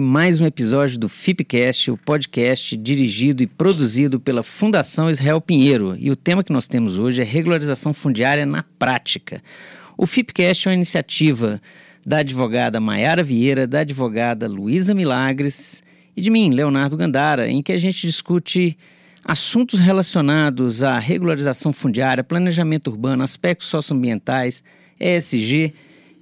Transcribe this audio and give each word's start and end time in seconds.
mais 0.00 0.40
um 0.40 0.46
episódio 0.46 0.98
do 0.98 1.08
FIPcast, 1.08 1.90
o 1.90 1.96
podcast 1.96 2.76
dirigido 2.76 3.42
e 3.42 3.46
produzido 3.46 4.20
pela 4.20 4.42
Fundação 4.42 5.10
Israel 5.10 5.40
Pinheiro. 5.40 5.96
E 5.98 6.10
o 6.10 6.16
tema 6.16 6.44
que 6.44 6.52
nós 6.52 6.66
temos 6.66 6.98
hoje 6.98 7.20
é 7.20 7.24
regularização 7.24 7.94
fundiária 7.94 8.44
na 8.44 8.64
prática. 8.78 9.42
O 9.96 10.06
FIPcast 10.06 10.66
é 10.66 10.70
uma 10.70 10.76
iniciativa 10.76 11.60
da 12.06 12.18
advogada 12.18 12.80
Maiara 12.80 13.22
Vieira, 13.22 13.66
da 13.66 13.80
advogada 13.80 14.46
Luísa 14.46 14.94
Milagres 14.94 15.82
e 16.16 16.20
de 16.20 16.30
mim, 16.30 16.50
Leonardo 16.50 16.96
Gandara, 16.96 17.48
em 17.48 17.62
que 17.62 17.72
a 17.72 17.78
gente 17.78 18.06
discute 18.06 18.76
assuntos 19.24 19.80
relacionados 19.80 20.82
à 20.82 20.98
regularização 20.98 21.72
fundiária, 21.72 22.24
planejamento 22.24 22.90
urbano, 22.90 23.22
aspectos 23.22 23.68
socioambientais, 23.68 24.62
ESG 25.00 25.74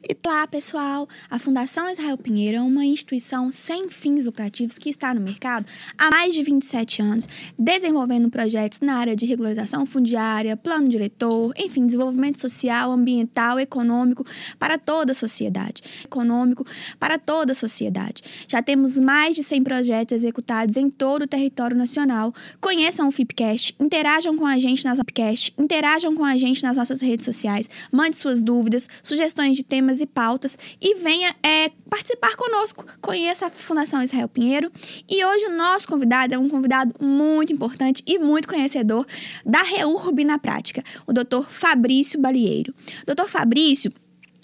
Olá, 0.06 0.46
pessoal! 0.46 1.08
A 1.28 1.38
Fundação 1.38 1.90
Israel 1.90 2.16
Pinheiro 2.16 2.58
é 2.58 2.60
uma 2.60 2.84
instituição 2.84 3.50
sem 3.50 3.88
fins 3.88 4.24
lucrativos 4.24 4.78
que 4.78 4.88
está 4.88 5.12
no 5.12 5.20
mercado 5.20 5.66
há 5.98 6.10
mais 6.10 6.34
de 6.34 6.42
27 6.42 7.02
anos, 7.02 7.26
desenvolvendo 7.58 8.30
projetos 8.30 8.80
na 8.80 8.96
área 8.96 9.16
de 9.16 9.26
regularização 9.26 9.84
fundiária, 9.84 10.56
plano 10.56 10.88
diretor, 10.88 11.52
enfim, 11.56 11.86
desenvolvimento 11.86 12.38
social, 12.38 12.92
ambiental, 12.92 13.58
econômico 13.58 14.24
para 14.58 14.78
toda 14.78 15.12
a 15.12 15.14
sociedade. 15.14 15.82
Econômico 16.04 16.64
para 17.00 17.18
toda 17.18 17.52
a 17.52 17.54
sociedade. 17.54 18.22
Já 18.46 18.62
temos 18.62 18.98
mais 18.98 19.34
de 19.34 19.42
100 19.42 19.64
projetos 19.64 20.14
executados 20.14 20.76
em 20.76 20.88
todo 20.88 21.22
o 21.22 21.26
território 21.26 21.76
nacional. 21.76 22.32
Conheçam 22.60 23.08
o 23.08 23.12
FIPCast, 23.12 23.74
interajam 23.80 24.36
com 24.36 24.46
a 24.46 24.58
gente 24.58 24.84
nas 24.84 24.98
Fipcast, 24.98 25.52
interajam 25.58 26.14
com 26.14 26.24
a 26.24 26.36
gente 26.36 26.62
nas 26.62 26.76
nossas 26.76 27.00
redes 27.00 27.24
sociais, 27.24 27.68
mande 27.90 28.16
suas 28.16 28.42
dúvidas, 28.42 28.88
sugestões 29.02 29.56
de 29.56 29.64
temas 29.64 29.95
e 30.00 30.06
pautas 30.06 30.56
e 30.80 30.94
venha 30.96 31.34
é, 31.42 31.70
participar 31.90 32.34
conosco. 32.36 32.84
Conheça 33.00 33.46
a 33.46 33.50
Fundação 33.50 34.02
Israel 34.02 34.28
Pinheiro. 34.28 34.70
E 35.08 35.24
hoje 35.24 35.46
o 35.46 35.56
nosso 35.56 35.86
convidado 35.88 36.34
é 36.34 36.38
um 36.38 36.48
convidado 36.48 36.94
muito 37.00 37.52
importante 37.52 38.02
e 38.06 38.18
muito 38.18 38.48
conhecedor 38.48 39.06
da 39.44 39.62
REURB 39.62 40.24
na 40.24 40.38
prática, 40.38 40.82
o 41.06 41.12
Dr. 41.12 41.42
Fabrício 41.48 42.20
Balieiro. 42.20 42.74
Dr. 43.06 43.26
Fabrício 43.26 43.92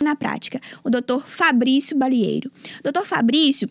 na 0.03 0.17
prática, 0.17 0.61
o 0.83 0.91
Dr. 0.91 1.21
Fabrício 1.25 1.97
Balieiro. 1.97 2.51
Dr. 2.83 3.05
Fabrício 3.05 3.69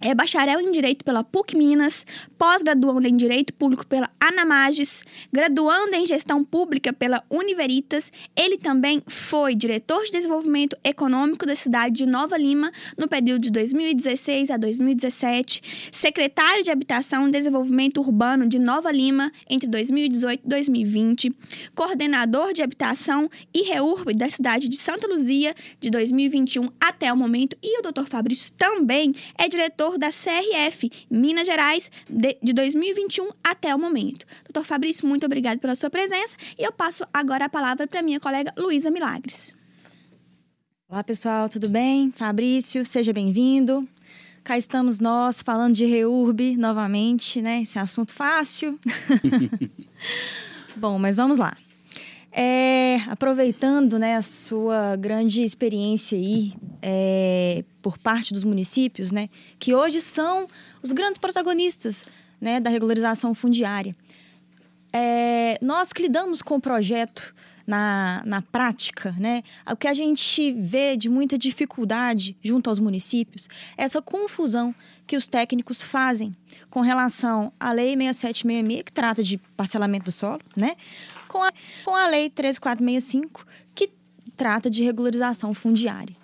é 0.00 0.14
bacharel 0.14 0.60
em 0.60 0.72
Direito 0.72 1.04
pela 1.04 1.22
PUC 1.22 1.56
Minas, 1.56 2.06
pós-graduando 2.38 3.06
em 3.06 3.16
Direito 3.16 3.52
Público 3.52 3.86
pela 3.86 4.08
Anamages, 4.18 5.04
graduando 5.30 5.94
em 5.94 6.06
Gestão 6.06 6.42
Pública 6.42 6.92
pela 6.92 7.22
Univeritas. 7.28 8.10
Ele 8.34 8.56
também 8.56 9.02
foi 9.06 9.54
diretor 9.54 10.02
de 10.04 10.12
Desenvolvimento 10.12 10.76
Econômico 10.82 11.44
da 11.44 11.54
cidade 11.54 11.96
de 11.96 12.06
Nova 12.06 12.38
Lima 12.38 12.72
no 12.96 13.06
período 13.06 13.42
de 13.42 13.50
2016 13.50 14.50
a 14.50 14.56
2017, 14.56 15.90
secretário 15.92 16.64
de 16.64 16.70
Habitação 16.70 17.28
e 17.28 17.30
Desenvolvimento 17.30 18.00
Urbano 18.00 18.46
de 18.46 18.58
Nova 18.58 18.90
Lima 18.90 19.30
entre 19.48 19.68
2018 19.68 20.42
e 20.44 20.48
2020, 20.48 21.32
coordenador 21.74 22.54
de 22.54 22.62
Habitação 22.62 23.28
e 23.52 23.64
Reurb 23.64 24.14
da 24.14 24.30
cidade 24.30 24.68
de 24.68 24.76
Santa 24.78 25.06
Luzia 25.06 25.54
de 25.78 25.90
2021 25.90 26.68
até 26.80 27.12
o 27.12 27.16
momento, 27.16 27.56
e 27.62 27.78
o 27.78 27.82
Dr. 27.82 28.06
Fabrício 28.06 28.52
também 28.54 29.14
é 29.36 29.48
diretor 29.48 29.89
da 29.98 30.08
CRF 30.08 30.90
Minas 31.10 31.46
Gerais 31.46 31.90
de, 32.08 32.36
de 32.42 32.52
2021 32.52 33.30
até 33.42 33.74
o 33.74 33.78
momento. 33.78 34.26
Doutor 34.44 34.66
Fabrício, 34.66 35.06
muito 35.06 35.26
obrigado 35.26 35.58
pela 35.58 35.74
sua 35.74 35.90
presença 35.90 36.36
e 36.58 36.62
eu 36.62 36.72
passo 36.72 37.04
agora 37.12 37.46
a 37.46 37.48
palavra 37.48 37.86
para 37.86 38.02
minha 38.02 38.20
colega 38.20 38.52
Luísa 38.56 38.90
Milagres. 38.90 39.54
Olá, 40.88 41.04
pessoal, 41.04 41.48
tudo 41.48 41.68
bem? 41.68 42.10
Fabrício, 42.10 42.84
seja 42.84 43.12
bem-vindo. 43.12 43.88
Cá 44.42 44.58
estamos 44.58 44.98
nós 44.98 45.42
falando 45.42 45.74
de 45.74 45.84
REURB 45.84 46.56
novamente, 46.56 47.40
né? 47.40 47.62
Esse 47.62 47.78
assunto 47.78 48.12
fácil. 48.12 48.78
Bom, 50.76 50.98
mas 50.98 51.14
vamos 51.14 51.38
lá. 51.38 51.56
É, 52.32 52.98
aproveitando 53.08 53.98
né, 53.98 54.16
a 54.16 54.22
sua 54.22 54.94
grande 54.94 55.42
experiência 55.42 56.16
aí 56.16 56.54
é, 56.80 57.64
por 57.82 57.98
parte 57.98 58.32
dos 58.32 58.44
municípios, 58.44 59.10
né, 59.10 59.28
que 59.58 59.74
hoje 59.74 60.00
são 60.00 60.46
os 60.80 60.92
grandes 60.92 61.18
protagonistas 61.18 62.04
né, 62.40 62.60
da 62.60 62.70
regularização 62.70 63.34
fundiária. 63.34 63.92
É, 64.92 65.58
nós 65.60 65.92
que 65.92 66.02
lidamos 66.02 66.40
com 66.40 66.56
o 66.56 66.60
projeto 66.60 67.34
na, 67.66 68.22
na 68.24 68.42
prática, 68.42 69.14
né, 69.18 69.42
o 69.70 69.76
que 69.76 69.86
a 69.86 69.94
gente 69.94 70.52
vê 70.52 70.96
de 70.96 71.08
muita 71.08 71.36
dificuldade 71.36 72.36
junto 72.42 72.70
aos 72.70 72.78
municípios 72.78 73.48
é 73.76 73.84
essa 73.84 74.00
confusão 74.00 74.74
que 75.06 75.16
os 75.16 75.26
técnicos 75.26 75.82
fazem 75.82 76.34
com 76.68 76.80
relação 76.80 77.52
à 77.58 77.72
Lei 77.72 77.96
6766, 77.96 78.82
que 78.84 78.92
trata 78.92 79.22
de 79.22 79.38
parcelamento 79.56 80.06
do 80.06 80.12
solo, 80.12 80.40
né, 80.56 80.76
com 81.30 81.42
a, 81.42 81.52
com 81.84 81.94
a 81.94 82.08
Lei 82.08 82.28
13465, 82.28 83.46
que 83.74 83.90
trata 84.36 84.68
de 84.68 84.82
regularização 84.82 85.54
fundiária. 85.54 86.16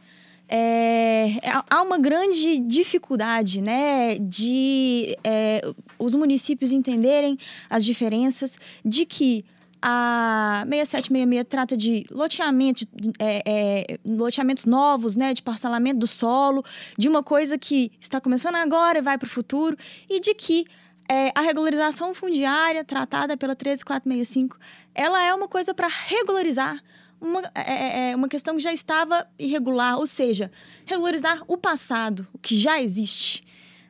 É, 0.49 1.39
é, 1.43 1.50
há 1.69 1.83
uma 1.83 1.99
grande 1.99 2.59
dificuldade 2.59 3.61
né, 3.61 4.16
de 4.19 5.16
é, 5.25 5.61
os 5.99 6.15
municípios 6.15 6.72
entenderem 6.72 7.37
as 7.69 7.84
diferenças 7.84 8.56
de 8.84 9.05
que 9.05 9.45
a 9.83 10.65
6766 10.69 11.47
trata 11.49 11.77
de 11.77 12.06
loteamento, 12.11 12.84
é, 13.19 13.43
é, 13.47 13.99
loteamentos 14.05 14.65
novos, 14.65 15.16
né, 15.16 15.34
de 15.34 15.43
parcelamento 15.43 15.99
do 15.99 16.06
solo, 16.06 16.65
de 16.99 17.09
uma 17.09 17.22
coisa 17.22 17.59
que 17.59 17.93
está 18.00 18.21
começando 18.21 18.56
agora 18.56 18.99
e 18.99 19.03
vai 19.03 19.19
para 19.19 19.27
o 19.27 19.28
futuro, 19.28 19.77
e 20.09 20.19
de 20.21 20.34
que 20.34 20.65
é, 21.09 21.33
a 21.34 21.41
regularização 21.41 22.15
fundiária 22.15 22.84
tratada 22.84 23.37
pela 23.37 23.55
13465 23.55 24.59
ela 24.94 25.22
é 25.22 25.33
uma 25.34 25.47
coisa 25.47 25.75
para 25.75 25.89
regularizar 25.89 26.83
uma, 27.21 27.43
é, 27.55 27.61
é, 27.61 28.11
é 28.11 28.17
uma 28.17 28.28
questão 28.28 28.56
que 28.56 28.62
já 28.62 28.72
estava 28.72 29.27
irregular, 29.39 29.99
ou 29.99 30.06
seja, 30.06 30.50
regularizar 30.84 31.43
o 31.47 31.56
passado, 31.56 32.27
o 32.33 32.39
que 32.39 32.56
já 32.56 32.81
existe. 32.81 33.45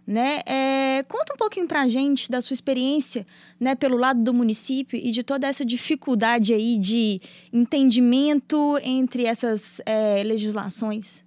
Né? 0.06 0.40
É, 0.46 1.04
conta 1.08 1.34
um 1.34 1.36
pouquinho 1.36 1.66
para 1.66 1.82
a 1.82 1.88
gente 1.88 2.30
da 2.30 2.40
sua 2.40 2.54
experiência 2.54 3.26
né, 3.58 3.74
pelo 3.74 3.96
lado 3.96 4.22
do 4.22 4.32
município 4.32 4.96
e 4.96 5.10
de 5.10 5.24
toda 5.24 5.48
essa 5.48 5.64
dificuldade 5.64 6.54
aí 6.54 6.78
de 6.78 7.20
entendimento 7.52 8.78
entre 8.84 9.24
essas 9.24 9.80
é, 9.84 10.22
legislações. 10.22 11.25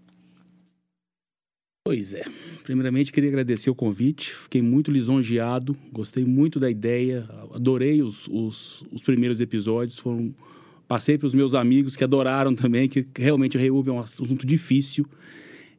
Pois 1.90 2.14
é. 2.14 2.24
Primeiramente, 2.64 3.12
queria 3.12 3.32
agradecer 3.32 3.68
o 3.68 3.74
convite. 3.74 4.32
Fiquei 4.32 4.62
muito 4.62 4.92
lisonjeado, 4.92 5.76
gostei 5.92 6.24
muito 6.24 6.60
da 6.60 6.70
ideia, 6.70 7.28
adorei 7.52 8.04
os, 8.04 8.28
os, 8.28 8.86
os 8.92 9.02
primeiros 9.02 9.42
episódios. 9.42 9.98
Foram, 9.98 10.32
passei 10.88 11.18
para 11.18 11.26
os 11.26 11.34
meus 11.34 11.56
amigos 11.56 11.96
que 11.96 12.04
adoraram 12.04 12.54
também, 12.54 12.88
que 12.88 13.08
realmente 13.18 13.58
o 13.58 13.60
REUB 13.60 13.90
é 13.90 13.92
um 13.92 13.98
assunto 13.98 14.46
difícil. 14.46 15.04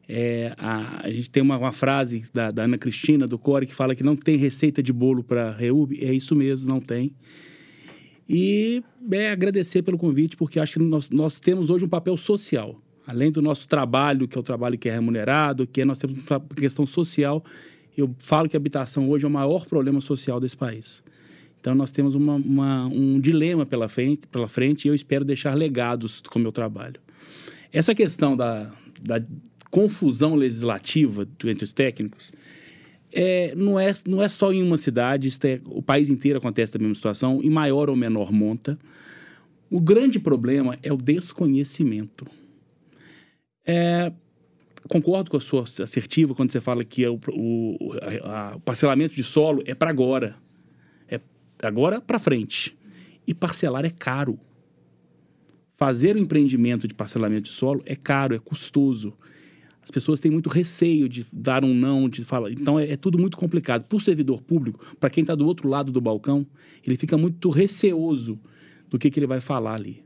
É, 0.05 0.53
a, 0.57 1.07
a, 1.07 1.09
gente 1.09 1.31
tem 1.31 1.41
uma, 1.41 1.57
uma 1.57 1.71
frase 1.71 2.25
da, 2.33 2.51
da, 2.51 2.65
Ana 2.65 2.77
Cristina, 2.77 3.25
do 3.25 3.39
Core, 3.39 3.65
que 3.65 3.73
fala 3.73 3.95
que 3.95 4.03
não 4.03 4.17
tem 4.17 4.35
receita 4.35 4.83
de 4.83 4.91
bolo 4.91 5.23
para 5.23 5.55
REUB. 5.55 5.97
É 6.03 6.13
isso 6.13 6.35
mesmo, 6.35 6.69
não 6.69 6.81
tem. 6.81 7.13
E 8.27 8.83
é, 9.09 9.31
agradecer 9.31 9.81
pelo 9.81 9.97
convite, 9.97 10.35
porque 10.35 10.59
acho 10.59 10.77
que 10.77 10.83
nós, 10.83 11.09
nós 11.09 11.39
temos 11.39 11.69
hoje 11.69 11.85
um 11.85 11.89
papel 11.89 12.17
social 12.17 12.81
além 13.05 13.31
do 13.31 13.41
nosso 13.41 13.67
trabalho, 13.67 14.27
que 14.27 14.37
é 14.37 14.39
o 14.39 14.43
trabalho 14.43 14.77
que 14.77 14.89
é 14.89 14.93
remunerado, 14.93 15.67
que 15.67 15.81
é, 15.81 15.85
nós 15.85 15.97
temos 15.99 16.17
uma 16.29 16.39
questão 16.55 16.85
social. 16.85 17.43
Eu 17.97 18.13
falo 18.19 18.47
que 18.47 18.55
a 18.55 18.59
habitação 18.59 19.09
hoje 19.09 19.25
é 19.25 19.27
o 19.27 19.31
maior 19.31 19.65
problema 19.65 19.99
social 19.99 20.39
desse 20.39 20.57
país. 20.57 21.03
Então, 21.59 21.75
nós 21.75 21.91
temos 21.91 22.15
uma, 22.15 22.35
uma, 22.35 22.87
um 22.87 23.19
dilema 23.19 23.65
pela 23.65 23.87
frente, 23.87 24.25
pela 24.27 24.47
frente 24.47 24.85
e 24.85 24.87
eu 24.87 24.95
espero 24.95 25.23
deixar 25.23 25.55
legados 25.55 26.21
com 26.21 26.39
o 26.39 26.41
meu 26.41 26.51
trabalho. 26.51 26.99
Essa 27.71 27.93
questão 27.93 28.35
da, 28.35 28.71
da 29.01 29.21
confusão 29.69 30.35
legislativa 30.35 31.27
entre 31.45 31.63
os 31.63 31.71
técnicos 31.71 32.31
é, 33.11 33.53
não, 33.55 33.79
é, 33.79 33.93
não 34.07 34.21
é 34.21 34.29
só 34.29 34.51
em 34.51 34.63
uma 34.63 34.77
cidade, 34.77 35.29
é, 35.43 35.59
o 35.65 35.81
país 35.81 36.09
inteiro 36.09 36.37
acontece 36.37 36.75
a 36.75 36.79
mesma 36.79 36.95
situação, 36.95 37.41
em 37.43 37.49
maior 37.49 37.89
ou 37.89 37.95
menor 37.95 38.31
monta. 38.31 38.77
O 39.69 39.79
grande 39.79 40.19
problema 40.19 40.77
é 40.81 40.91
o 40.91 40.97
desconhecimento. 40.97 42.25
É, 43.65 44.11
concordo 44.89 45.29
com 45.29 45.37
a 45.37 45.41
sua 45.41 45.63
assertiva 45.63 46.33
quando 46.33 46.51
você 46.51 46.61
fala 46.61 46.83
que 46.83 47.05
o, 47.07 47.19
o, 47.29 47.93
a, 48.23 48.55
o 48.55 48.59
parcelamento 48.59 49.15
de 49.15 49.23
solo 49.23 49.63
é 49.65 49.75
para 49.75 49.89
agora. 49.89 50.35
É 51.07 51.19
agora 51.61 52.01
para 52.01 52.19
frente. 52.19 52.77
E 53.25 53.33
parcelar 53.33 53.85
é 53.85 53.89
caro. 53.89 54.39
Fazer 55.73 56.15
o 56.15 56.19
empreendimento 56.19 56.87
de 56.87 56.93
parcelamento 56.93 57.43
de 57.43 57.51
solo 57.51 57.81
é 57.85 57.95
caro, 57.95 58.35
é 58.35 58.39
custoso. 58.39 59.13
As 59.83 59.89
pessoas 59.89 60.19
têm 60.19 60.31
muito 60.31 60.47
receio 60.47 61.09
de 61.09 61.25
dar 61.33 61.65
um 61.65 61.73
não, 61.73 62.07
de 62.07 62.23
falar. 62.23 62.51
Então 62.51 62.79
é, 62.79 62.91
é 62.91 62.97
tudo 62.97 63.17
muito 63.17 63.35
complicado. 63.35 63.83
Para 63.83 63.95
o 63.95 63.99
servidor 63.99 64.41
público, 64.41 64.95
para 64.99 65.09
quem 65.09 65.21
está 65.21 65.33
do 65.33 65.45
outro 65.45 65.67
lado 65.67 65.91
do 65.91 65.99
balcão, 65.99 66.45
ele 66.85 66.97
fica 66.97 67.17
muito 67.17 67.49
receoso 67.49 68.39
do 68.89 68.99
que, 68.99 69.09
que 69.09 69.19
ele 69.19 69.27
vai 69.27 69.41
falar 69.41 69.75
ali. 69.75 70.03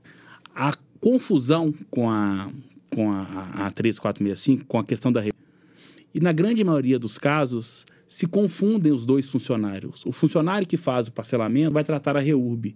A 0.55 0.71
confusão 1.01 1.73
com 1.91 2.09
a, 2.09 2.49
com 2.89 3.11
a, 3.11 3.21
a 3.65 3.71
3465, 3.71 4.65
com 4.65 4.79
a 4.79 4.83
questão 4.83 5.11
da 5.11 5.23
E 5.25 6.19
na 6.19 6.31
grande 6.31 6.63
maioria 6.63 6.97
dos 6.97 7.17
casos, 7.17 7.85
se 8.07 8.27
confundem 8.27 8.93
os 8.93 9.05
dois 9.05 9.27
funcionários. 9.27 10.05
O 10.05 10.11
funcionário 10.11 10.67
que 10.67 10.77
faz 10.77 11.07
o 11.07 11.11
parcelamento 11.11 11.73
vai 11.73 11.83
tratar 11.83 12.15
a 12.15 12.19
REURB. 12.19 12.75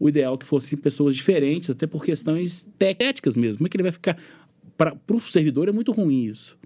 O 0.00 0.08
ideal 0.08 0.34
é 0.34 0.38
que 0.38 0.46
fossem 0.46 0.78
pessoas 0.78 1.16
diferentes, 1.16 1.70
até 1.70 1.86
por 1.86 2.04
questões 2.04 2.64
técnicas 2.78 3.34
mesmo. 3.34 3.58
Como 3.58 3.66
é 3.66 3.70
que 3.70 3.76
ele 3.76 3.82
vai 3.82 3.92
ficar. 3.92 4.16
Para 4.76 4.96
o 5.08 5.20
servidor 5.20 5.68
é 5.68 5.72
muito 5.72 5.90
ruim 5.90 6.24
isso. 6.24 6.56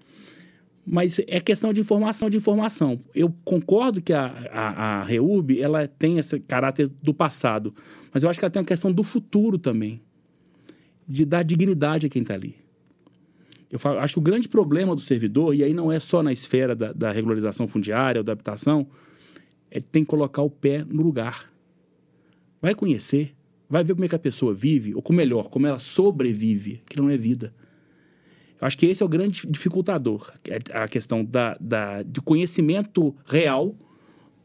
Mas 0.85 1.17
é 1.27 1.39
questão 1.39 1.73
de 1.73 1.81
informação 1.81 2.29
de 2.29 2.37
informação. 2.37 2.99
Eu 3.15 3.33
concordo 3.43 4.01
que 4.01 4.13
a, 4.13 4.25
a, 4.51 4.99
a 4.99 5.03
REURB 5.03 5.59
ela 5.59 5.87
tem 5.87 6.19
esse 6.19 6.39
caráter 6.41 6.91
do 7.01 7.13
passado, 7.13 7.73
mas 8.13 8.21
eu 8.21 8.29
acho 8.29 8.37
que 8.37 8.45
ela 8.45 8.51
tem 8.51 8.59
uma 8.59 8.67
questão 8.67 8.91
do 8.91 9.03
futuro 9.03 9.57
também, 9.57 10.01
de 11.07 11.25
dar 11.25 11.43
dignidade 11.43 12.05
a 12.05 12.09
quem 12.09 12.21
está 12.21 12.33
ali. 12.33 12.55
Eu 13.71 13.79
falo, 13.79 13.99
acho 13.99 14.13
que 14.13 14.19
o 14.19 14.21
grande 14.21 14.47
problema 14.47 14.95
do 14.95 15.01
servidor, 15.01 15.55
e 15.55 15.63
aí 15.63 15.73
não 15.73 15.91
é 15.91 15.99
só 15.99 16.21
na 16.21 16.31
esfera 16.31 16.75
da, 16.75 16.93
da 16.93 17.11
regularização 17.11 17.67
fundiária 17.67 18.19
ou 18.19 18.23
da 18.23 18.31
habitação, 18.31 18.87
é 19.71 19.81
que 19.81 19.87
tem 19.87 20.03
que 20.03 20.09
colocar 20.09 20.43
o 20.43 20.49
pé 20.49 20.85
no 20.87 21.01
lugar. 21.01 21.51
Vai 22.61 22.75
conhecer, 22.75 23.33
vai 23.67 23.83
ver 23.83 23.93
como 23.95 24.05
é 24.05 24.07
que 24.07 24.15
a 24.15 24.19
pessoa 24.19 24.53
vive, 24.53 24.93
ou 24.93 25.01
como 25.01 25.17
melhor, 25.17 25.49
como 25.49 25.65
ela 25.65 25.79
sobrevive, 25.79 26.83
que 26.87 26.97
não 26.97 27.09
é 27.09 27.17
vida. 27.17 27.53
Eu 28.61 28.67
acho 28.67 28.77
que 28.77 28.85
esse 28.85 29.01
é 29.01 29.05
o 29.05 29.09
grande 29.09 29.47
dificultador, 29.47 30.31
é 30.47 30.59
a 30.77 30.87
questão 30.87 31.25
da, 31.25 31.57
da, 31.59 32.03
do 32.03 32.21
conhecimento 32.21 33.15
real 33.25 33.75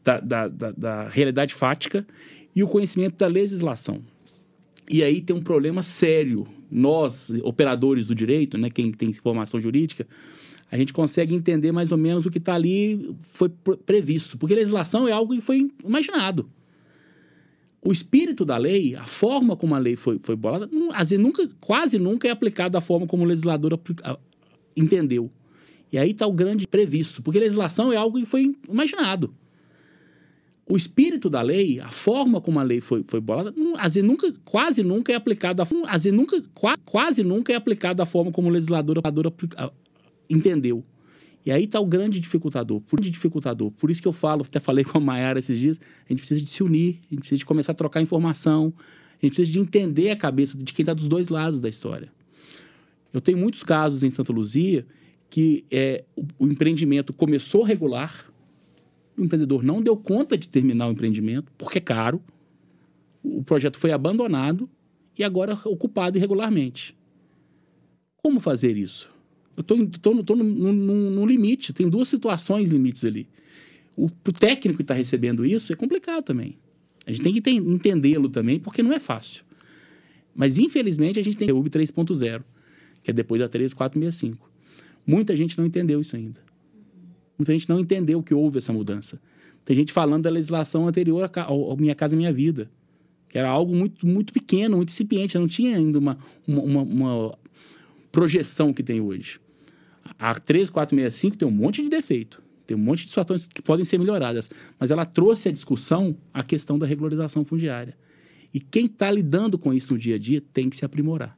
da, 0.03 0.19
da, 0.19 0.47
da, 0.47 0.71
da 0.71 1.07
realidade 1.07 1.53
fática 1.53 2.05
e 2.55 2.63
o 2.63 2.67
conhecimento 2.67 3.15
da 3.15 3.27
legislação. 3.27 4.01
E 4.89 5.03
aí 5.03 5.21
tem 5.21 5.35
um 5.35 5.41
problema 5.41 5.83
sério 5.83 6.47
nós, 6.71 7.31
operadores 7.43 8.07
do 8.07 8.15
direito, 8.15 8.57
né, 8.57 8.69
quem 8.69 8.91
tem 8.91 9.13
formação 9.13 9.61
jurídica, 9.61 10.07
a 10.71 10.77
gente 10.77 10.93
consegue 10.93 11.33
entender 11.33 11.71
mais 11.71 11.91
ou 11.91 11.97
menos 11.97 12.25
o 12.25 12.31
que 12.31 12.37
está 12.37 12.55
ali 12.55 13.15
foi 13.21 13.49
previsto. 13.85 14.37
Porque 14.37 14.53
legislação 14.53 15.07
é 15.07 15.11
algo 15.11 15.33
que 15.33 15.41
foi 15.41 15.69
imaginado. 15.83 16.49
O 17.81 17.91
espírito 17.91 18.43
da 18.43 18.57
lei, 18.57 18.95
a 18.95 19.05
forma 19.05 19.55
como 19.55 19.73
a 19.73 19.79
lei 19.79 19.95
foi, 19.95 20.19
foi 20.21 20.35
bolada, 20.35 20.69
às 20.93 21.09
vezes 21.09 21.23
nunca, 21.23 21.47
quase 21.59 21.97
nunca 21.97 22.27
é 22.27 22.31
aplicada 22.31 22.71
da 22.71 22.81
forma 22.81 23.07
como 23.07 23.23
o 23.23 23.27
legislador 23.27 23.79
entendeu. 24.75 25.31
E 25.91 25.97
aí 25.97 26.11
está 26.11 26.27
o 26.27 26.33
grande 26.33 26.67
previsto. 26.67 27.23
Porque 27.23 27.39
legislação 27.39 27.91
é 27.91 27.95
algo 27.95 28.19
que 28.19 28.25
foi 28.25 28.55
imaginado 28.67 29.33
o 30.69 30.77
espírito 30.77 31.31
da 31.31 31.41
lei, 31.41 31.79
a 31.81 31.89
forma 31.89 32.39
como 32.39 32.59
a 32.59 32.63
lei 32.63 32.79
foi, 32.79 33.03
foi 33.07 33.19
bolada, 33.19 33.51
às 33.79 33.95
vezes 33.95 34.07
nunca, 34.07 34.31
quase 34.45 34.83
nunca 34.83 35.11
é 35.11 35.15
aplicada, 35.15 35.63
às 35.63 36.03
vezes 36.03 36.15
nunca, 36.15 36.39
quase 36.85 37.23
nunca 37.23 37.51
é 37.51 37.55
aplicada 37.55 37.95
da 37.95 38.05
forma 38.05 38.31
como 38.31 38.49
o 38.49 38.51
legislador, 38.51 39.01
entendeu. 40.29 40.85
E 41.43 41.51
aí 41.51 41.63
está 41.63 41.79
o 41.79 41.85
grande 41.87 42.19
dificultador, 42.19 42.81
por 42.81 43.01
dificultador. 43.01 43.71
Por 43.71 43.89
isso 43.89 43.99
que 43.99 44.07
eu 44.07 44.13
falo, 44.13 44.43
até 44.43 44.59
falei 44.59 44.83
com 44.83 44.99
a 44.99 45.01
Mayara 45.01 45.39
esses 45.39 45.57
dias, 45.57 45.79
a 46.05 46.13
gente 46.13 46.19
precisa 46.19 46.39
de 46.39 46.51
se 46.51 46.61
unir, 46.61 46.99
a 47.07 47.15
gente 47.15 47.19
precisa 47.21 47.39
de 47.39 47.45
começar 47.45 47.71
a 47.71 47.75
trocar 47.75 47.99
informação, 47.99 48.71
a 49.21 49.25
gente 49.25 49.35
precisa 49.35 49.51
de 49.51 49.57
entender 49.57 50.11
a 50.11 50.15
cabeça 50.15 50.55
de 50.55 50.71
quem 50.71 50.83
está 50.83 50.93
dos 50.93 51.07
dois 51.07 51.29
lados 51.29 51.59
da 51.59 51.67
história. 51.67 52.11
Eu 53.11 53.19
tenho 53.19 53.39
muitos 53.39 53.63
casos 53.63 54.03
em 54.03 54.11
Santa 54.11 54.31
Luzia 54.31 54.85
que 55.31 55.65
é, 55.71 56.03
o, 56.15 56.25
o 56.39 56.47
empreendimento 56.47 57.11
começou 57.13 57.63
regular, 57.63 58.28
o 59.19 59.25
empreendedor 59.25 59.63
não 59.63 59.81
deu 59.81 59.97
conta 59.97 60.37
de 60.37 60.49
terminar 60.49 60.87
o 60.87 60.91
empreendimento, 60.91 61.51
porque 61.57 61.77
é 61.77 61.81
caro. 61.81 62.21
O 63.23 63.43
projeto 63.43 63.77
foi 63.77 63.91
abandonado 63.91 64.69
e 65.17 65.23
agora 65.23 65.59
ocupado 65.65 66.17
irregularmente. 66.17 66.95
Como 68.17 68.39
fazer 68.39 68.77
isso? 68.77 69.11
Eu 69.57 69.61
estou 69.61 70.15
no, 70.15 71.25
limite, 71.25 71.73
tem 71.73 71.89
duas 71.89 72.07
situações 72.07 72.69
limites 72.69 73.03
ali. 73.03 73.27
O, 73.97 74.05
o 74.05 74.31
técnico 74.31 74.77
que 74.77 74.83
está 74.83 74.93
recebendo 74.93 75.45
isso 75.45 75.73
é 75.73 75.75
complicado 75.75 76.23
também. 76.23 76.57
A 77.05 77.11
gente 77.11 77.21
tem 77.23 77.33
que 77.33 77.51
entendê-lo 77.51 78.29
também, 78.29 78.59
porque 78.59 78.81
não 78.81 78.93
é 78.93 78.99
fácil. 78.99 79.43
Mas, 80.33 80.57
infelizmente, 80.57 81.19
a 81.19 81.23
gente 81.23 81.35
tem 81.35 81.49
a 81.49 81.53
UB 81.53 81.69
3.0, 81.69 82.43
que 83.03 83.11
é 83.11 83.13
depois 83.13 83.41
da 83.41 83.49
3465. 83.49 84.49
Muita 85.05 85.35
gente 85.35 85.57
não 85.57 85.65
entendeu 85.65 85.99
isso 85.99 86.15
ainda. 86.15 86.39
Muita 87.39 87.53
gente 87.53 87.69
não 87.69 87.79
entendeu 87.79 88.21
que 88.21 88.33
houve 88.33 88.57
essa 88.57 88.73
mudança. 88.73 89.19
Tem 89.63 89.73
gente 89.75 89.93
falando 89.93 90.23
da 90.23 90.29
legislação 90.29 90.87
anterior 90.87 91.31
ao 91.45 91.77
Minha 91.77 91.95
Casa 91.95 92.15
Minha 92.15 92.33
Vida, 92.33 92.69
que 93.29 93.37
era 93.37 93.49
algo 93.49 93.73
muito, 93.73 94.05
muito 94.05 94.33
pequeno, 94.33 94.75
muito 94.75 94.89
incipiente, 94.89 95.37
não 95.37 95.47
tinha 95.47 95.77
ainda 95.77 95.97
uma, 95.97 96.17
uma, 96.45 96.81
uma, 96.81 97.39
projeção 98.11 98.73
que 98.73 98.83
tem 98.83 98.99
hoje. 98.99 99.39
A 100.17 100.33
3465 100.33 101.37
tem 101.37 101.47
um 101.47 101.51
monte 101.51 101.81
de 101.81 101.89
defeito, 101.89 102.41
tem 102.67 102.75
um 102.75 102.79
monte 102.79 103.03
de 103.03 103.09
situações 103.09 103.47
que 103.47 103.61
podem 103.61 103.85
ser 103.85 103.97
melhoradas, 103.99 104.49
mas 104.77 104.91
ela 104.91 105.05
trouxe 105.05 105.47
à 105.47 105.51
discussão 105.51 106.17
a 106.33 106.43
questão 106.43 106.77
da 106.77 106.85
regularização 106.85 107.45
fundiária. 107.45 107.95
E 108.53 108.59
quem 108.59 108.87
está 108.87 109.09
lidando 109.11 109.57
com 109.57 109.73
isso 109.73 109.93
no 109.93 109.99
dia 109.99 110.15
a 110.15 110.19
dia 110.19 110.41
tem 110.51 110.69
que 110.69 110.75
se 110.75 110.83
aprimorar. 110.83 111.37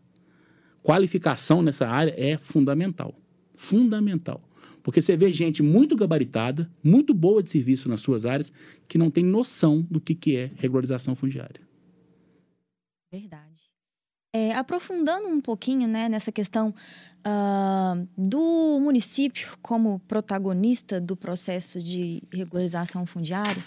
Qualificação 0.81 1.61
nessa 1.61 1.87
área 1.87 2.15
é 2.17 2.37
fundamental. 2.37 3.13
Fundamental. 3.53 4.41
Porque 4.83 5.01
você 5.01 5.15
vê 5.15 5.31
gente 5.31 5.61
muito 5.61 5.95
gabaritada, 5.95 6.69
muito 6.83 7.13
boa 7.13 7.41
de 7.41 7.49
serviço 7.49 7.87
nas 7.87 8.01
suas 8.01 8.25
áreas, 8.25 8.51
que 8.87 8.97
não 8.97 9.11
tem 9.11 9.23
noção 9.23 9.85
do 9.89 10.01
que, 10.01 10.15
que 10.15 10.35
é 10.35 10.51
regularização 10.55 11.15
fundiária. 11.15 11.61
Verdade. 13.11 13.69
É, 14.33 14.53
aprofundando 14.53 15.27
um 15.27 15.41
pouquinho 15.41 15.87
né, 15.87 16.07
nessa 16.07 16.31
questão 16.31 16.73
uh, 17.19 18.07
do 18.17 18.79
município 18.79 19.57
como 19.61 19.99
protagonista 20.07 21.01
do 21.01 21.17
processo 21.17 21.81
de 21.81 22.23
regularização 22.31 23.05
fundiária, 23.05 23.61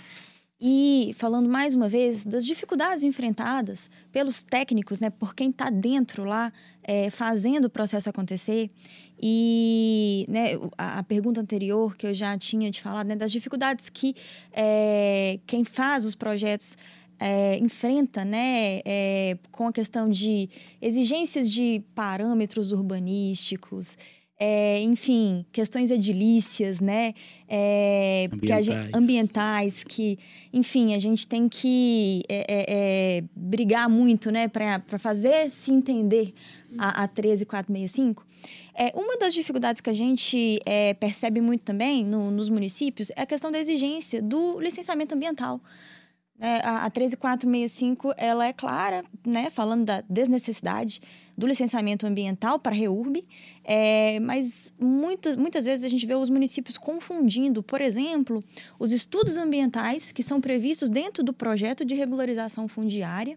e 0.67 1.13
falando 1.19 1.47
mais 1.47 1.75
uma 1.75 1.91
vez 1.91 2.25
das 2.25 2.47
dificuldades 2.47 3.05
enfrentadas 3.05 3.91
pelos 4.11 4.43
técnicos, 4.43 4.99
né, 4.99 5.11
por 5.11 5.35
quem 5.35 5.51
está 5.51 5.69
dentro 5.69 6.25
lá 6.25 6.51
é, 6.83 7.11
fazendo 7.11 7.67
o 7.67 7.71
processo 7.71 8.09
acontecer. 8.09 8.71
E 9.23 10.27
né, 10.29 10.51
a, 10.77 11.03
pergunta 11.03 11.41
anterior 11.41 11.97
que 11.97 12.07
eu 12.07 12.15
já 12.15 12.37
tinha 12.37 12.71
te 12.71 12.83
falado, 12.83 13.07
né, 13.07 13.17
das 13.17 13.33
dificuldades 13.33 13.89
que 13.89 14.15
é, 14.53 15.39
quem 15.47 15.65
faz 15.65 16.05
os 16.05 16.15
projetos 16.15 16.77
é, 17.19 17.57
enfrenta, 17.59 18.25
né, 18.25 18.81
é, 18.85 19.39
com 19.51 19.67
a 19.67 19.73
questão 19.73 20.11
de 20.11 20.49
exigências 20.81 21.49
de 21.51 21.83
parâmetros 21.95 22.73
urbanísticos, 22.73 23.97
é, 24.39 24.81
enfim, 24.81 25.47
questões 25.53 25.91
edilícias, 25.91 26.81
né? 26.81 27.15
É, 27.49 28.29
ambientais. 28.33 28.67
Que 28.67 28.73
gente, 28.73 28.91
ambientais, 28.97 29.85
que, 29.85 30.19
enfim, 30.53 30.95
a 30.95 30.99
gente 30.99 31.27
tem 31.27 31.49
que 31.49 32.23
é, 32.29 32.45
é, 32.49 32.65
é 32.69 33.25
brigar 33.35 33.89
muito, 33.89 34.31
né, 34.31 34.49
para 34.49 34.99
fazer 34.99 35.49
se 35.49 35.73
entender 35.73 36.35
a, 36.77 37.05
a 37.05 37.09
13465. 37.09 38.27
É, 38.77 38.93
uma 38.97 39.17
das 39.17 39.33
dificuldades 39.33 39.81
que 39.81 39.89
a 39.89 39.93
gente 39.93 40.59
é, 40.67 40.95
percebe 40.95 41.41
muito 41.41 41.63
também 41.63 42.05
no, 42.05 42.31
nos 42.31 42.49
municípios 42.49 43.11
é 43.15 43.23
a 43.23 43.27
questão 43.27 43.51
da 43.53 43.59
exigência 43.59 44.21
do 44.21 44.59
licenciamento 44.59 45.15
ambiental. 45.15 45.61
É, 46.47 46.61
a, 46.63 46.85
a 46.85 46.91
13465 46.91 48.13
ela 48.19 48.47
é 48.47 48.53
clara, 48.53 49.03
né, 49.25 49.49
falando 49.49 49.87
da 49.87 50.03
desnecessidade 50.03 51.01
do 51.35 51.47
licenciamento 51.47 52.07
ambiental 52.07 52.59
para 52.59 52.73
a 52.73 52.79
REURB, 52.79 53.23
é, 53.65 54.21
mas 54.21 54.71
muito, 54.79 55.39
muitas 55.39 55.65
vezes 55.65 55.87
a 55.87 55.89
gente 55.89 56.05
vê 56.05 56.15
os 56.15 56.29
municípios 56.29 56.77
confundindo, 56.77 57.63
por 57.63 57.81
exemplo, 57.81 58.45
os 58.79 58.93
estudos 58.93 59.39
ambientais 59.39 60.13
que 60.13 60.23
são 60.23 60.39
previstos 60.39 60.91
dentro 60.91 61.25
do 61.25 61.33
projeto 61.33 61.83
de 61.83 61.95
regularização 61.95 62.69
fundiária 62.69 63.35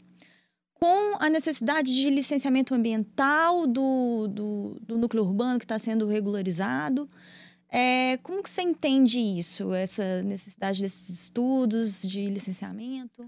com 0.73 1.15
a 1.17 1.29
necessidade 1.29 1.95
de 1.95 2.09
licenciamento 2.09 2.75
ambiental 2.75 3.65
do, 3.65 4.27
do, 4.27 4.77
do 4.81 4.97
núcleo 4.97 5.23
urbano 5.23 5.59
que 5.59 5.65
está 5.65 5.79
sendo 5.79 6.07
regularizado. 6.07 7.07
É, 7.69 8.17
como 8.23 8.41
que 8.41 8.49
você 8.49 8.61
entende 8.61 9.19
isso, 9.19 9.73
essa 9.73 10.21
necessidade 10.23 10.81
desses 10.81 11.23
estudos 11.23 12.01
de 12.01 12.29
licenciamento? 12.29 13.25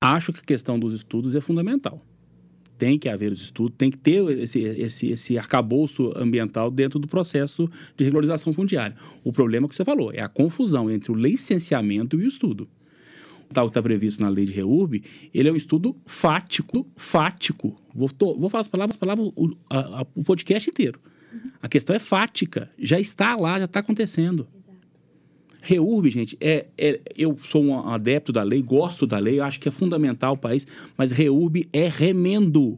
Acho 0.00 0.32
que 0.32 0.40
a 0.40 0.44
questão 0.44 0.78
dos 0.78 0.94
estudos 0.94 1.34
é 1.34 1.40
fundamental 1.40 1.98
tem 2.82 2.98
que 2.98 3.08
haver 3.08 3.30
os 3.30 3.40
estudos, 3.40 3.76
tem 3.78 3.92
que 3.92 3.96
ter 3.96 4.28
esse, 4.40 4.58
esse, 4.58 5.10
esse 5.10 5.38
arcabouço 5.38 6.12
ambiental 6.16 6.68
dentro 6.68 6.98
do 6.98 7.06
processo 7.06 7.70
de 7.96 8.02
regularização 8.02 8.52
fundiária. 8.52 8.96
O 9.22 9.32
problema 9.32 9.68
que 9.68 9.76
você 9.76 9.84
falou 9.84 10.12
é 10.12 10.20
a 10.20 10.28
confusão 10.28 10.90
entre 10.90 11.12
o 11.12 11.14
licenciamento 11.14 12.20
e 12.20 12.24
o 12.24 12.26
estudo. 12.26 12.68
Tal 13.52 13.66
que 13.66 13.70
está 13.70 13.80
previsto 13.80 14.20
na 14.20 14.28
lei 14.28 14.46
de 14.46 14.50
REURB, 14.50 15.00
ele 15.32 15.48
é 15.48 15.52
um 15.52 15.54
estudo 15.54 15.94
fático, 16.04 16.84
fático. 16.96 17.80
Vou, 17.94 18.08
tô, 18.10 18.36
vou 18.36 18.50
falar 18.50 18.62
as 18.62 18.68
palavras, 18.68 18.96
as 18.96 18.98
palavras 18.98 19.30
o, 19.36 19.56
a, 19.70 20.00
a, 20.00 20.06
o 20.16 20.24
podcast 20.24 20.68
inteiro. 20.68 20.98
A 21.60 21.68
questão 21.68 21.94
é 21.94 21.98
fática, 21.98 22.68
já 22.78 22.98
está 22.98 23.36
lá, 23.36 23.58
já 23.58 23.64
está 23.66 23.80
acontecendo. 23.80 24.46
REURB, 25.62 26.10
gente, 26.10 26.36
é, 26.40 26.66
é, 26.76 27.00
eu 27.16 27.38
sou 27.38 27.62
um 27.62 27.88
adepto 27.88 28.32
da 28.32 28.42
lei, 28.42 28.60
gosto 28.60 29.06
da 29.06 29.18
lei, 29.18 29.38
acho 29.38 29.60
que 29.60 29.68
é 29.68 29.72
fundamental 29.72 30.34
o 30.34 30.36
país, 30.36 30.66
mas 30.96 31.12
REURB 31.12 31.68
é 31.72 31.88
remendo. 31.88 32.76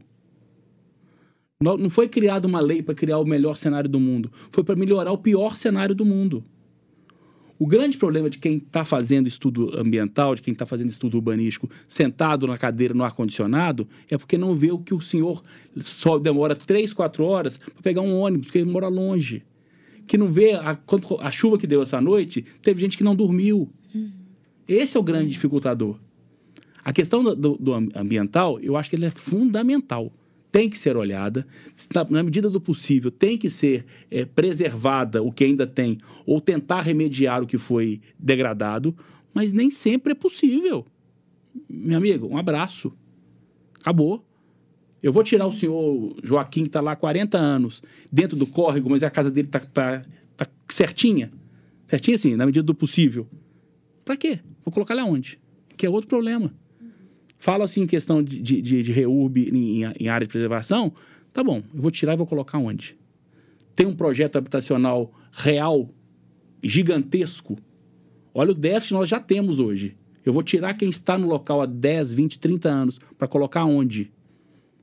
Não 1.59 1.77
não 1.77 1.89
foi 1.89 2.07
criada 2.07 2.47
uma 2.47 2.59
lei 2.59 2.83
para 2.83 2.93
criar 2.93 3.17
o 3.17 3.25
melhor 3.25 3.55
cenário 3.55 3.89
do 3.89 3.99
mundo. 3.99 4.31
Foi 4.51 4.63
para 4.63 4.75
melhorar 4.75 5.11
o 5.11 5.17
pior 5.17 5.55
cenário 5.55 5.95
do 5.95 6.05
mundo. 6.05 6.43
O 7.57 7.65
grande 7.65 7.97
problema 7.97 8.29
de 8.29 8.37
quem 8.37 8.57
está 8.57 8.83
fazendo 8.83 9.27
estudo 9.27 9.79
ambiental, 9.79 10.35
de 10.35 10.41
quem 10.41 10.51
está 10.51 10.65
fazendo 10.65 10.89
estudo 10.89 11.15
urbanístico, 11.15 11.69
sentado 11.87 12.45
na 12.47 12.57
cadeira 12.57 12.93
no 12.93 13.03
ar-condicionado, 13.03 13.87
é 14.09 14.17
porque 14.17 14.37
não 14.37 14.53
vê 14.53 14.71
o 14.71 14.77
que 14.79 14.93
o 14.93 14.99
senhor 14.99 15.41
só 15.77 16.17
demora 16.19 16.53
três, 16.55 16.91
quatro 16.91 17.23
horas 17.23 17.57
para 17.57 17.81
pegar 17.81 18.01
um 18.01 18.19
ônibus, 18.19 18.47
porque 18.47 18.57
ele 18.59 18.69
mora 18.69 18.87
longe. 18.89 19.41
Que 20.05 20.17
não 20.17 20.27
vê 20.31 20.51
a, 20.51 20.77
a 21.21 21.31
chuva 21.31 21.57
que 21.57 21.65
deu 21.65 21.81
essa 21.81 22.01
noite, 22.01 22.43
teve 22.61 22.81
gente 22.81 22.97
que 22.97 23.03
não 23.05 23.15
dormiu. 23.15 23.69
Esse 24.67 24.97
é 24.97 24.99
o 24.99 25.03
grande 25.03 25.29
dificultador. 25.29 25.97
A 26.83 26.91
questão 26.91 27.23
do, 27.23 27.35
do- 27.35 27.57
do 27.57 27.73
am- 27.73 27.89
ambiental, 27.95 28.59
eu 28.59 28.75
acho 28.75 28.89
que 28.89 28.95
ele 28.97 29.05
é 29.05 29.11
fundamental. 29.11 30.11
Tem 30.55 30.69
que 30.69 30.79
ser 30.79 30.95
olhada, 30.95 31.45
na, 32.09 32.23
medida 32.23 32.49
do 32.49 32.61
possível, 32.61 33.11
tem 33.11 33.37
que 33.37 33.49
ser 33.49 33.85
eh, 34.09 34.23
preservada 34.23 35.21
o 35.21 35.29
que 35.29 35.43
ainda 35.43 35.67
tem, 35.67 35.97
ou 36.25 36.39
tentar 36.39 36.79
remediar 36.79 37.43
o 37.43 37.45
que 37.45 37.57
foi 37.57 37.99
degradado, 38.17 38.95
mas 39.33 39.51
nem 39.51 39.69
sempre 39.69 40.13
é 40.13 40.15
possível. 40.15 40.85
Meu 41.69 41.97
amigo, 41.97 42.27
um 42.27 42.37
abraço. 42.37 42.93
Acabou. 43.81 44.25
Eu 45.03 45.11
vou 45.11 45.23
tirar 45.23 45.45
o 45.45 45.51
senhor 45.51 46.15
Joaquim, 46.23 46.61
que 46.61 46.69
está 46.69 46.79
lá 46.79 46.93
há 46.93 46.95
40 46.95 47.37
anos, 47.37 47.83
dentro 48.09 48.37
do 48.37 48.47
córrego, 48.47 48.89
mas 48.89 49.03
a 49.03 49.09
casa 49.09 49.29
dele 49.29 49.49
está 49.49 49.59
tá, 49.59 50.01
tá 50.37 50.47
certinha. 50.69 51.33
Certinha, 51.85 52.15
assim, 52.15 52.37
na 52.37 52.45
medida 52.45 52.63
do 52.63 52.73
possível. 52.73 53.27
Para 54.05 54.15
quê? 54.15 54.39
Vou 54.63 54.71
colocar 54.71 54.93
lá 54.93 55.03
onde? 55.03 55.37
Que 55.75 55.85
é 55.85 55.89
outro 55.89 56.07
problema. 56.07 56.53
Fala 57.45 57.65
assim 57.65 57.81
em 57.81 57.85
questão 57.85 58.23
de, 58.23 58.41
de, 58.41 58.59
de, 58.59 59.01
em, 59.03 59.83
em 59.99 60.07
área 60.07 60.25
de 60.25 60.31
preservação. 60.31 60.91
Tá 61.31 61.43
bom, 61.43 61.61
eu 61.75 61.79
vou 61.79 61.91
tirar 61.91 62.13
e 62.13 62.17
vou 62.17 62.25
colocar 62.25 62.57
onde? 62.57 62.97
Tem 63.75 63.85
um 63.85 63.95
projeto 63.95 64.35
habitacional 64.35 65.13
real, 65.31 65.87
gigantesco. 66.63 67.55
Olha 68.33 68.49
o 68.49 68.55
déficit 68.55 68.93
nós 68.93 69.07
já 69.07 69.19
temos 69.19 69.59
hoje. 69.59 69.95
Eu 70.25 70.33
vou 70.33 70.41
tirar 70.41 70.73
quem 70.73 70.89
está 70.89 71.19
no 71.19 71.27
local 71.27 71.61
há 71.61 71.67
10, 71.67 72.13
20, 72.13 72.39
30 72.39 72.67
anos 72.67 72.99
para 73.15 73.27
colocar 73.27 73.63
onde? 73.63 74.11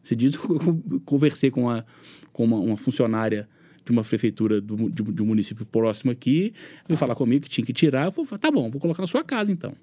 Você 0.05 0.15
diz, 0.15 0.35
eu 0.49 1.01
conversei 1.05 1.51
com, 1.51 1.63
uma, 1.63 1.85
com 2.33 2.45
uma, 2.45 2.61
uma 2.61 2.77
funcionária 2.77 3.49
de 3.85 3.91
uma 3.91 4.05
prefeitura 4.05 4.61
do, 4.61 4.89
de, 4.89 5.03
de 5.03 5.21
um 5.21 5.27
município 5.27 5.67
próximo 5.67 6.13
aqui, 6.13 6.55
veio 6.87 6.97
falar 6.97 7.17
comigo 7.17 7.43
que 7.43 7.51
tinha 7.51 7.67
que 7.67 7.73
tirar. 7.73 8.05
Eu 8.05 8.13
falei, 8.13 8.39
tá 8.39 8.53
bom, 8.53 8.71
vou 8.71 8.81
colocar 8.81 9.03
na 9.03 9.09
sua 9.09 9.25
casa 9.25 9.51
então. 9.51 9.75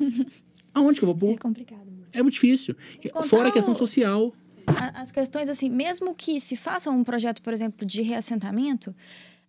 Aonde 0.74 1.00
que 1.00 1.04
eu 1.06 1.14
vou 1.14 1.30
É 1.30 1.32
pôr? 1.32 1.38
complicado. 1.40 1.84
É 2.12 2.22
muito 2.22 2.34
difícil. 2.34 2.76
Fora 3.24 3.48
a 3.48 3.52
questão 3.52 3.74
social. 3.74 4.32
As 4.94 5.12
questões, 5.12 5.48
assim, 5.48 5.68
mesmo 5.68 6.14
que 6.14 6.40
se 6.40 6.56
faça 6.56 6.90
um 6.90 7.04
projeto, 7.04 7.40
por 7.42 7.52
exemplo, 7.52 7.86
de 7.86 8.02
reassentamento, 8.02 8.94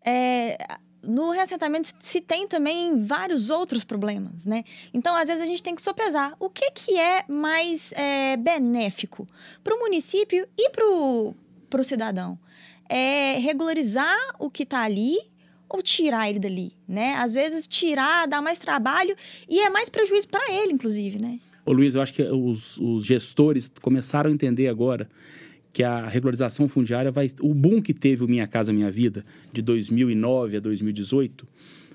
é, 0.05 0.57
no 1.01 1.31
reassentamento 1.31 1.93
se 1.99 2.19
tem 2.19 2.47
também 2.47 2.99
vários 2.99 3.49
outros 3.49 3.83
problemas, 3.83 4.45
né? 4.45 4.63
Então, 4.93 5.15
às 5.15 5.27
vezes, 5.27 5.41
a 5.41 5.45
gente 5.45 5.63
tem 5.63 5.73
que 5.75 5.81
sopesar 5.81 6.35
o 6.39 6.49
que, 6.49 6.69
que 6.71 6.97
é 6.99 7.23
mais 7.27 7.91
é, 7.93 8.35
benéfico 8.37 9.25
para 9.63 9.75
o 9.75 9.79
município 9.79 10.47
e 10.57 10.69
para 10.69 10.85
o 10.85 11.35
cidadão. 11.83 12.37
É 12.89 13.37
regularizar 13.39 14.17
o 14.39 14.49
que 14.49 14.63
está 14.63 14.81
ali 14.81 15.17
tirar 15.81 16.29
ele 16.29 16.39
dali, 16.39 16.73
né? 16.87 17.15
Às 17.15 17.33
vezes, 17.35 17.67
tirar 17.67 18.27
dá 18.27 18.41
mais 18.41 18.59
trabalho 18.59 19.15
e 19.49 19.59
é 19.59 19.69
mais 19.69 19.89
prejuízo 19.89 20.27
para 20.27 20.51
ele, 20.53 20.73
inclusive, 20.73 21.19
né? 21.19 21.39
Ô 21.65 21.71
Luiz, 21.71 21.95
eu 21.95 22.01
acho 22.01 22.13
que 22.13 22.21
os, 22.23 22.77
os 22.77 23.05
gestores 23.05 23.71
começaram 23.81 24.29
a 24.29 24.33
entender 24.33 24.67
agora 24.67 25.09
que 25.73 25.83
a 25.83 26.05
regularização 26.07 26.69
fundiária 26.69 27.11
vai. 27.11 27.29
O 27.41 27.53
boom 27.53 27.81
que 27.81 27.93
teve 27.93 28.23
o 28.23 28.27
Minha 28.27 28.47
Casa 28.47 28.71
Minha 28.71 28.91
Vida, 28.91 29.25
de 29.51 29.61
2009 29.61 30.57
a 30.57 30.59
2018, 30.59 31.47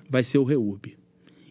vai 0.09 0.23
ser 0.23 0.37
o 0.37 0.43
REURB. 0.43 0.95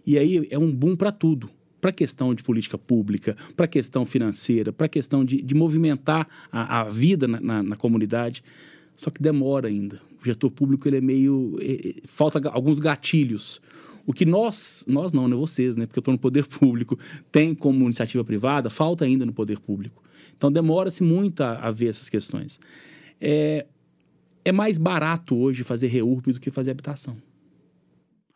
E 0.06 0.18
aí 0.18 0.46
é 0.50 0.58
um 0.58 0.70
boom 0.70 0.94
para 0.96 1.10
tudo. 1.10 1.50
Para 1.80 1.92
questão 1.92 2.34
de 2.34 2.42
política 2.42 2.76
pública, 2.76 3.34
para 3.56 3.66
questão 3.66 4.04
financeira, 4.04 4.70
para 4.70 4.86
questão 4.86 5.24
de, 5.24 5.40
de 5.40 5.54
movimentar 5.54 6.28
a, 6.52 6.80
a 6.80 6.84
vida 6.84 7.26
na, 7.26 7.40
na- 7.40 7.62
na 7.62 7.76
comunidade. 7.76 8.44
Só 8.94 9.08
que 9.08 9.22
demora 9.22 9.68
ainda. 9.68 9.98
O 10.20 10.24
gestor 10.24 10.50
público 10.50 10.86
ele 10.88 10.98
é 10.98 11.00
meio. 11.00 11.58
eh, 11.60 11.94
falta 12.04 12.46
alguns 12.50 12.78
gatilhos. 12.78 13.60
O 14.06 14.12
que 14.12 14.24
nós, 14.26 14.82
nós 14.86 15.12
não, 15.12 15.28
né? 15.28 15.36
Vocês, 15.36 15.76
né? 15.76 15.86
Porque 15.86 15.98
eu 15.98 16.02
estou 16.02 16.12
no 16.12 16.18
poder 16.18 16.46
público, 16.48 16.98
tem 17.30 17.54
como 17.54 17.84
iniciativa 17.84 18.24
privada, 18.24 18.68
falta 18.68 19.04
ainda 19.04 19.24
no 19.24 19.32
poder 19.32 19.58
público. 19.60 20.02
Então 20.36 20.50
demora-se 20.50 21.02
muito 21.02 21.42
a, 21.42 21.58
a 21.58 21.70
ver 21.70 21.88
essas 21.88 22.08
questões. 22.08 22.58
É, 23.20 23.66
é 24.44 24.52
mais 24.52 24.78
barato 24.78 25.36
hoje 25.36 25.62
fazer 25.64 25.88
reurb 25.88 26.32
do 26.32 26.40
que 26.40 26.50
fazer 26.50 26.70
habitação. 26.70 27.16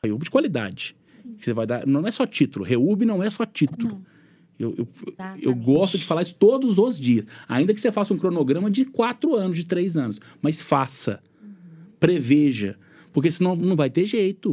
Reurb 0.02 0.22
de 0.22 0.30
qualidade. 0.30 0.94
Você 1.38 1.52
vai 1.52 1.66
dar, 1.66 1.86
não 1.86 2.06
é 2.06 2.10
só 2.10 2.26
título. 2.26 2.64
Reurb 2.64 3.04
não 3.04 3.22
é 3.22 3.30
só 3.30 3.46
título. 3.46 4.02
Eu, 4.58 4.74
eu, 4.76 4.76
eu 4.76 5.08
Exatamente. 5.08 5.64
gosto 5.64 5.98
de 5.98 6.04
falar 6.04 6.22
isso 6.22 6.34
todos 6.34 6.78
os 6.78 7.00
dias. 7.00 7.24
Ainda 7.48 7.74
que 7.74 7.80
você 7.80 7.90
faça 7.90 8.14
um 8.14 8.18
cronograma 8.18 8.70
de 8.70 8.84
quatro 8.84 9.34
anos, 9.34 9.56
de 9.56 9.64
três 9.64 9.96
anos. 9.96 10.20
Mas 10.40 10.60
faça. 10.62 11.20
Preveja. 12.04 12.78
Porque 13.12 13.30
senão 13.30 13.56
não 13.56 13.76
vai 13.76 13.88
ter 13.88 14.04
jeito. 14.04 14.52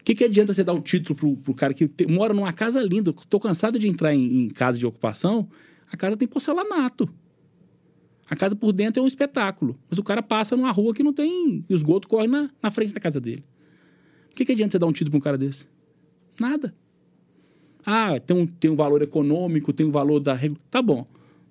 O 0.00 0.04
que, 0.04 0.14
que 0.14 0.24
adianta 0.24 0.54
você 0.54 0.62
dar 0.62 0.72
um 0.74 0.80
título 0.80 1.16
pro, 1.16 1.36
pro 1.36 1.54
cara 1.54 1.74
que 1.74 1.88
te- 1.88 2.06
mora 2.06 2.32
numa 2.32 2.52
casa 2.52 2.80
linda? 2.80 3.12
Tô 3.28 3.40
cansado 3.40 3.78
de 3.78 3.88
entrar 3.88 4.14
em, 4.14 4.44
em 4.44 4.48
casa 4.48 4.78
de 4.78 4.86
ocupação. 4.86 5.48
A 5.90 5.96
casa 5.96 6.16
tem 6.16 6.28
porcelanato. 6.28 7.08
A 8.28 8.36
casa 8.36 8.54
por 8.54 8.72
dentro 8.72 9.00
é 9.00 9.04
um 9.04 9.06
espetáculo. 9.08 9.76
Mas 9.90 9.98
o 9.98 10.04
cara 10.04 10.22
passa 10.22 10.56
numa 10.56 10.70
rua 10.70 10.94
que 10.94 11.02
não 11.02 11.12
tem. 11.12 11.64
E 11.68 11.72
o 11.72 11.76
esgoto 11.76 12.06
corre 12.06 12.28
na, 12.28 12.48
na 12.62 12.70
frente 12.70 12.92
da 12.94 13.00
casa 13.00 13.20
dele. 13.20 13.44
O 14.30 14.34
que, 14.36 14.44
que 14.44 14.52
adianta 14.52 14.72
você 14.72 14.78
dar 14.78 14.86
um 14.86 14.92
título 14.92 15.12
para 15.12 15.18
um 15.18 15.22
cara 15.22 15.38
desse? 15.38 15.66
Nada. 16.38 16.74
Ah, 17.84 18.20
tem 18.20 18.36
um, 18.36 18.46
tem 18.46 18.70
um 18.70 18.76
valor 18.76 19.02
econômico, 19.02 19.72
tem 19.72 19.86
um 19.86 19.92
valor 19.92 20.20
da. 20.20 20.38
Tá 20.70 20.82
bom. 20.82 21.06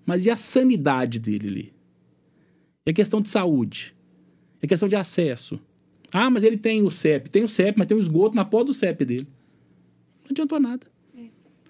Mas 0.06 0.26
e 0.26 0.30
a 0.30 0.38
sanidade 0.38 1.20
dele 1.20 1.48
ali? 1.48 1.74
E 2.86 2.92
a 2.92 2.94
questão 2.94 3.22
de 3.22 3.30
saúde? 3.30 3.96
A 4.66 4.68
questão 4.68 4.90
de 4.90 4.96
acesso? 4.96 5.60
Ah, 6.12 6.28
mas 6.30 6.44
ele 6.44 6.58
tem 6.58 6.82
o 6.82 6.90
CEP. 6.90 7.30
Tem 7.30 7.44
o 7.44 7.50
CEP, 7.50 7.78
mas 7.78 7.88
tem 7.88 7.96
o 7.96 8.00
esgoto 8.00 8.36
na 8.36 8.44
porta 8.44 8.66
do 8.66 8.74
CEP 8.74 9.06
dele. 9.06 9.28
Não 10.24 10.32
adiantou 10.32 10.60
nada. 10.60 10.88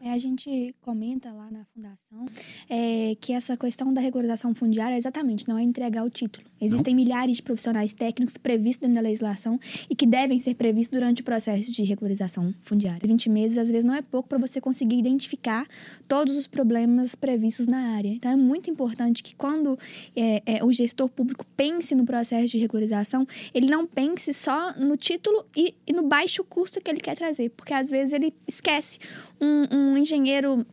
É, 0.06 0.12
a 0.12 0.20
gente 0.20 0.76
comenta 0.84 1.34
lá 1.34 1.50
na 1.50 1.66
fundação 1.74 2.28
é, 2.70 3.18
que 3.20 3.34
essa 3.34 3.58
questão 3.58 3.92
da 3.92 4.00
regularização 4.00 4.54
fundiária 4.54 4.96
exatamente 4.96 5.48
não 5.48 5.58
é 5.58 5.64
entregar 5.64 6.06
o 6.06 6.12
título. 6.12 6.46
Existem 6.62 6.94
milhares 6.94 7.38
de 7.38 7.42
profissionais 7.42 7.92
técnicos 7.92 8.38
previstos 8.38 8.82
dentro 8.82 8.96
da 8.96 9.02
legislação 9.02 9.60
e 9.90 9.96
que 9.96 10.06
devem 10.06 10.40
ser 10.40 10.54
previstos 10.54 11.00
durante 11.00 11.22
o 11.22 11.26
processo 11.26 11.72
de 11.72 11.84
regularização 11.84 12.54
fundiária. 12.62 13.02
20 13.04 13.30
meses, 13.32 13.58
às 13.58 13.72
vezes, 13.72 13.84
não 13.84 13.96
é 13.96 14.02
pouco 14.04 14.30
para 14.30 14.38
você 14.38 14.62
conseguir 14.62 15.00
identificar 15.00 15.68
todos 16.08 16.38
os 16.38 16.46
problemas 16.46 17.16
previstos 17.16 17.66
na 17.66 17.96
área. 17.96 18.10
Então, 18.10 18.30
é 18.30 18.36
muito 18.36 18.70
importante 18.70 19.24
que 19.24 19.36
quando 19.36 19.78
é, 20.16 20.44
é, 20.46 20.64
o 20.64 20.72
gestor 20.72 21.10
público 21.10 21.48
pense 21.58 21.96
no 21.96 22.06
processo 22.06 22.52
de 22.52 22.60
regularização, 22.60 23.28
ele 23.56 23.66
não 23.66 23.88
pense 23.88 24.32
só 24.34 24.72
no 24.74 24.98
título 24.98 25.44
e, 25.58 25.74
e 25.88 25.92
no 25.92 26.04
baixo 26.04 26.44
custo 26.44 26.80
que 26.80 26.92
ele 26.92 27.00
quer 27.00 27.16
trazer, 27.16 27.50
porque 27.50 27.74
às 27.74 27.90
vezes 27.90 28.14
ele 28.14 28.32
esquece 28.48 29.00
um, 29.42 29.76
um 29.76 29.95
engenheiro 29.98 30.66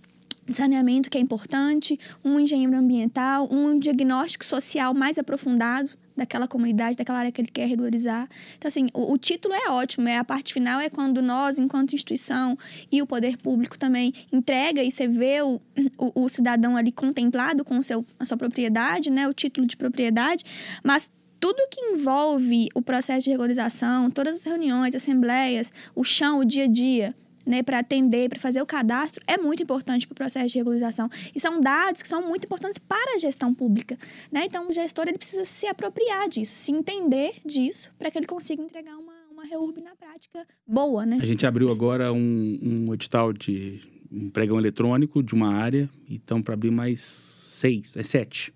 de 0.44 0.56
saneamento 0.56 1.08
que 1.08 1.18
é 1.18 1.20
importante, 1.20 1.98
um 2.24 2.38
engenheiro 2.38 2.76
ambiental, 2.76 3.48
um 3.50 3.78
diagnóstico 3.78 4.44
social 4.44 4.92
mais 4.92 5.18
aprofundado 5.18 5.90
daquela 6.16 6.46
comunidade, 6.46 6.96
daquela 6.96 7.20
área 7.20 7.32
que 7.32 7.40
ele 7.40 7.48
quer 7.50 7.66
regularizar. 7.66 8.28
Então, 8.56 8.68
assim, 8.68 8.88
o, 8.92 9.12
o 9.12 9.18
título 9.18 9.54
é 9.54 9.70
ótimo, 9.70 10.08
é 10.08 10.18
a 10.18 10.24
parte 10.24 10.52
final 10.52 10.80
é 10.80 10.90
quando 10.90 11.22
nós, 11.22 11.58
enquanto 11.58 11.94
instituição 11.94 12.56
e 12.90 13.00
o 13.00 13.06
poder 13.06 13.36
público 13.38 13.78
também 13.78 14.12
entrega 14.30 14.82
e 14.82 14.90
você 14.90 15.08
vê 15.08 15.42
o, 15.42 15.60
o, 15.98 16.24
o 16.24 16.28
cidadão 16.28 16.76
ali 16.76 16.92
contemplado 16.92 17.64
com 17.64 17.78
o 17.78 17.82
seu, 17.82 18.04
a 18.18 18.26
sua 18.26 18.36
propriedade, 18.36 19.10
né, 19.10 19.26
o 19.26 19.32
título 19.32 19.66
de 19.66 19.76
propriedade, 19.76 20.44
mas 20.84 21.10
tudo 21.40 21.66
que 21.70 21.80
envolve 21.80 22.68
o 22.74 22.82
processo 22.82 23.24
de 23.24 23.30
regularização, 23.30 24.10
todas 24.10 24.38
as 24.38 24.44
reuniões, 24.44 24.94
assembleias, 24.94 25.72
o 25.94 26.04
chão, 26.04 26.38
o 26.38 26.44
dia 26.44 26.64
a 26.64 26.68
dia, 26.68 27.14
né, 27.44 27.62
para 27.62 27.78
atender, 27.78 28.28
para 28.28 28.38
fazer 28.38 28.60
o 28.62 28.66
cadastro, 28.66 29.22
é 29.26 29.36
muito 29.36 29.62
importante 29.62 30.06
para 30.06 30.12
o 30.12 30.16
processo 30.16 30.52
de 30.52 30.58
regularização. 30.58 31.08
E 31.34 31.40
são 31.40 31.60
dados 31.60 32.02
que 32.02 32.08
são 32.08 32.26
muito 32.26 32.44
importantes 32.44 32.78
para 32.78 33.14
a 33.14 33.18
gestão 33.18 33.52
pública. 33.54 33.98
Né? 34.30 34.44
Então, 34.46 34.68
o 34.68 34.72
gestor 34.72 35.08
ele 35.08 35.18
precisa 35.18 35.44
se 35.44 35.66
apropriar 35.66 36.28
disso, 36.28 36.54
se 36.54 36.72
entender 36.72 37.34
disso, 37.44 37.90
para 37.98 38.10
que 38.10 38.18
ele 38.18 38.26
consiga 38.26 38.62
entregar 38.62 38.96
uma, 38.96 39.14
uma 39.30 39.44
reurb 39.44 39.80
na 39.80 39.94
prática 39.94 40.46
boa. 40.66 41.04
Né? 41.04 41.18
A 41.20 41.26
gente 41.26 41.46
abriu 41.46 41.70
agora 41.70 42.12
um, 42.12 42.58
um 42.62 42.94
edital 42.94 43.32
de 43.32 43.80
um 44.10 44.28
pregão 44.28 44.58
eletrônico 44.58 45.22
de 45.22 45.34
uma 45.34 45.54
área, 45.54 45.88
então 46.08 46.42
para 46.42 46.52
abrir 46.52 46.70
mais 46.70 47.02
seis, 47.02 47.96
é 47.96 48.02
sete. 48.02 48.52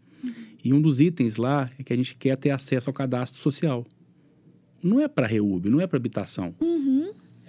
E 0.63 0.73
um 0.73 0.81
dos 0.81 1.01
itens 1.01 1.37
lá 1.37 1.69
é 1.79 1.83
que 1.85 1.93
a 1.93 1.97
gente 1.97 2.17
quer 2.17 2.37
ter 2.37 2.51
acesso 2.51 2.91
ao 2.91 2.95
cadastro 2.95 3.41
social. 3.41 3.87
Não 4.83 5.01
é 5.01 5.07
para 5.07 5.27
reúbe, 5.27 5.71
não 5.71 5.81
é 5.81 5.87
para 5.87 5.97
habitação. 5.97 6.55
Uhum. 6.61 6.76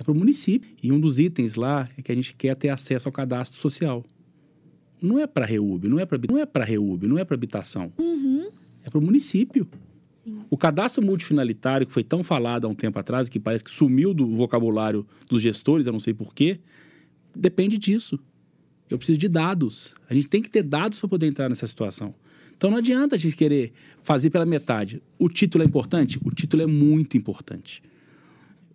Para 0.07 0.13
o 0.13 0.17
município. 0.17 0.71
E 0.81 0.89
um 0.89 1.01
dos 1.01 1.19
itens 1.19 1.55
lá 1.55 1.85
é 1.97 2.01
que 2.01 2.09
a 2.09 2.15
gente 2.15 2.33
quer 2.33 2.55
ter 2.55 2.69
acesso 2.69 3.09
ao 3.09 3.11
cadastro 3.11 3.59
social. 3.59 4.05
Não 5.01 5.19
é 5.19 5.27
para 5.27 5.45
reúbe, 5.45 5.89
não 5.89 5.99
é 5.99 6.05
para 6.05 6.17
não 6.29 6.37
é 6.37 6.45
para 6.45 6.63
reúbe, 6.63 7.07
não 7.07 7.17
é 7.17 7.25
para 7.25 7.35
habitação. 7.35 7.91
Uhum. 7.97 8.49
é 8.85 8.89
para 8.89 8.99
o 8.99 9.03
município. 9.03 9.67
O 10.49 10.57
cadastro 10.57 11.03
multifinalitário, 11.03 11.85
que 11.85 11.91
foi 11.91 12.05
tão 12.05 12.23
falado 12.23 12.65
há 12.65 12.69
um 12.69 12.73
tempo 12.73 12.97
atrás, 12.97 13.27
que 13.27 13.37
parece 13.37 13.65
que 13.65 13.69
sumiu 13.69 14.13
do 14.13 14.25
vocabulário 14.33 15.05
dos 15.27 15.41
gestores, 15.41 15.85
eu 15.85 15.91
não 15.91 15.99
sei 15.99 16.13
porquê, 16.13 16.57
depende 17.35 17.77
disso. 17.77 18.17
Eu 18.89 18.97
preciso 18.97 19.19
de 19.19 19.27
dados. 19.27 19.93
A 20.09 20.13
gente 20.13 20.29
tem 20.29 20.41
que 20.41 20.49
ter 20.49 20.63
dados 20.63 20.99
para 20.99 21.09
poder 21.09 21.27
entrar 21.27 21.49
nessa 21.49 21.67
situação. 21.67 22.15
Então 22.55 22.71
não 22.71 22.77
adianta 22.77 23.15
a 23.15 23.19
gente 23.19 23.35
querer 23.35 23.73
fazer 24.03 24.29
pela 24.29 24.45
metade. 24.45 25.03
O 25.19 25.27
título 25.27 25.65
é 25.65 25.67
importante? 25.67 26.17
O 26.23 26.31
título 26.31 26.63
é 26.63 26.67
muito 26.67 27.17
importante. 27.17 27.83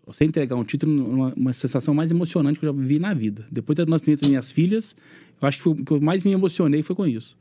Você 0.06 0.24
entregar 0.24 0.56
um 0.56 0.64
título 0.64 0.98
é 0.98 1.04
uma, 1.04 1.34
uma 1.34 1.52
sensação 1.52 1.94
mais 1.94 2.10
emocionante 2.10 2.58
que 2.58 2.66
eu 2.66 2.72
já 2.72 2.78
vivi 2.78 2.98
na 2.98 3.14
vida. 3.14 3.46
Depois 3.50 3.76
do 3.76 3.86
nascimento 3.86 4.20
das 4.20 4.28
minhas 4.28 4.50
filhas, 4.50 4.96
eu 5.40 5.48
acho 5.48 5.60
que 5.60 5.68
o 5.68 5.74
que 5.74 5.92
eu 5.92 6.00
mais 6.00 6.24
me 6.24 6.32
emocionei 6.32 6.82
foi 6.82 6.96
com 6.96 7.06
isso. 7.06 7.36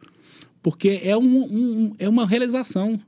Porque 0.61 1.01
é, 1.03 1.17
um, 1.17 1.43
um, 1.43 1.93
é 1.97 2.07
uma 2.07 2.25
realização. 2.25 2.99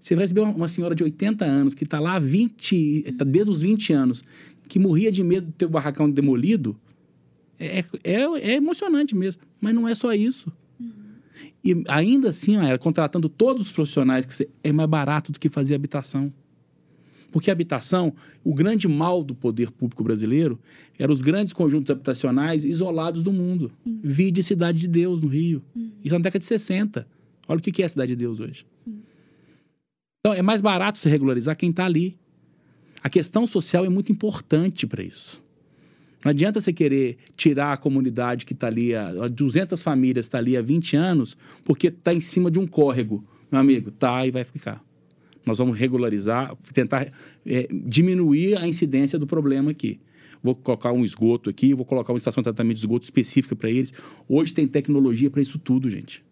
Você 0.00 0.14
vai 0.14 0.22
receber 0.22 0.42
uma, 0.42 0.52
uma 0.52 0.68
senhora 0.68 0.94
de 0.94 1.02
80 1.02 1.44
anos 1.44 1.74
que 1.74 1.82
está 1.82 1.98
lá 1.98 2.14
há 2.14 2.18
20, 2.20 3.14
tá 3.18 3.24
desde 3.24 3.50
os 3.50 3.62
20 3.62 3.92
anos, 3.92 4.24
que 4.68 4.78
morria 4.78 5.10
de 5.10 5.22
medo 5.24 5.48
de 5.48 5.52
ter 5.52 5.66
o 5.66 5.70
barracão 5.70 6.08
demolido. 6.08 6.78
É, 7.58 7.80
é, 8.04 8.22
é 8.22 8.54
emocionante 8.54 9.16
mesmo. 9.16 9.42
Mas 9.60 9.74
não 9.74 9.88
é 9.88 9.96
só 9.96 10.12
isso. 10.12 10.52
E 11.64 11.82
ainda 11.88 12.30
assim, 12.30 12.56
era 12.56 12.78
contratando 12.78 13.28
todos 13.28 13.62
os 13.62 13.72
profissionais, 13.72 14.24
que 14.24 14.48
é 14.62 14.72
mais 14.72 14.88
barato 14.88 15.32
do 15.32 15.40
que 15.40 15.48
fazer 15.48 15.74
habitação. 15.74 16.32
Porque 17.36 17.50
a 17.50 17.52
habitação, 17.52 18.14
o 18.42 18.54
grande 18.54 18.88
mal 18.88 19.22
do 19.22 19.34
poder 19.34 19.70
público 19.70 20.02
brasileiro, 20.02 20.58
eram 20.98 21.12
os 21.12 21.20
grandes 21.20 21.52
conjuntos 21.52 21.90
habitacionais 21.90 22.64
isolados 22.64 23.22
do 23.22 23.30
mundo. 23.30 23.70
Sim. 23.84 24.00
Vide 24.02 24.42
Cidade 24.42 24.78
de 24.78 24.88
Deus, 24.88 25.20
no 25.20 25.28
Rio. 25.28 25.62
Hum. 25.76 25.90
Isso 26.02 26.14
é 26.14 26.18
na 26.18 26.22
década 26.22 26.38
de 26.38 26.46
60. 26.46 27.06
Olha 27.46 27.58
o 27.58 27.60
que 27.60 27.82
é 27.82 27.84
a 27.84 27.88
Cidade 27.90 28.12
de 28.12 28.16
Deus 28.16 28.40
hoje. 28.40 28.64
Então, 30.18 30.32
é 30.32 30.40
mais 30.40 30.62
barato 30.62 30.98
se 30.98 31.10
regularizar 31.10 31.54
quem 31.58 31.68
está 31.68 31.84
ali. 31.84 32.16
A 33.02 33.10
questão 33.10 33.46
social 33.46 33.84
é 33.84 33.90
muito 33.90 34.10
importante 34.10 34.86
para 34.86 35.04
isso. 35.04 35.44
Não 36.24 36.30
adianta 36.30 36.58
você 36.58 36.72
querer 36.72 37.18
tirar 37.36 37.74
a 37.74 37.76
comunidade 37.76 38.46
que 38.46 38.54
está 38.54 38.68
ali, 38.68 38.94
a 38.94 39.28
200 39.28 39.82
famílias 39.82 40.24
está 40.24 40.38
ali 40.38 40.56
há 40.56 40.62
20 40.62 40.96
anos, 40.96 41.36
porque 41.62 41.88
está 41.88 42.14
em 42.14 42.20
cima 42.22 42.50
de 42.50 42.58
um 42.58 42.66
córrego. 42.66 43.22
Meu 43.52 43.60
amigo, 43.60 43.90
tá 43.90 44.26
e 44.26 44.30
vai 44.30 44.42
ficar. 44.42 44.82
Nós 45.46 45.58
vamos 45.58 45.78
regularizar, 45.78 46.54
tentar 46.74 47.08
é, 47.46 47.68
diminuir 47.70 48.58
a 48.58 48.66
incidência 48.66 49.18
do 49.18 49.26
problema 49.26 49.70
aqui. 49.70 50.00
Vou 50.42 50.54
colocar 50.54 50.92
um 50.92 51.04
esgoto 51.04 51.48
aqui, 51.48 51.72
vou 51.72 51.86
colocar 51.86 52.12
uma 52.12 52.18
estação 52.18 52.42
de 52.42 52.44
tratamento 52.44 52.74
de 52.76 52.82
esgoto 52.82 53.04
específica 53.04 53.54
para 53.54 53.70
eles. 53.70 53.92
Hoje 54.28 54.52
tem 54.52 54.66
tecnologia 54.66 55.30
para 55.30 55.40
isso 55.40 55.58
tudo, 55.58 55.88
gente. 55.88 56.24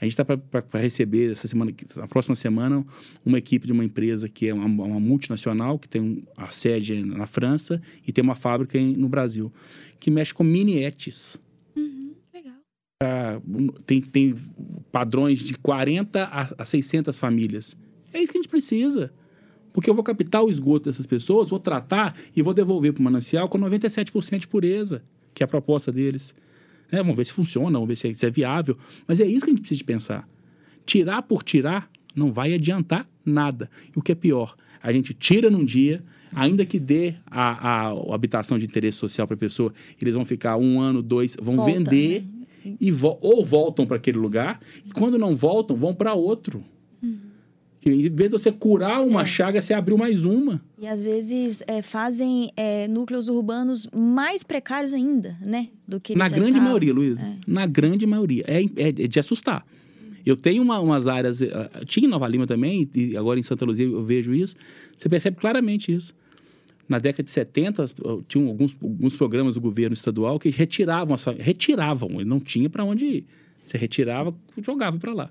A 0.00 0.04
gente 0.04 0.20
está 0.20 0.24
para 0.24 0.80
receber 0.80 1.32
essa 1.32 1.46
semana, 1.46 1.72
na 1.96 2.06
próxima 2.06 2.34
semana, 2.34 2.84
uma 3.24 3.38
equipe 3.38 3.66
de 3.66 3.72
uma 3.72 3.84
empresa 3.84 4.28
que 4.28 4.48
é 4.48 4.54
uma, 4.54 4.66
uma 4.66 5.00
multinacional, 5.00 5.78
que 5.78 5.88
tem 5.88 6.24
a 6.36 6.50
sede 6.50 7.02
na 7.04 7.26
França 7.26 7.80
e 8.06 8.12
tem 8.12 8.22
uma 8.22 8.34
fábrica 8.34 8.76
em, 8.76 8.96
no 8.96 9.08
Brasil, 9.08 9.52
que 10.00 10.10
mexe 10.10 10.34
com 10.34 10.44
mini 10.44 10.82
etes. 10.82 11.40
Uhum, 11.76 12.12
legal. 12.34 12.54
tem, 13.86 14.02
tem 14.02 14.34
padrões 14.90 15.38
de 15.38 15.54
40 15.54 16.24
a, 16.24 16.54
a 16.58 16.64
600 16.64 17.16
famílias. 17.16 17.76
É 18.14 18.22
isso 18.22 18.32
que 18.32 18.38
a 18.38 18.40
gente 18.40 18.50
precisa. 18.50 19.12
Porque 19.72 19.90
eu 19.90 19.94
vou 19.94 20.04
captar 20.04 20.42
o 20.42 20.48
esgoto 20.48 20.88
dessas 20.88 21.04
pessoas, 21.04 21.50
vou 21.50 21.58
tratar 21.58 22.16
e 22.34 22.40
vou 22.40 22.54
devolver 22.54 22.92
para 22.92 23.00
o 23.00 23.04
manancial 23.04 23.48
com 23.48 23.58
97% 23.58 24.38
de 24.38 24.48
pureza, 24.48 25.02
que 25.34 25.42
é 25.42 25.44
a 25.44 25.48
proposta 25.48 25.90
deles. 25.90 26.32
É, 26.92 26.98
vamos 26.98 27.16
ver 27.16 27.26
se 27.26 27.32
funciona, 27.32 27.72
vamos 27.72 27.88
ver 27.88 27.96
se 27.96 28.08
é, 28.08 28.14
se 28.14 28.24
é 28.24 28.30
viável. 28.30 28.78
Mas 29.06 29.18
é 29.18 29.26
isso 29.26 29.44
que 29.44 29.50
a 29.50 29.54
gente 29.54 29.62
precisa 29.62 29.78
de 29.78 29.84
pensar. 29.84 30.28
Tirar 30.86 31.22
por 31.22 31.42
tirar 31.42 31.90
não 32.14 32.32
vai 32.32 32.54
adiantar 32.54 33.08
nada. 33.26 33.68
E 33.94 33.98
o 33.98 34.02
que 34.02 34.12
é 34.12 34.14
pior, 34.14 34.54
a 34.80 34.92
gente 34.92 35.12
tira 35.12 35.50
num 35.50 35.64
dia, 35.64 36.04
ainda 36.32 36.64
que 36.64 36.78
dê 36.78 37.14
a, 37.26 37.88
a, 37.88 38.14
habitação 38.14 38.56
de 38.58 38.66
interesse 38.66 38.98
social 38.98 39.26
para 39.26 39.34
a 39.34 39.38
pessoa, 39.38 39.72
eles 40.00 40.14
vão 40.14 40.24
ficar 40.24 40.56
um 40.56 40.80
ano, 40.80 41.02
dois, 41.02 41.36
vão 41.42 41.56
Volta, 41.56 41.72
vender 41.72 42.22
né? 42.64 42.76
e 42.80 42.92
vo 42.92 43.18
ou 43.20 43.44
voltam 43.44 43.86
para 43.86 43.96
aquele 43.96 44.18
lugar, 44.18 44.60
e 44.86 44.92
quando 44.92 45.18
não 45.18 45.34
voltam, 45.34 45.76
vão 45.76 45.92
para 45.92 46.14
outro. 46.14 46.62
Em 47.86 48.10
vez 48.10 48.30
de 48.30 48.38
você 48.38 48.50
curar 48.50 49.02
uma 49.02 49.22
é. 49.22 49.26
chaga, 49.26 49.60
você 49.60 49.74
abriu 49.74 49.98
mais 49.98 50.24
uma. 50.24 50.60
E 50.78 50.86
às 50.86 51.04
vezes 51.04 51.62
é, 51.66 51.82
fazem 51.82 52.50
é, 52.56 52.88
núcleos 52.88 53.28
urbanos 53.28 53.88
mais 53.94 54.42
precários 54.42 54.94
ainda, 54.94 55.36
né? 55.40 55.68
Do 55.86 56.00
que 56.00 56.14
Na 56.16 56.28
grande 56.28 56.48
estavam. 56.48 56.68
maioria, 56.68 56.94
Luiz. 56.94 57.20
É. 57.20 57.36
Na 57.46 57.66
grande 57.66 58.06
maioria. 58.06 58.44
É, 58.46 58.64
é, 58.76 58.92
de 58.92 59.20
assustar. 59.20 59.66
Eu 60.24 60.36
tenho 60.36 60.62
uma, 60.62 60.80
umas 60.80 61.06
áreas. 61.06 61.40
Uh, 61.40 61.84
tinha 61.84 62.06
em 62.06 62.10
Nova 62.10 62.26
Lima 62.26 62.46
também, 62.46 62.88
e 62.94 63.16
agora 63.16 63.38
em 63.38 63.42
Santa 63.42 63.64
Luzia 63.64 63.84
eu 63.84 64.02
vejo 64.02 64.32
isso. 64.32 64.56
Você 64.96 65.08
percebe 65.08 65.36
claramente 65.36 65.92
isso. 65.92 66.14
Na 66.88 66.98
década 66.98 67.22
de 67.22 67.30
70, 67.30 67.84
tinham 68.28 68.48
alguns, 68.48 68.76
alguns 68.82 69.16
programas 69.16 69.54
do 69.54 69.60
governo 69.60 69.94
estadual 69.94 70.38
que 70.38 70.50
retiravam, 70.50 71.16
retiravam, 71.38 72.10
ele 72.20 72.24
não 72.24 72.40
tinha 72.40 72.68
para 72.68 72.84
onde 72.84 73.06
ir. 73.06 73.26
Você 73.62 73.78
retirava, 73.78 74.34
jogava 74.62 74.98
para 74.98 75.12
lá. 75.14 75.30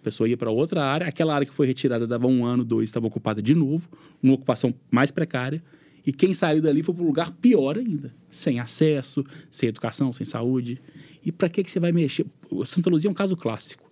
A 0.00 0.04
pessoa 0.04 0.28
ia 0.28 0.36
para 0.36 0.50
outra 0.50 0.84
área, 0.84 1.06
aquela 1.06 1.34
área 1.34 1.46
que 1.46 1.52
foi 1.52 1.66
retirada 1.66 2.06
dava 2.06 2.26
um 2.26 2.44
ano, 2.44 2.64
dois, 2.64 2.88
estava 2.88 3.06
ocupada 3.06 3.42
de 3.42 3.54
novo, 3.54 3.88
uma 4.22 4.34
ocupação 4.34 4.72
mais 4.90 5.10
precária. 5.10 5.62
E 6.06 6.12
quem 6.12 6.32
saiu 6.32 6.62
dali 6.62 6.82
foi 6.82 6.94
para 6.94 7.04
um 7.04 7.06
lugar 7.06 7.30
pior 7.32 7.76
ainda, 7.76 8.14
sem 8.30 8.60
acesso, 8.60 9.24
sem 9.50 9.68
educação, 9.68 10.12
sem 10.12 10.24
saúde. 10.24 10.80
E 11.24 11.30
para 11.30 11.48
que, 11.48 11.62
que 11.62 11.70
você 11.70 11.80
vai 11.80 11.92
mexer? 11.92 12.24
Santa 12.64 12.88
Luzia 12.88 13.08
é 13.08 13.10
um 13.10 13.14
caso 13.14 13.36
clássico. 13.36 13.90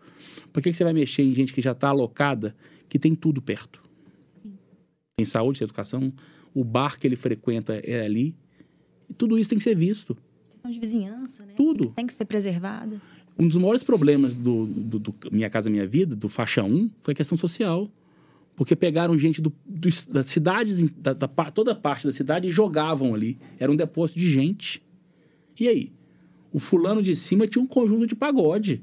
Para 0.52 0.62
que, 0.62 0.70
que 0.70 0.76
você 0.76 0.84
vai 0.84 0.94
mexer 0.94 1.22
em 1.22 1.32
gente 1.32 1.52
que 1.52 1.60
já 1.60 1.72
está 1.72 1.88
alocada, 1.88 2.56
que 2.88 2.98
tem 2.98 3.14
tudo 3.14 3.42
perto? 3.42 3.82
Sim. 4.42 4.54
Tem 5.18 5.26
saúde, 5.26 5.58
tem 5.58 5.66
educação, 5.66 6.12
o 6.54 6.64
bar 6.64 6.98
que 6.98 7.06
ele 7.06 7.16
frequenta 7.16 7.74
é 7.84 8.02
ali. 8.02 8.34
E 9.10 9.12
tudo 9.12 9.38
isso 9.38 9.50
tem 9.50 9.58
que 9.58 9.64
ser 9.64 9.76
visto. 9.76 10.16
Questão 10.50 10.70
de 10.70 10.80
vizinhança, 10.80 11.44
né? 11.44 11.52
Tudo. 11.54 11.90
Tem 11.90 12.06
que 12.06 12.14
ser 12.14 12.24
preservada. 12.24 12.98
Um 13.38 13.46
dos 13.46 13.56
maiores 13.56 13.84
problemas 13.84 14.34
do, 14.34 14.66
do, 14.66 14.98
do, 14.98 15.14
Minha 15.30 15.50
Casa 15.50 15.68
Minha 15.68 15.86
Vida, 15.86 16.16
do 16.16 16.28
faixa 16.28 16.62
1, 16.62 16.90
foi 17.00 17.12
a 17.12 17.14
questão 17.14 17.36
social. 17.36 17.90
Porque 18.54 18.74
pegaram 18.74 19.18
gente 19.18 19.42
do, 19.42 19.52
do 19.66 19.88
das 20.08 20.28
cidades, 20.28 20.88
da, 20.96 21.12
da, 21.12 21.28
toda 21.28 21.74
parte 21.74 22.06
da 22.06 22.12
cidade 22.12 22.48
e 22.48 22.50
jogavam 22.50 23.14
ali. 23.14 23.36
Era 23.58 23.70
um 23.70 23.76
depósito 23.76 24.18
de 24.18 24.30
gente. 24.30 24.82
E 25.60 25.68
aí? 25.68 25.92
O 26.50 26.58
fulano 26.58 27.02
de 27.02 27.14
cima 27.14 27.46
tinha 27.46 27.62
um 27.62 27.66
conjunto 27.66 28.06
de 28.06 28.14
pagode. 28.14 28.82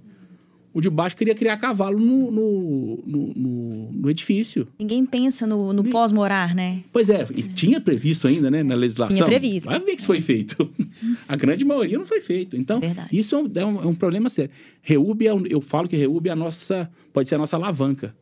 O 0.73 0.81
de 0.81 0.89
baixo 0.89 1.15
queria 1.15 1.36
criar 1.36 1.55
cavalo 1.57 1.99
no, 1.99 2.31
no, 2.31 3.03
no, 3.05 3.91
no 3.91 4.09
edifício. 4.09 4.67
Ninguém 4.79 5.05
pensa 5.05 5.45
no, 5.45 5.71
no 5.71 5.83
pós-morar, 5.83 6.55
né? 6.55 6.81
Pois 6.91 7.09
é, 7.09 7.27
e 7.36 7.43
tinha 7.43 7.79
previsto 7.79 8.27
ainda, 8.27 8.49
né, 8.49 8.63
na 8.63 8.73
legislação. 8.73 9.15
Tinha 9.15 9.25
previsto. 9.27 9.69
Vai 9.69 9.79
ver 9.79 9.93
que 9.93 9.99
isso 9.99 10.07
foi 10.07 10.19
feito. 10.19 10.67
A 11.29 11.36
grande 11.36 11.63
maioria 11.63 11.97
não 11.97 12.05
foi 12.07 12.19
feito. 12.21 12.57
Então, 12.57 12.79
Verdade. 12.79 13.09
isso 13.12 13.36
é 13.36 13.38
um, 13.38 13.51
é, 13.53 13.65
um, 13.65 13.83
é 13.83 13.86
um, 13.86 13.93
problema 13.93 14.31
sério. 14.31 14.49
Reúbe, 14.81 15.27
é 15.27 15.31
eu 15.49 15.62
falo 15.62 15.88
que 15.88 15.95
Reúbe 15.95 16.29
é 16.29 16.31
a 16.31 16.36
nossa, 16.36 16.89
pode 17.12 17.29
ser 17.29 17.36
a 17.36 17.38
nossa 17.38 17.55
alavanca 17.55 18.15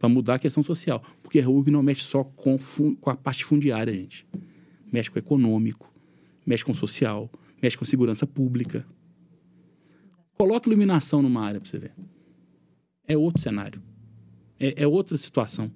para 0.00 0.08
mudar 0.08 0.34
a 0.34 0.38
questão 0.40 0.62
social. 0.62 1.00
Porque 1.22 1.38
Reúbe 1.38 1.70
não 1.70 1.84
mexe 1.84 2.02
só 2.02 2.24
com, 2.24 2.58
com 3.00 3.10
a 3.10 3.14
parte 3.14 3.44
fundiária, 3.44 3.94
gente. 3.94 4.26
Mexe 4.92 5.08
com 5.08 5.16
o 5.16 5.20
econômico, 5.20 5.88
mexe 6.44 6.64
com 6.64 6.72
o 6.72 6.74
social, 6.74 7.30
mexe 7.62 7.78
com 7.78 7.84
segurança 7.84 8.26
pública. 8.26 8.84
Coloca 10.42 10.68
iluminação 10.68 11.22
numa 11.22 11.40
área 11.40 11.60
para 11.60 11.70
você 11.70 11.78
ver. 11.78 11.92
É 13.06 13.16
outro 13.16 13.40
cenário. 13.40 13.80
É, 14.58 14.82
é, 14.82 14.86
outra 14.88 15.16
situação. 15.16 15.70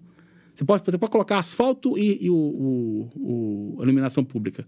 Você 0.52 0.64
pode, 0.64 0.82
você 0.84 0.98
pode 0.98 1.12
colocar 1.12 1.38
asfalto 1.38 1.96
e, 1.96 2.24
e 2.24 2.28
o, 2.28 2.34
o, 2.34 3.76
o, 3.76 3.82
iluminação 3.84 4.24
pública. 4.24 4.66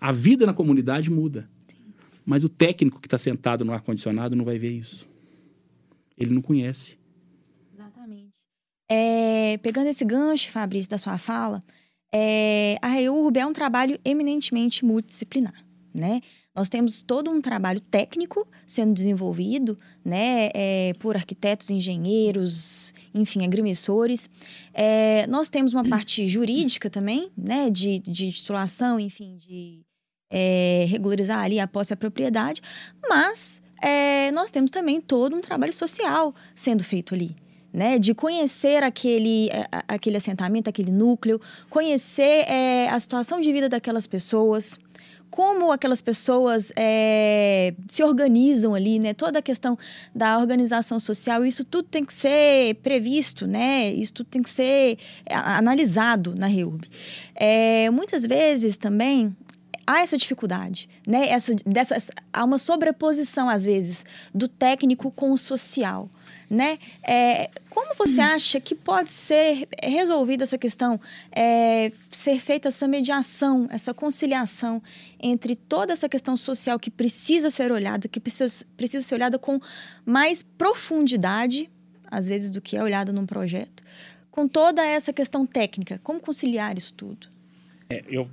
A 0.00 0.12
vida 0.12 0.46
na 0.46 0.54
comunidade 0.54 1.10
muda. 1.10 1.50
Sim. 1.66 1.78
Mas 2.24 2.44
o 2.44 2.48
técnico 2.48 3.00
que 3.00 3.08
está 3.08 3.18
sentado 3.18 3.64
no 3.64 3.72
ar-condicionado 3.72 4.36
não 4.36 4.44
vai 4.44 4.58
ver 4.58 4.70
isso. 4.70 5.08
Ele 6.16 6.32
não 6.32 6.40
conhece. 6.40 6.96
Exatamente. 7.74 8.38
É, 8.88 9.58
pegando 9.58 9.88
esse 9.88 10.04
gancho, 10.04 10.52
Fabrício, 10.52 10.88
da 10.88 10.98
sua 10.98 11.18
fala, 11.18 11.58
é, 12.14 12.76
a 12.80 12.86
REURB 12.86 13.40
é 13.40 13.46
um 13.46 13.52
trabalho 13.52 13.98
eminentemente 14.04 14.84
multidisciplinar, 14.84 15.66
né? 15.92 16.20
Nós 16.54 16.68
temos 16.68 17.02
todo 17.02 17.30
um 17.30 17.40
trabalho 17.40 17.80
técnico 17.80 18.46
sendo 18.66 18.92
desenvolvido, 18.92 19.76
né, 20.04 20.50
é, 20.52 20.92
por 20.98 21.16
arquitetos, 21.16 21.70
engenheiros, 21.70 22.92
enfim, 23.14 23.42
agrimensores. 23.44 24.28
É, 24.74 25.26
nós 25.28 25.48
temos 25.48 25.72
uma 25.72 25.82
parte 25.88 26.26
jurídica 26.26 26.90
também, 26.90 27.30
né, 27.36 27.70
de, 27.70 27.98
de 28.00 28.30
titulação, 28.32 29.00
enfim, 29.00 29.38
de 29.38 29.80
é, 30.30 30.84
regularizar 30.88 31.38
ali 31.38 31.58
a 31.58 31.66
posse 31.66 31.92
e 31.92 31.94
a 31.94 31.96
propriedade, 31.96 32.60
mas 33.08 33.62
é, 33.82 34.30
nós 34.32 34.50
temos 34.50 34.70
também 34.70 35.00
todo 35.00 35.34
um 35.34 35.40
trabalho 35.40 35.72
social 35.72 36.34
sendo 36.54 36.84
feito 36.84 37.14
ali. 37.14 37.34
Né, 37.74 37.98
de 37.98 38.12
conhecer 38.12 38.82
aquele, 38.82 39.48
é, 39.48 39.66
aquele 39.88 40.18
assentamento, 40.18 40.68
aquele 40.68 40.92
núcleo, 40.92 41.40
conhecer 41.70 42.44
é, 42.46 42.86
a 42.90 43.00
situação 43.00 43.40
de 43.40 43.50
vida 43.50 43.66
daquelas 43.66 44.06
pessoas, 44.06 44.78
como 45.32 45.72
aquelas 45.72 46.02
pessoas 46.02 46.70
é, 46.76 47.72
se 47.88 48.04
organizam 48.04 48.74
ali, 48.74 48.98
né? 48.98 49.14
Toda 49.14 49.38
a 49.38 49.42
questão 49.42 49.74
da 50.14 50.38
organização 50.38 51.00
social, 51.00 51.42
isso 51.42 51.64
tudo 51.64 51.88
tem 51.88 52.04
que 52.04 52.12
ser 52.12 52.74
previsto, 52.82 53.46
né? 53.46 53.90
Isso 53.94 54.12
tudo 54.12 54.26
tem 54.26 54.42
que 54.42 54.50
ser 54.50 54.98
é, 55.24 55.34
analisado 55.34 56.34
na 56.36 56.46
REURB. 56.46 56.86
É, 57.34 57.88
muitas 57.88 58.26
vezes 58.26 58.76
também 58.76 59.34
há 59.86 60.02
essa 60.02 60.18
dificuldade, 60.18 60.86
né? 61.08 61.30
Essa, 61.30 61.54
dessa, 61.64 61.96
há 62.30 62.44
uma 62.44 62.58
sobreposição, 62.58 63.48
às 63.48 63.64
vezes, 63.64 64.04
do 64.34 64.46
técnico 64.46 65.10
com 65.10 65.32
o 65.32 65.38
social 65.38 66.10
né? 66.52 66.78
É, 67.02 67.50
como 67.70 67.94
você 67.94 68.20
hum. 68.20 68.24
acha 68.24 68.60
que 68.60 68.74
pode 68.74 69.10
ser 69.10 69.66
resolvida 69.82 70.44
essa 70.44 70.58
questão, 70.58 71.00
é, 71.34 71.90
ser 72.10 72.38
feita 72.38 72.68
essa 72.68 72.86
mediação, 72.86 73.66
essa 73.70 73.94
conciliação 73.94 74.82
entre 75.18 75.56
toda 75.56 75.94
essa 75.94 76.10
questão 76.10 76.36
social 76.36 76.78
que 76.78 76.90
precisa 76.90 77.50
ser 77.50 77.72
olhada, 77.72 78.06
que 78.06 78.20
precisa, 78.20 78.66
precisa 78.76 79.02
ser 79.02 79.14
olhada 79.14 79.38
com 79.38 79.58
mais 80.04 80.42
profundidade, 80.42 81.70
às 82.10 82.28
vezes, 82.28 82.50
do 82.50 82.60
que 82.60 82.76
é 82.76 82.82
olhada 82.82 83.14
num 83.14 83.24
projeto, 83.24 83.82
com 84.30 84.46
toda 84.46 84.84
essa 84.84 85.10
questão 85.10 85.46
técnica? 85.46 85.98
Como 86.02 86.20
conciliar 86.20 86.76
isso 86.76 86.92
tudo? 86.92 87.28
É, 87.88 88.04
eu, 88.10 88.28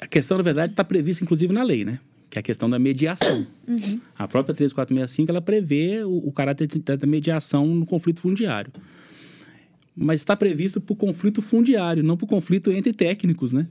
a 0.00 0.08
questão, 0.08 0.36
na 0.36 0.42
verdade, 0.42 0.72
está 0.72 0.82
prevista, 0.82 1.22
inclusive, 1.22 1.54
na 1.54 1.62
lei, 1.62 1.84
né? 1.84 2.00
Que 2.36 2.38
é 2.38 2.40
a 2.40 2.42
questão 2.42 2.68
da 2.68 2.78
mediação. 2.78 3.46
Uhum. 3.66 4.00
A 4.16 4.28
própria 4.28 4.54
3465 4.54 5.30
ela 5.30 5.40
prevê 5.40 6.04
o, 6.04 6.28
o 6.28 6.32
caráter 6.32 6.68
da 6.68 7.06
mediação 7.06 7.66
no 7.66 7.86
conflito 7.86 8.20
fundiário. 8.20 8.70
Mas 9.96 10.20
está 10.20 10.36
previsto 10.36 10.78
para 10.80 10.92
o 10.92 10.96
conflito 10.96 11.40
fundiário, 11.40 12.02
não 12.02 12.16
para 12.16 12.26
o 12.26 12.28
conflito 12.28 12.70
entre 12.70 12.92
técnicos, 12.92 13.52
né? 13.52 13.66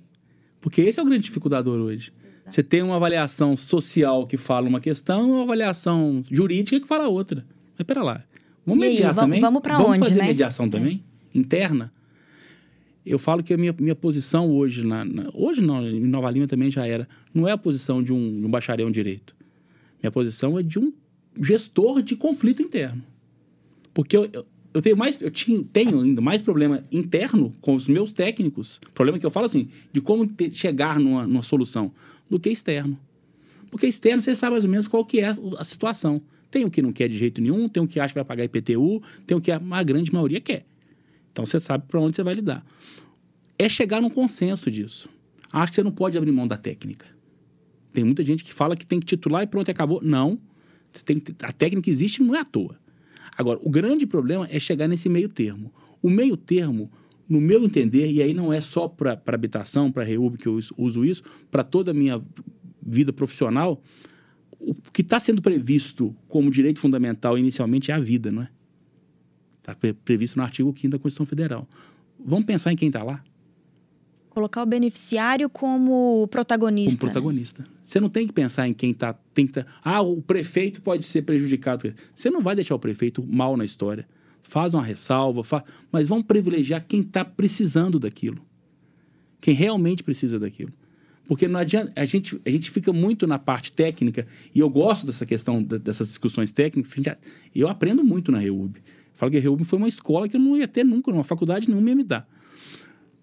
Porque 0.59 0.81
esse 0.81 0.99
é 0.99 1.03
o 1.03 1.05
grande 1.05 1.25
dificultador 1.25 1.79
hoje. 1.79 2.11
Você 2.49 2.63
tem 2.63 2.81
uma 2.81 2.95
avaliação 2.95 3.55
social 3.55 4.25
que 4.25 4.37
fala 4.37 4.67
uma 4.67 4.79
questão 4.79 5.31
uma 5.31 5.43
avaliação 5.43 6.23
jurídica 6.29 6.79
que 6.79 6.87
fala 6.87 7.07
outra. 7.07 7.45
Mas 7.77 7.85
pera 7.85 8.03
lá. 8.03 8.23
Vamos 8.65 8.81
mediar 8.81 9.11
aí, 9.11 9.15
também? 9.15 9.41
Vamos 9.41 9.61
para 9.61 9.79
onde, 9.79 10.07
fazer 10.07 10.21
né? 10.21 10.27
mediação 10.27 10.67
também? 10.67 11.03
É. 11.33 11.37
Interna? 11.37 11.91
Eu 13.05 13.19
falo 13.19 13.43
que 13.43 13.53
a 13.53 13.57
minha, 13.57 13.73
minha 13.77 13.95
posição 13.95 14.49
hoje, 14.49 14.85
na, 14.85 15.05
na, 15.05 15.29
hoje 15.33 15.61
não, 15.61 15.87
em 15.87 15.99
Nova 16.01 16.29
Lima 16.31 16.47
também 16.47 16.71
já 16.71 16.87
era, 16.87 17.07
não 17.33 17.47
é 17.47 17.51
a 17.51 17.57
posição 17.57 18.01
de 18.01 18.11
um, 18.11 18.39
de 18.39 18.45
um 18.45 18.49
bacharel 18.49 18.89
em 18.89 18.91
direito. 18.91 19.35
Minha 20.01 20.11
posição 20.11 20.57
é 20.57 20.63
de 20.63 20.79
um 20.79 20.91
gestor 21.39 22.01
de 22.01 22.15
conflito 22.15 22.63
interno. 22.63 23.03
Porque 23.93 24.17
eu, 24.17 24.27
eu, 24.33 24.45
eu 24.73 24.81
tenho 24.81 24.97
mais, 24.97 25.21
eu 25.21 25.29
tinha, 25.29 25.63
tenho 25.71 26.01
ainda 26.01 26.21
mais 26.21 26.41
problema 26.41 26.83
interno 26.91 27.53
com 27.61 27.75
os 27.75 27.87
meus 27.87 28.11
técnicos, 28.11 28.81
problema 28.93 29.19
que 29.19 29.25
eu 29.25 29.31
falo 29.31 29.45
assim, 29.45 29.69
de 29.91 30.01
como 30.01 30.27
ter, 30.27 30.51
chegar 30.51 30.99
numa, 30.99 31.27
numa 31.27 31.43
solução, 31.43 31.91
do 32.29 32.39
que 32.39 32.49
externo. 32.49 32.99
Porque 33.69 33.85
externo 33.85 34.21
você 34.21 34.33
sabe 34.35 34.53
mais 34.53 34.63
ou 34.63 34.69
menos 34.69 34.87
qual 34.87 35.05
que 35.05 35.19
é 35.19 35.35
a 35.57 35.63
situação. 35.63 36.21
Tem 36.49 36.65
o 36.65 36.71
que 36.71 36.81
não 36.81 36.91
quer 36.91 37.07
de 37.07 37.17
jeito 37.17 37.41
nenhum, 37.41 37.69
tem 37.69 37.83
o 37.83 37.87
que 37.87 37.99
acha 37.99 38.13
que 38.13 38.19
vai 38.19 38.25
pagar 38.25 38.45
IPTU, 38.45 39.01
tem 39.27 39.37
o 39.37 39.41
que 39.41 39.51
a, 39.51 39.61
a 39.71 39.83
grande 39.83 40.11
maioria 40.11 40.41
quer. 40.41 40.65
Então 41.35 41.45
você 41.45 41.59
sabe 41.59 41.83
para 41.85 41.99
onde 41.99 42.15
você 42.15 42.23
vai 42.23 42.33
lidar. 42.33 42.65
É 43.59 43.67
chegar 43.67 44.01
num 44.01 44.09
consenso 44.09 44.71
disso. 44.71 45.09
Acho 45.51 45.73
que 45.73 45.75
você 45.75 45.83
não 45.83 45.91
pode 45.91 46.17
abrir 46.17 46.31
mão 46.31 46.47
da 46.47 46.55
técnica. 46.55 47.05
Tem 47.91 48.05
muita 48.05 48.23
gente 48.23 48.41
que 48.41 48.53
fala 48.53 48.73
que 48.73 48.85
tem 48.85 49.01
que 49.01 49.05
titular 49.05 49.43
e 49.43 49.47
pronto, 49.47 49.69
acabou. 49.69 49.99
Não. 50.01 50.39
Tem, 51.03 51.21
a 51.43 51.51
técnica 51.51 51.89
existe 51.89 52.23
não 52.23 52.33
é 52.33 52.39
à 52.39 52.45
toa. 52.45 52.79
Agora, 53.37 53.59
o 53.61 53.69
grande 53.69 54.07
problema 54.07 54.47
é 54.49 54.57
chegar 54.59 54.87
nesse 54.87 55.09
meio 55.09 55.27
termo. 55.27 55.73
O 56.01 56.09
meio 56.09 56.37
termo, 56.37 56.89
no 57.27 57.41
meu 57.41 57.65
entender, 57.65 58.09
e 58.09 58.21
aí 58.21 58.33
não 58.33 58.53
é 58.53 58.61
só 58.61 58.87
para 58.87 59.21
habitação, 59.27 59.91
para 59.91 60.05
REUB 60.05 60.37
que 60.37 60.47
eu 60.47 60.57
uso 60.77 61.03
isso, 61.03 61.21
para 61.51 61.65
toda 61.65 61.91
a 61.91 61.93
minha 61.93 62.23
vida 62.81 63.11
profissional, 63.11 63.83
o 64.57 64.73
que 64.73 65.01
está 65.01 65.19
sendo 65.19 65.41
previsto 65.41 66.15
como 66.29 66.49
direito 66.49 66.79
fundamental 66.79 67.37
inicialmente 67.37 67.91
é 67.91 67.93
a 67.93 67.99
vida, 67.99 68.31
não 68.31 68.43
é? 68.43 68.54
Está 69.65 69.75
previsto 70.03 70.37
no 70.37 70.43
artigo 70.43 70.71
5 70.71 70.89
da 70.89 70.99
Constituição 70.99 71.25
Federal. 71.25 71.67
Vamos 72.23 72.45
pensar 72.45 72.71
em 72.71 72.75
quem 72.75 72.89
está 72.89 73.01
lá? 73.01 73.23
Colocar 74.29 74.61
o 74.61 74.65
beneficiário 74.65 75.49
como 75.49 76.27
protagonista. 76.27 76.99
Como 76.99 77.11
protagonista. 77.11 77.63
Né? 77.63 77.69
Você 77.83 77.99
não 77.99 78.09
tem 78.09 78.27
que 78.27 78.33
pensar 78.33 78.67
em 78.67 78.73
quem 78.73 78.91
está. 78.91 79.13
Tá, 79.13 79.65
ah, 79.83 80.01
o 80.01 80.21
prefeito 80.21 80.83
pode 80.83 81.03
ser 81.03 81.23
prejudicado. 81.23 81.91
Você 82.13 82.29
não 82.29 82.41
vai 82.41 82.53
deixar 82.53 82.75
o 82.75 82.79
prefeito 82.79 83.25
mal 83.25 83.57
na 83.57 83.65
história. 83.65 84.07
Faz 84.43 84.75
uma 84.75 84.83
ressalva, 84.83 85.43
faz, 85.43 85.63
mas 85.91 86.09
vamos 86.09 86.25
privilegiar 86.25 86.85
quem 86.87 87.01
está 87.01 87.25
precisando 87.25 87.99
daquilo. 87.99 88.45
Quem 89.41 89.55
realmente 89.55 90.03
precisa 90.03 90.37
daquilo. 90.37 90.73
Porque 91.27 91.47
não 91.47 91.59
adianta, 91.59 91.91
a 91.95 92.05
gente, 92.05 92.39
a 92.45 92.51
gente 92.51 92.69
fica 92.69 92.93
muito 92.93 93.25
na 93.25 93.39
parte 93.39 93.71
técnica, 93.71 94.27
e 94.53 94.59
eu 94.59 94.69
gosto 94.69 95.07
dessa 95.07 95.25
questão, 95.25 95.63
dessas 95.63 96.09
discussões 96.09 96.51
técnicas, 96.51 96.93
eu 97.55 97.67
aprendo 97.67 98.03
muito 98.03 98.31
na 98.31 98.37
REUB. 98.37 98.79
Falo 99.15 99.31
que 99.31 99.37
a 99.37 99.41
REUB 99.41 99.63
foi 99.63 99.79
uma 99.79 99.87
escola 99.87 100.27
que 100.27 100.35
eu 100.35 100.39
não 100.39 100.57
ia 100.57 100.67
ter 100.67 100.83
nunca, 100.83 101.11
uma 101.11 101.23
faculdade 101.23 101.69
nenhuma 101.69 101.89
ia 101.89 101.95
me 101.95 102.03
dar. 102.03 102.27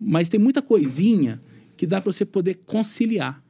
Mas 0.00 0.28
tem 0.28 0.40
muita 0.40 0.60
coisinha 0.60 1.40
que 1.76 1.86
dá 1.86 2.00
para 2.00 2.12
você 2.12 2.24
poder 2.24 2.60
conciliar. 2.66 3.42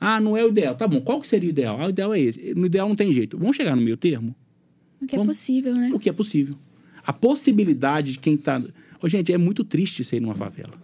Ah, 0.00 0.20
não 0.20 0.36
é 0.36 0.44
o 0.44 0.48
ideal. 0.48 0.74
Tá 0.76 0.86
bom, 0.86 1.00
qual 1.00 1.20
que 1.20 1.26
seria 1.26 1.48
o 1.48 1.50
ideal? 1.50 1.80
Ah, 1.80 1.86
o 1.86 1.90
ideal 1.90 2.14
é 2.14 2.20
esse. 2.20 2.54
No 2.54 2.66
ideal 2.66 2.88
não 2.88 2.94
tem 2.94 3.12
jeito. 3.12 3.36
Vamos 3.36 3.56
chegar 3.56 3.74
no 3.74 3.82
meio 3.82 3.96
termo? 3.96 4.34
O 5.00 5.06
que 5.06 5.16
é 5.16 5.18
Vamos... 5.18 5.36
é 5.36 5.40
possível, 5.40 5.74
né? 5.74 5.90
O 5.92 5.98
que 5.98 6.08
é 6.08 6.12
possível. 6.12 6.56
A 7.04 7.12
possibilidade 7.12 8.12
de 8.12 8.18
quem 8.18 8.34
está... 8.34 8.62
Oh, 9.02 9.08
gente, 9.08 9.32
é 9.32 9.38
muito 9.38 9.64
triste 9.64 10.04
ser 10.04 10.20
numa 10.20 10.34
favela. 10.34 10.74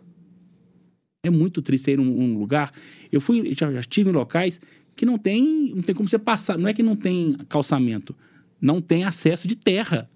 É 1.23 1.31
muito 1.31 1.63
triste 1.63 1.93
ir 1.93 1.99
num, 1.99 2.05
num 2.05 2.39
lugar... 2.39 2.73
Eu 3.13 3.21
fui, 3.21 3.55
já, 3.55 3.73
já 3.73 3.81
estive 3.81 4.11
em 4.11 4.13
locais 4.13 4.61
que 4.97 5.07
não 5.07 5.17
tem, 5.17 5.73
não 5.75 5.83
tem 5.83 5.95
como 5.95 6.09
você 6.09 6.19
passar. 6.19 6.59
Não 6.59 6.69
é 6.69 6.75
que 6.75 6.83
não 6.83 6.97
tem 6.97 7.37
calçamento. 7.49 8.15
Não 8.61 8.81
tem 8.81 9.05
acesso 9.05 9.47
de 9.47 9.55
terra. 9.55 10.09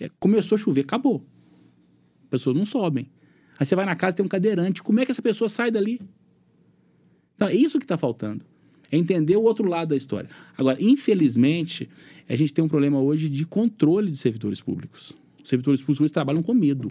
É, 0.00 0.10
começou 0.18 0.56
a 0.56 0.58
chover, 0.58 0.80
acabou. 0.80 1.24
As 2.24 2.30
pessoas 2.30 2.56
não 2.56 2.64
sobem. 2.64 3.10
Aí 3.58 3.66
você 3.66 3.76
vai 3.76 3.84
na 3.84 3.94
casa 3.94 4.16
tem 4.16 4.24
um 4.24 4.28
cadeirante. 4.28 4.82
Como 4.82 4.98
é 4.98 5.04
que 5.04 5.12
essa 5.12 5.20
pessoa 5.20 5.48
sai 5.48 5.70
dali? 5.70 6.00
Então, 7.34 7.48
é 7.48 7.54
isso 7.54 7.78
que 7.78 7.84
está 7.84 7.98
faltando. 7.98 8.44
É 8.90 8.96
entender 8.96 9.36
o 9.36 9.42
outro 9.42 9.68
lado 9.68 9.88
da 9.88 9.96
história. 9.96 10.28
Agora, 10.56 10.82
infelizmente, 10.82 11.88
a 12.28 12.34
gente 12.34 12.52
tem 12.52 12.64
um 12.64 12.68
problema 12.68 13.00
hoje 13.00 13.28
de 13.28 13.44
controle 13.44 14.10
de 14.10 14.16
servidores 14.16 14.60
públicos. 14.60 15.12
Os 15.42 15.48
servidores 15.48 15.80
públicos 15.80 16.04
hoje 16.04 16.12
trabalham 16.12 16.42
com 16.42 16.52
medo. 16.52 16.90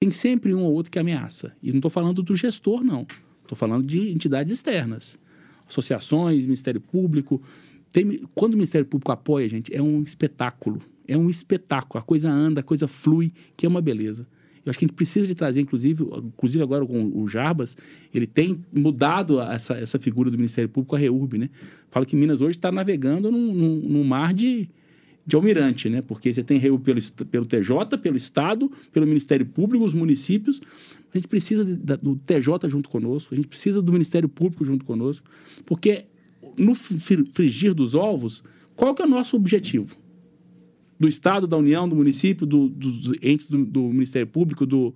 Tem 0.00 0.10
sempre 0.10 0.54
um 0.54 0.62
ou 0.62 0.72
outro 0.72 0.90
que 0.90 0.98
ameaça. 0.98 1.56
E 1.62 1.70
não 1.70 1.78
estou 1.78 1.90
falando 1.90 2.22
do 2.22 2.34
gestor, 2.34 2.84
não. 2.84 3.06
Estou 3.42 3.56
falando 3.56 3.86
de 3.86 4.10
entidades 4.10 4.52
externas. 4.52 5.18
Associações, 5.68 6.46
Ministério 6.46 6.80
Público. 6.80 7.42
Tem, 7.92 8.20
quando 8.34 8.54
o 8.54 8.56
Ministério 8.56 8.86
Público 8.86 9.12
apoia, 9.12 9.48
gente, 9.48 9.74
é 9.74 9.82
um 9.82 10.02
espetáculo 10.02 10.82
é 11.08 11.16
um 11.16 11.30
espetáculo. 11.30 12.02
A 12.02 12.04
coisa 12.04 12.30
anda, 12.30 12.60
a 12.60 12.62
coisa 12.62 12.88
flui, 12.88 13.32
que 13.56 13.64
é 13.64 13.68
uma 13.68 13.80
beleza. 13.80 14.26
Eu 14.64 14.70
acho 14.70 14.78
que 14.80 14.84
a 14.84 14.88
gente 14.88 14.96
precisa 14.96 15.26
de 15.28 15.34
trazer, 15.34 15.60
inclusive, 15.60 16.02
inclusive 16.02 16.62
agora 16.62 16.84
com 16.84 17.12
o 17.14 17.28
Jarbas, 17.28 17.76
ele 18.12 18.26
tem 18.26 18.64
mudado 18.72 19.40
essa, 19.40 19.74
essa 19.74 19.96
figura 19.98 20.28
do 20.28 20.36
Ministério 20.36 20.68
Público 20.68 20.96
a 20.96 20.98
REURB, 20.98 21.38
né? 21.38 21.50
Fala 21.88 22.04
que 22.04 22.16
Minas 22.16 22.40
hoje 22.40 22.58
está 22.58 22.72
navegando 22.72 23.30
num, 23.30 23.54
num, 23.54 23.76
num, 23.76 24.04
mar 24.04 24.34
de, 24.34 24.68
de 25.24 25.36
almirante, 25.36 25.88
né? 25.88 26.02
Porque 26.02 26.34
você 26.34 26.42
tem 26.42 26.58
REURB 26.58 26.82
pelo, 26.82 27.00
pelo 27.30 27.46
TJ, 27.46 27.96
pelo 28.02 28.16
Estado, 28.16 28.68
pelo 28.92 29.06
Ministério 29.06 29.46
Público, 29.46 29.84
os 29.84 29.94
municípios. 29.94 30.60
A 31.14 31.16
gente 31.16 31.28
precisa 31.28 31.64
de, 31.64 31.96
do 31.98 32.16
TJ 32.16 32.68
junto 32.68 32.90
conosco, 32.90 33.32
a 33.32 33.36
gente 33.36 33.46
precisa 33.46 33.80
do 33.80 33.92
Ministério 33.92 34.28
Público 34.28 34.64
junto 34.64 34.84
conosco, 34.84 35.24
porque 35.64 36.06
no 36.56 36.74
frigir 36.74 37.74
dos 37.74 37.94
ovos, 37.94 38.42
qual 38.74 38.94
que 38.94 39.02
é 39.02 39.04
o 39.04 39.08
nosso 39.08 39.36
objetivo? 39.36 39.96
do 40.98 41.06
Estado, 41.06 41.46
da 41.46 41.56
União, 41.56 41.88
do 41.88 41.94
município, 41.94 42.46
do, 42.46 42.68
dos 42.68 43.18
entes 43.22 43.46
do, 43.46 43.64
do, 43.64 43.82
Ministério 43.82 44.26
Público, 44.26 44.64
do 44.64 44.94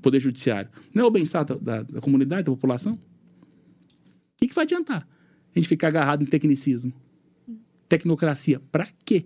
Poder 0.00 0.18
Judiciário. 0.18 0.70
Não 0.94 1.04
é 1.04 1.06
o 1.06 1.10
bem-estar 1.10 1.44
da, 1.44 1.54
da, 1.54 1.82
da, 1.82 2.00
comunidade, 2.00 2.44
da 2.44 2.50
população? 2.50 2.94
O 2.94 2.98
que, 4.38 4.48
que 4.48 4.54
vai 4.54 4.64
adiantar? 4.64 5.06
A 5.54 5.58
gente 5.58 5.68
ficar 5.68 5.88
agarrado 5.88 6.22
em 6.22 6.26
tecnicismo. 6.26 6.92
Tecnocracia. 7.88 8.60
Para 8.72 8.88
quê? 9.04 9.24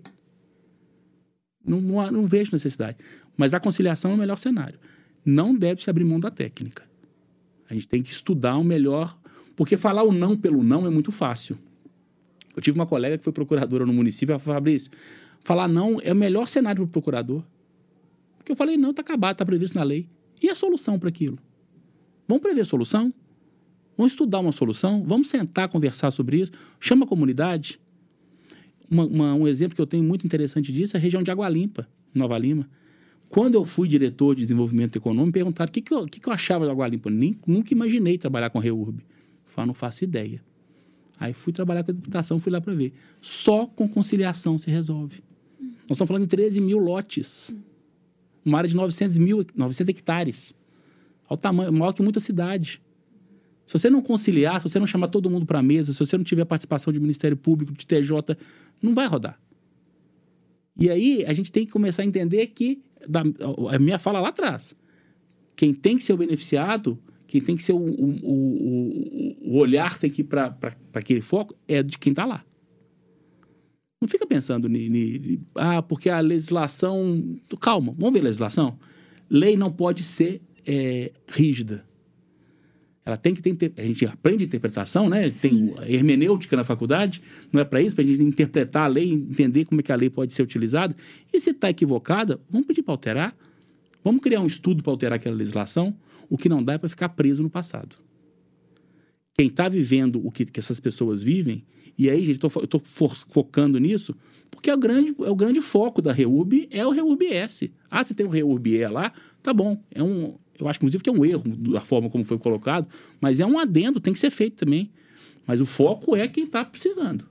Não, 1.65 1.79
não, 1.79 2.11
não, 2.11 2.27
vejo 2.27 2.51
necessidade. 2.51 2.97
Mas 3.35 3.53
a 3.53 3.59
conciliação 3.59 4.11
é 4.11 4.13
o 4.13 4.17
melhor 4.17 4.37
cenário. 4.37 4.79
Não 5.25 5.55
deve 5.55 5.81
se 5.81 5.89
abrir 5.89 6.03
mão 6.03 6.19
da 6.19 6.29
técnica. 6.29 6.83
A 7.69 7.73
gente 7.73 7.87
tem 7.87 8.03
que 8.03 8.11
estudar 8.11 8.57
o 8.57 8.63
melhor. 8.63 9.17
Porque 9.55 9.77
falar 9.77 10.03
o 10.03 10.11
não 10.11 10.37
pelo 10.37 10.63
não 10.63 10.85
é 10.85 10.89
muito 10.89 11.11
fácil. 11.11 11.57
Eu 12.57 12.61
tive 12.61 12.77
uma 12.77 12.85
colega 12.85 13.17
que 13.17 13.23
foi 13.23 13.31
procuradora 13.31 13.85
no 13.85 13.93
município, 13.93 14.33
ela 14.33 14.39
falou, 14.39 14.55
Fabrício, 14.55 14.91
Falar 15.47 15.69
não 15.69 15.97
é 16.03 16.11
o 16.11 16.15
melhor 16.15 16.45
cenário 16.45 16.81
para 16.81 16.89
o 16.89 16.91
procurador. 16.91 17.41
Porque 18.37 18.51
eu 18.51 18.55
falei, 18.57 18.75
não, 18.75 18.89
está 18.89 19.01
acabado, 19.01 19.35
está 19.35 19.45
previsto 19.45 19.75
na 19.75 19.83
lei. 19.83 20.09
E 20.43 20.49
a 20.49 20.55
solução 20.55 20.99
para 20.99 21.07
aquilo? 21.07 21.39
Vamos 22.27 22.43
prever 22.43 22.65
solução? 22.65 23.13
Vamos 23.95 24.11
estudar 24.11 24.41
uma 24.41 24.51
solução? 24.51 25.05
Vamos 25.07 25.29
sentar, 25.29 25.69
conversar 25.69 26.11
sobre 26.11 26.41
isso? 26.41 26.51
Chama 26.81 27.05
a 27.05 27.07
comunidade. 27.07 27.79
Uma, 28.91 29.05
uma, 29.05 29.33
um 29.35 29.47
exemplo 29.47 29.73
que 29.73 29.81
eu 29.81 29.87
tenho 29.87 30.03
muito 30.03 30.25
interessante 30.25 30.69
disso 30.69 30.97
é 30.97 30.99
a 30.99 31.01
região 31.01 31.23
de 31.23 31.31
Água 31.31 31.47
Limpa, 31.47 31.87
Nova 32.13 32.37
Lima. 32.37 32.69
Quando 33.29 33.55
eu 33.55 33.63
fui 33.63 33.87
diretor 33.87 34.35
de 34.35 34.41
desenvolvimento 34.41 34.97
econômico, 34.97 35.27
me 35.27 35.31
perguntaram 35.31 35.69
o 35.69 35.71
que, 35.71 35.81
que, 35.81 35.93
eu, 35.93 36.05
que, 36.07 36.19
que 36.19 36.27
eu 36.27 36.33
achava 36.33 36.65
de 36.65 36.71
Água 36.71 36.89
Limpa. 36.89 37.09
Nem, 37.09 37.39
nunca 37.47 37.73
imaginei 37.73 38.17
trabalhar 38.17 38.49
com 38.49 38.59
REURB. 38.59 39.01
Falei, 39.45 39.67
não 39.67 39.73
faço 39.73 40.03
ideia. 40.03 40.43
Aí 41.19 41.33
fui 41.33 41.51
trabalhar 41.51 41.83
com 41.83 41.91
a 41.91 41.93
habitação, 41.93 42.39
fui 42.39 42.51
lá 42.51 42.61
para 42.61 42.73
ver. 42.73 42.93
Só 43.21 43.65
com 43.65 43.87
conciliação 43.87 44.57
se 44.57 44.69
resolve. 44.69 45.23
Nós 45.59 45.91
estamos 45.91 46.07
falando 46.07 46.23
de 46.23 46.27
13 46.27 46.61
mil 46.61 46.77
lotes. 46.77 47.55
Uma 48.45 48.59
área 48.59 48.69
de 48.69 48.75
900, 48.75 49.17
mil, 49.17 49.45
900 49.55 49.89
hectares. 49.89 50.55
Ao 51.27 51.35
tamanho, 51.35 51.73
maior 51.73 51.93
que 51.93 52.01
muita 52.01 52.19
cidade. 52.19 52.81
Se 53.65 53.73
você 53.73 53.89
não 53.89 54.01
conciliar, 54.01 54.61
se 54.61 54.69
você 54.69 54.79
não 54.79 54.87
chamar 54.87 55.09
todo 55.09 55.29
mundo 55.29 55.45
para 55.45 55.59
a 55.59 55.63
mesa, 55.63 55.91
se 55.91 55.99
você 55.99 56.15
não 56.15 56.23
tiver 56.23 56.45
participação 56.45 56.93
de 56.93 56.99
Ministério 56.99 57.35
Público, 57.35 57.73
de 57.73 57.85
TJ, 57.85 58.37
não 58.81 58.95
vai 58.95 59.07
rodar. 59.07 59.37
E 60.79 60.89
aí 60.89 61.25
a 61.25 61.33
gente 61.33 61.51
tem 61.51 61.65
que 61.65 61.71
começar 61.71 62.03
a 62.03 62.05
entender 62.05 62.47
que, 62.47 62.81
da, 63.07 63.23
a 63.71 63.79
minha 63.79 63.99
fala 63.99 64.19
lá 64.19 64.29
atrás, 64.29 64.75
quem 65.55 65.73
tem 65.73 65.97
que 65.97 66.03
ser 66.03 66.13
o 66.13 66.17
beneficiado, 66.17 66.97
quem 67.27 67.41
tem 67.41 67.55
que 67.55 67.63
ser 67.63 67.73
o, 67.73 67.77
o, 67.77 68.09
o, 68.23 69.53
o 69.53 69.57
olhar 69.57 69.99
tem 69.99 70.09
que 70.09 70.21
ir 70.21 70.25
para 70.25 70.57
aquele 70.93 71.21
foco, 71.21 71.55
é 71.67 71.83
de 71.83 71.97
quem 71.97 72.11
está 72.11 72.25
lá. 72.25 72.43
Não 73.99 74.07
fica 74.07 74.25
pensando 74.25 74.69
ni, 74.69 74.89
ni, 74.89 75.41
ah, 75.55 75.81
porque 75.81 76.09
a 76.09 76.19
legislação. 76.19 77.35
Calma, 77.59 77.93
vamos 77.97 78.13
ver 78.13 78.19
a 78.19 78.23
legislação. 78.23 78.77
Lei 79.29 79.57
não 79.57 79.71
pode 79.71 80.03
ser 80.03 80.41
é, 80.65 81.11
rígida. 81.27 81.83
Ela 83.03 83.17
tem 83.17 83.33
que 83.33 83.41
ter. 83.41 83.73
A 83.75 83.81
gente 83.81 84.05
aprende 84.05 84.43
interpretação, 84.43 85.09
né? 85.09 85.21
Tem 85.23 85.73
hermenêutica 85.87 86.55
na 86.55 86.63
faculdade, 86.63 87.21
não 87.51 87.59
é 87.59 87.63
para 87.63 87.81
isso, 87.81 87.95
para 87.95 88.03
a 88.03 88.07
gente 88.07 88.21
interpretar 88.21 88.83
a 88.83 88.87
lei, 88.87 89.11
entender 89.11 89.65
como 89.65 89.81
é 89.81 89.83
que 89.83 89.91
a 89.91 89.95
lei 89.95 90.09
pode 90.09 90.33
ser 90.33 90.43
utilizada. 90.43 90.95
E 91.33 91.39
se 91.39 91.49
está 91.49 91.69
equivocada, 91.69 92.39
vamos 92.49 92.67
pedir 92.67 92.83
para 92.83 92.93
alterar. 92.93 93.35
Vamos 94.03 94.21
criar 94.21 94.41
um 94.41 94.47
estudo 94.47 94.83
para 94.83 94.93
alterar 94.93 95.15
aquela 95.15 95.35
legislação. 95.35 95.95
O 96.29 96.37
que 96.37 96.49
não 96.49 96.63
dá 96.63 96.73
é 96.73 96.77
para 96.77 96.89
ficar 96.89 97.09
preso 97.09 97.41
no 97.41 97.49
passado. 97.49 97.95
Quem 99.33 99.47
está 99.47 99.69
vivendo 99.69 100.25
o 100.25 100.31
que, 100.31 100.45
que 100.45 100.59
essas 100.59 100.79
pessoas 100.79 101.21
vivem 101.21 101.63
e 101.97 102.09
aí, 102.09 102.23
gente, 102.23 102.39
eu 102.43 102.63
estou 102.63 102.81
focando 103.29 103.79
nisso, 103.79 104.15
porque 104.51 104.69
é 104.69 104.75
o, 104.75 104.77
grande, 104.77 105.15
é 105.19 105.29
o 105.29 105.35
grande 105.35 105.59
foco 105.59 106.01
da 106.01 106.13
REURB, 106.13 106.67
é 106.69 106.85
o 106.85 106.91
REURB 106.91 107.25
S. 107.25 107.73
Ah, 107.89 108.03
você 108.03 108.13
tem 108.13 108.25
o 108.25 108.29
REURB 108.29 108.75
E 108.75 108.85
lá, 108.85 109.11
tá 109.41 109.51
bom. 109.51 109.81
É 109.89 110.03
um, 110.03 110.35
eu 110.59 110.67
acho, 110.67 110.77
inclusive, 110.77 111.03
que 111.03 111.09
é 111.09 111.13
um 111.13 111.25
erro 111.25 111.43
da 111.47 111.81
forma 111.81 112.09
como 112.09 112.23
foi 112.23 112.37
colocado, 112.37 112.87
mas 113.19 113.39
é 113.39 113.45
um 113.45 113.57
adendo, 113.57 113.99
tem 113.99 114.13
que 114.13 114.19
ser 114.19 114.29
feito 114.29 114.57
também. 114.57 114.91
Mas 115.45 115.59
o 115.59 115.65
foco 115.65 116.15
é 116.15 116.27
quem 116.27 116.43
está 116.43 116.63
precisando. 116.63 117.25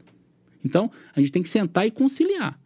Então, 0.64 0.90
a 1.14 1.20
gente 1.20 1.30
tem 1.30 1.42
que 1.42 1.48
sentar 1.48 1.86
e 1.86 1.90
conciliar. 1.90 2.58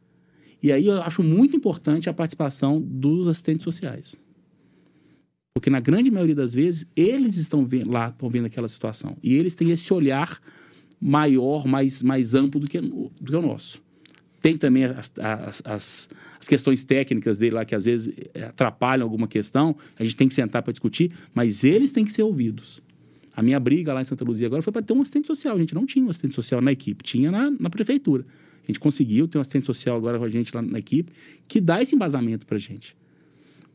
E 0.63 0.73
aí 0.73 0.87
eu 0.87 1.03
acho 1.03 1.23
muito 1.23 1.55
importante 1.55 2.09
a 2.09 2.15
participação 2.15 2.81
dos 2.81 3.29
assistentes 3.29 3.65
sociais. 3.65 4.17
Porque 5.53 5.69
na 5.69 5.81
grande 5.81 6.11
maioria 6.11 6.35
das 6.35 6.55
vezes, 6.55 6.87
eles 6.95 7.37
estão 7.37 7.67
vendo, 7.67 7.91
lá, 7.91 8.09
estão 8.09 8.29
vendo 8.29 8.47
aquela 8.47 8.69
situação. 8.69 9.17
E 9.23 9.35
eles 9.35 9.55
têm 9.55 9.71
esse 9.71 9.93
olhar 9.93 10.41
maior, 11.01 11.67
mais, 11.67 12.03
mais 12.03 12.35
amplo 12.35 12.61
do 12.61 12.69
que, 12.69 12.81
do 12.81 13.11
que 13.25 13.35
o 13.35 13.43
nosso. 13.43 13.83
Tem 14.41 14.57
também 14.57 14.85
as, 14.85 15.11
as, 15.19 15.63
as, 15.65 16.09
as, 16.41 16.49
questões 16.49 16.83
técnicas 16.83 17.37
dele 17.37 17.57
lá, 17.57 17.65
que 17.65 17.75
às 17.75 17.85
vezes 17.85 18.15
eh, 18.33 18.45
atrapalham 18.45 19.05
alguma 19.05 19.29
questão, 19.29 19.77
a 19.99 20.05
gente 20.05 20.17
tem 20.17 20.29
que 20.29 20.35
sentar 20.35 20.63
para 20.63 20.73
discutir, 20.73 21.13
mas 21.35 21.63
eles 21.63 21.93
têm 21.93 22.05
que 22.05 22.13
ser 22.13 22.23
ouvidos. 22.23 22.83
A 23.35 23.43
minha 23.43 23.61
briga 23.61 23.93
lá 23.93 24.01
em 24.01 24.05
Santa 24.05 24.25
Luzia 24.25 24.47
agora 24.47 24.63
foi 24.63 24.73
para 24.73 24.83
ter 24.83 24.93
um 24.93 25.03
assistente 25.03 25.27
social. 25.27 25.57
A 25.57 25.59
gente 25.59 25.75
não 25.75 25.85
tinha 25.85 26.05
um 26.05 26.09
assistente 26.09 26.35
social 26.35 26.61
na 26.61 26.73
equipe, 26.73 27.05
tinha 27.05 27.31
na, 27.31 27.51
na 27.51 27.69
prefeitura. 27.69 28.25
A 28.63 28.67
gente 28.67 28.81
conseguiu 28.81 29.29
ter 29.29 29.37
um 29.37 29.41
assistente 29.41 29.67
social 29.67 29.97
agora 29.97 30.19
com 30.19 30.25
a 30.25 30.29
gente 30.29 30.55
lá 30.55 30.63
na 30.63 30.79
equipe, 30.79 31.13
que 31.47 31.61
dá 31.61 31.83
esse 31.83 31.95
embasamento 31.95 32.47
para 32.47 32.57
a 32.57 32.61
gente. 32.61 32.97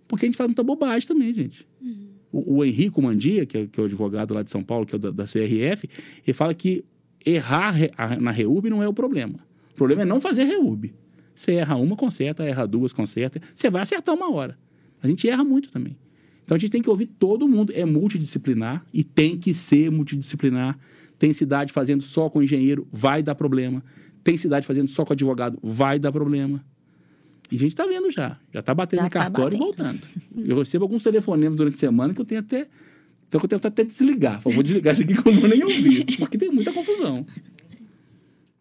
Porque 0.08 0.26
a 0.26 0.28
gente 0.28 0.38
faz 0.38 0.48
muita 0.48 0.64
bobagem 0.64 1.08
também, 1.08 1.34
gente. 1.34 1.68
Uhum. 1.82 2.08
O, 2.32 2.58
o 2.58 2.66
Henrico 2.66 3.02
Mandia, 3.02 3.46
que 3.46 3.58
é, 3.58 3.68
que 3.68 3.80
é, 3.80 3.84
o 3.84 3.86
advogado 3.86 4.34
lá 4.34 4.44
de 4.44 4.52
São 4.52 4.64
Paulo, 4.64 4.86
que 4.86 4.96
é 4.96 5.00
da, 5.00 5.12
da 5.12 5.24
CRF, 5.24 5.88
ele 6.26 6.34
fala 6.34 6.54
que 6.54 6.84
errar 7.26 7.76
na 8.20 8.32
reúbe 8.32 8.70
não 8.70 8.84
é 8.84 8.88
o 8.88 8.94
problema. 8.94 9.40
O 9.72 9.76
problema 9.76 10.04
é 10.04 10.06
não 10.06 10.22
fazer 10.22 10.44
reúbe. 10.44 10.94
Você 11.34 11.54
erra 11.54 11.76
uma, 11.76 11.96
conserta, 11.96 12.44
erra 12.44 12.66
duas, 12.66 12.94
conserta. 12.94 13.42
Você 13.54 13.70
vai 13.70 13.82
acertar 13.82 14.16
uma 14.16 14.32
hora. 14.32 14.58
A 15.02 15.08
gente 15.08 15.28
erra 15.28 15.44
muito 15.44 15.70
também. 15.70 15.98
Então 16.44 16.56
a 16.56 16.60
gente 16.60 16.70
tem 16.70 16.82
que 16.82 16.90
ouvir 16.90 17.08
todo 17.08 17.48
mundo. 17.48 17.74
É 17.76 17.84
multidisciplinar 17.84 18.86
e 18.94 19.04
tem 19.04 19.38
que 19.38 19.54
ser 19.54 19.92
multidisciplinar. 19.92 20.78
Tem 21.18 21.34
cidade 21.34 21.74
fazendo 21.74 22.04
só 22.04 22.30
com 22.30 22.42
engenheiro, 22.42 22.88
vai 22.92 23.22
dar 23.22 23.36
problema. 23.36 23.84
Tem 24.24 24.38
cidade 24.38 24.66
fazendo 24.66 24.90
só 24.90 25.04
com 25.04 25.14
advogado, 25.14 25.60
vai 25.62 26.00
dar 26.00 26.12
problema. 26.12 26.64
E 27.52 27.56
a 27.56 27.60
gente 27.60 27.72
está 27.72 27.86
vendo 27.86 28.10
já. 28.12 28.38
Já 28.54 28.60
está 28.60 28.74
batendo 28.74 29.02
já 29.02 29.08
em 29.08 29.10
tá 29.10 29.20
cartório 29.20 29.58
batendo. 29.58 29.64
e 29.64 29.66
voltando. 29.66 30.02
Eu 30.50 30.58
recebo 30.58 30.86
alguns 30.86 31.04
telefonemas 31.04 31.56
durante 31.58 31.76
a 31.76 31.78
semana 31.78 32.14
que 32.14 32.22
eu 32.22 32.26
tenho 32.26 32.42
até 32.42 32.68
então 33.28 33.42
eu 33.42 33.48
tenho 33.48 33.62
até 33.64 33.84
desligar. 33.84 34.40
Vou 34.42 34.64
desligar 34.64 34.94
isso 34.94 35.04
aqui 35.04 35.14
que 35.14 35.28
eu 35.28 35.34
não 35.34 35.42
vou 35.42 35.50
nem 35.50 35.64
ouvir. 35.64 36.06
Porque 36.18 36.38
tem 36.38 36.50
muita 36.52 36.72
confusão. 36.72 37.26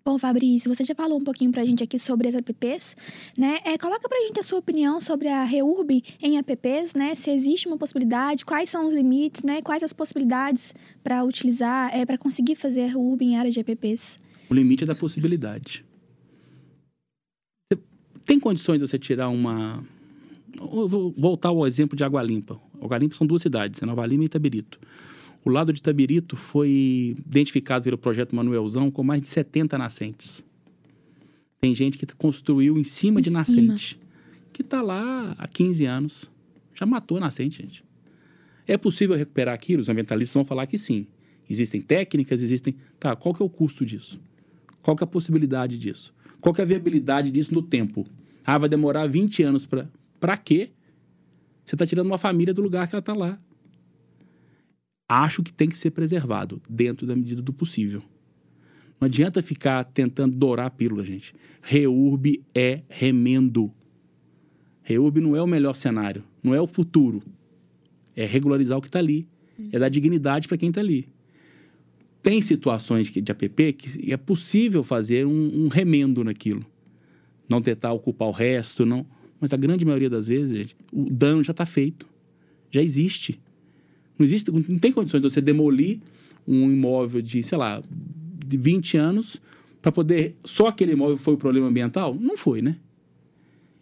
Bom, 0.05 0.19
Fabrício, 0.19 0.73
você 0.73 0.85
já 0.85 0.95
falou 0.95 1.19
um 1.19 1.25
pouquinho 1.25 1.51
pra 1.51 1.65
gente 1.65 1.83
aqui 1.83 1.99
sobre 1.99 2.29
as 2.29 2.35
apps, 2.35 2.95
né? 3.39 3.61
É, 3.65 3.79
coloca 3.79 4.07
pra 4.07 4.19
gente 4.27 4.39
a 4.39 4.43
sua 4.43 4.59
opinião 4.59 5.01
sobre 5.01 5.29
a 5.29 5.45
REURB 5.45 6.03
em 6.21 6.37
apps, 6.37 6.93
né? 6.95 7.15
Se 7.15 7.31
existe 7.31 7.67
uma 7.67 7.79
possibilidade, 7.79 8.45
quais 8.45 8.69
são 8.69 8.87
os 8.87 8.93
limites, 8.93 9.43
né? 9.43 9.63
Quais 9.63 9.83
as 9.83 9.95
possibilidades 9.95 10.75
para 11.03 11.25
utilizar, 11.25 11.91
é, 11.95 12.05
para 12.05 12.19
conseguir 12.19 12.55
fazer 12.55 12.83
a 12.83 12.87
REURB 12.89 13.23
em 13.23 13.39
área 13.39 13.51
de 13.51 13.61
apps? 13.61 14.19
O 14.51 14.55
limite 14.55 14.85
é 14.85 14.87
da 14.87 14.95
possibilidade. 14.95 15.83
Tem 18.25 18.41
condições 18.41 18.79
de 18.79 18.89
você 18.89 18.99
tirar 18.99 19.29
uma... 19.29 19.77
Eu 20.61 20.89
vou 20.89 21.13
voltar 21.17 21.49
ao 21.49 21.67
exemplo 21.67 21.97
de 21.97 22.05
Água 22.05 22.23
Limpa. 22.23 22.59
Água 22.81 22.99
Limpa 22.99 23.15
são 23.15 23.27
duas 23.27 23.43
cidades, 23.43 23.83
é 23.83 23.87
Nova 23.87 24.07
Lima 24.07 24.23
e 24.23 24.27
Itabirito. 24.27 24.79
O 25.45 25.51
lado 25.51 25.73
de 25.73 25.81
Itabirito 25.81 26.37
foi 26.37 27.17
identificado 27.27 27.85
pelo 27.85 27.99
projeto 27.99 28.35
Manuelzão 28.35 28.91
com 28.91 29.03
mais 29.03 29.21
de 29.21 29.29
70 29.29 29.77
nascentes. 29.77 30.45
Tem 31.61 31.75
gente 31.75 31.99
que 31.99 32.07
construiu 32.15 32.79
em 32.79 32.85
cima 32.85 33.21
em 33.21 33.23
de 33.23 33.31
nascente, 33.31 33.99
que 34.53 34.63
está 34.63 34.81
lá 34.81 35.35
há 35.37 35.49
15 35.49 35.85
anos. 35.85 36.31
Já 36.75 36.87
matou 36.87 37.19
a 37.19 37.21
nascente, 37.21 37.63
gente. 37.63 37.85
É 38.67 38.79
possível 38.79 39.17
recuperar 39.17 39.55
aquilo? 39.55 39.83
Os 39.83 39.89
ambientalistas 39.89 40.35
vão 40.35 40.45
falar 40.45 40.67
que 40.67 40.79
sim. 40.79 41.07
Existem 41.49 41.81
técnicas, 41.81 42.43
existem. 42.43 42.75
Tá, 42.99 43.15
qual 43.15 43.35
que 43.35 43.43
é 43.43 43.45
o 43.45 43.49
custo 43.51 43.85
disso? 43.85 44.21
Qual 44.83 44.97
que 44.97 45.03
é 45.03 45.07
a 45.07 45.09
possibilidade 45.09 45.79
disso? 45.79 46.15
Qual 46.45 46.55
é 46.59 46.61
a 46.61 46.67
viabilidade 46.67 47.31
disso 47.31 47.55
no 47.55 47.63
tempo? 47.63 48.07
Ah, 48.45 48.59
vai 48.59 48.69
demorar 48.69 49.07
20 49.07 49.43
anos 49.43 49.65
para. 49.65 49.89
Para 50.21 50.37
quê? 50.37 50.73
Você 51.65 51.75
está 51.75 51.87
tirando 51.87 52.05
uma 52.05 52.19
família 52.19 52.53
do 52.53 52.61
lugar 52.61 52.87
que 52.87 52.95
ela 52.95 53.01
está 53.01 53.15
lá. 53.15 53.41
Acho 55.09 55.43
que 55.43 55.51
tem 55.51 55.71
que 55.71 55.79
ser 55.79 55.93
preservado 55.93 56.61
dentro 56.69 57.07
da 57.07 57.17
medida 57.17 57.41
do 57.41 57.51
possível. 57.51 58.03
Não 59.01 59.07
adianta 59.07 59.43
ficar 59.43 59.85
tentando 59.85 60.37
dourar 60.37 60.67
a 60.67 60.71
pílula, 60.71 61.03
gente. 61.03 61.35
Reurb 61.63 62.45
é 62.55 62.83
remendo. 62.91 63.73
Reurb 64.83 65.23
não 65.23 65.35
é 65.35 65.41
o 65.41 65.47
melhor 65.47 65.75
cenário, 65.75 66.25
não 66.43 66.55
é 66.55 66.61
o 66.61 66.67
futuro. 66.67 67.23
É 68.15 68.27
regularizar 68.27 68.77
o 68.77 68.83
que 68.83 68.89
está 68.89 68.99
ali. 68.99 69.27
É 69.73 69.79
dar 69.79 69.89
dignidade 69.89 70.47
para 70.47 70.59
quem 70.59 70.69
está 70.69 70.83
ali. 70.83 71.09
Tem 72.25 72.41
situações 72.41 73.11
de 73.11 73.21
app 73.21 73.73
que 73.75 74.11
é 74.11 74.17
possível 74.17 74.83
fazer 74.83 75.27
um, 75.27 75.65
um 75.65 75.69
remendo 75.69 76.25
naquilo. 76.25 76.65
Não 77.47 77.61
tentar 77.61 77.93
ocupar 77.93 78.29
o 78.29 78.33
resto, 78.33 78.87
não. 78.87 79.07
Mas 79.39 79.53
a 79.53 79.59
grande 79.59 79.85
maioria 79.85 80.09
das 80.09 80.27
vezes, 80.27 80.57
gente, 80.57 80.77
o 80.91 81.05
dano 81.11 81.45
já 81.45 81.51
está 81.51 81.67
feito. 81.67 82.09
Já 82.71 82.81
existe. 82.81 83.39
Não 84.19 84.25
existe, 84.25 84.51
não 84.51 84.79
tem 84.79 84.91
condições 84.91 85.21
de 85.21 85.29
você 85.29 85.43
demolir 85.43 86.01
um 86.49 86.73
imóvel 86.73 87.21
de, 87.21 87.43
sei 87.43 87.59
lá, 87.59 87.83
de 88.47 88.57
20 88.57 88.97
anos 88.97 89.39
para 89.83 89.93
poder. 89.93 90.35
Só 90.43 90.69
aquele 90.69 90.93
imóvel 90.93 91.19
foi 91.19 91.35
o 91.35 91.37
problema 91.37 91.67
ambiental? 91.67 92.17
Não 92.19 92.39
foi, 92.39 92.63
né? 92.63 92.79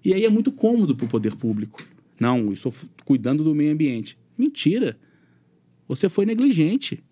E 0.05 0.13
aí 0.13 0.25
é 0.25 0.29
muito 0.29 0.51
cômodo 0.51 0.97
para 0.97 1.07
o 1.07 1.09
poder 1.09 1.37
público. 1.37 1.87
Não, 2.19 2.53
estou 2.53 2.75
cuidando 3.05 3.45
do 3.45 3.55
meio 3.55 3.73
ambiente. 3.73 4.19
Mentira. 4.37 4.99
Você 5.87 6.09
foi 6.09 6.27
negligente. 6.27 7.05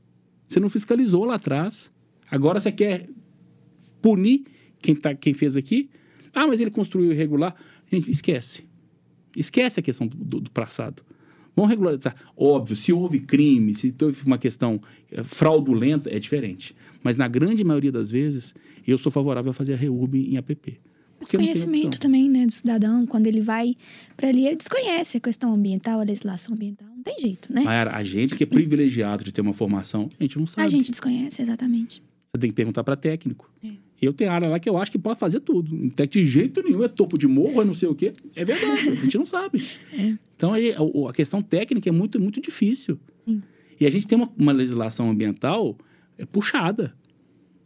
Você 0.51 0.59
não 0.59 0.69
fiscalizou 0.69 1.25
lá 1.25 1.37
atrás. 1.37 1.93
Agora 2.29 2.59
você 2.59 2.73
quer 2.73 3.09
punir 4.03 4.45
quem, 4.83 4.97
tá, 4.97 5.15
quem 5.15 5.33
fez 5.33 5.55
aqui? 5.55 5.89
Ah, 6.35 6.45
mas 6.49 6.61
ele 6.61 6.73
construiu 6.73 7.13
irregular. 7.13 7.55
Gente, 7.91 8.11
esquece. 8.11 8.65
Esquece 9.37 9.79
a 9.79 9.83
questão 9.83 10.09
do, 10.09 10.17
do, 10.17 10.41
do 10.41 10.51
passado. 10.51 11.05
Vamos 11.55 11.71
regularizar. 11.71 12.17
Óbvio, 12.37 12.75
se 12.75 12.93
houve 12.93 13.21
crime, 13.21 13.77
se 13.77 13.95
houve 14.03 14.25
uma 14.27 14.39
questão 14.39 14.81
eh, 15.13 15.23
fraudulenta, 15.23 16.13
é 16.13 16.19
diferente. 16.19 16.75
Mas 17.01 17.17
na 17.17 17.29
grande 17.29 17.63
maioria 17.63 17.93
das 17.93 18.11
vezes, 18.11 18.53
eu 18.85 18.99
sou 18.99 19.13
favorável 19.13 19.53
a 19.53 19.55
fazer 19.55 19.75
a 19.75 19.77
REURB 19.77 20.33
em 20.33 20.37
app. 20.37 20.81
Porque 21.21 21.37
conhecimento 21.37 22.01
também, 22.01 22.29
né, 22.29 22.45
do 22.45 22.53
cidadão, 22.53 23.07
quando 23.07 23.29
ele 23.29 23.41
vai 23.41 23.77
para 24.17 24.29
ali, 24.29 24.47
ele 24.47 24.57
desconhece 24.57 25.19
a 25.19 25.21
questão 25.21 25.53
ambiental, 25.53 26.01
a 26.01 26.05
legislação 26.05 26.55
ambiental. 26.55 26.90
Não 27.01 27.05
tem 27.05 27.19
jeito, 27.19 27.51
né? 27.51 27.63
Mas 27.65 27.89
a 27.89 28.03
gente 28.03 28.35
que 28.35 28.45
é 28.45 28.47
privilegiado 28.47 29.25
de 29.25 29.33
ter 29.33 29.41
uma 29.41 29.55
formação, 29.55 30.11
a 30.21 30.23
gente 30.23 30.39
não 30.39 30.47
sabe. 30.47 30.67
A 30.67 30.69
gente 30.69 30.91
desconhece, 30.91 31.41
exatamente. 31.41 32.03
Você 32.33 32.41
tem 32.41 32.51
que 32.51 32.55
perguntar 32.55 32.85
para 32.85 32.95
técnico. 32.95 33.51
É. 33.65 33.71
Eu 34.03 34.13
tenho 34.13 34.31
área 34.31 34.49
lá 34.49 34.59
que 34.59 34.69
eu 34.69 34.77
acho 34.77 34.93
que 34.93 34.99
pode 34.99 35.19
fazer 35.19 35.41
tudo. 35.41 35.75
Não 35.75 35.89
tem 35.89 36.07
de 36.07 36.27
jeito 36.27 36.63
nenhum, 36.63 36.85
é 36.85 36.89
topo 36.89 37.17
de 37.17 37.27
morro, 37.27 37.63
é 37.63 37.65
não 37.65 37.73
sei 37.73 37.89
o 37.89 37.95
quê. 37.95 38.13
É 38.37 38.45
verdade, 38.45 38.91
a 38.91 38.95
gente 38.95 39.17
não 39.17 39.25
sabe. 39.25 39.67
É. 39.95 40.15
Então 40.37 40.53
a, 41.09 41.13
questão 41.15 41.41
técnica 41.41 41.89
é 41.89 41.93
muito, 41.93 42.21
muito 42.21 42.39
difícil. 42.39 43.01
Sim. 43.21 43.43
E 43.81 43.87
a 43.87 43.91
gente 43.91 44.07
tem 44.07 44.19
uma, 44.19 44.31
uma 44.37 44.53
legislação 44.53 45.11
ambiental 45.11 45.77
é 46.19 46.27
puxada. 46.27 46.95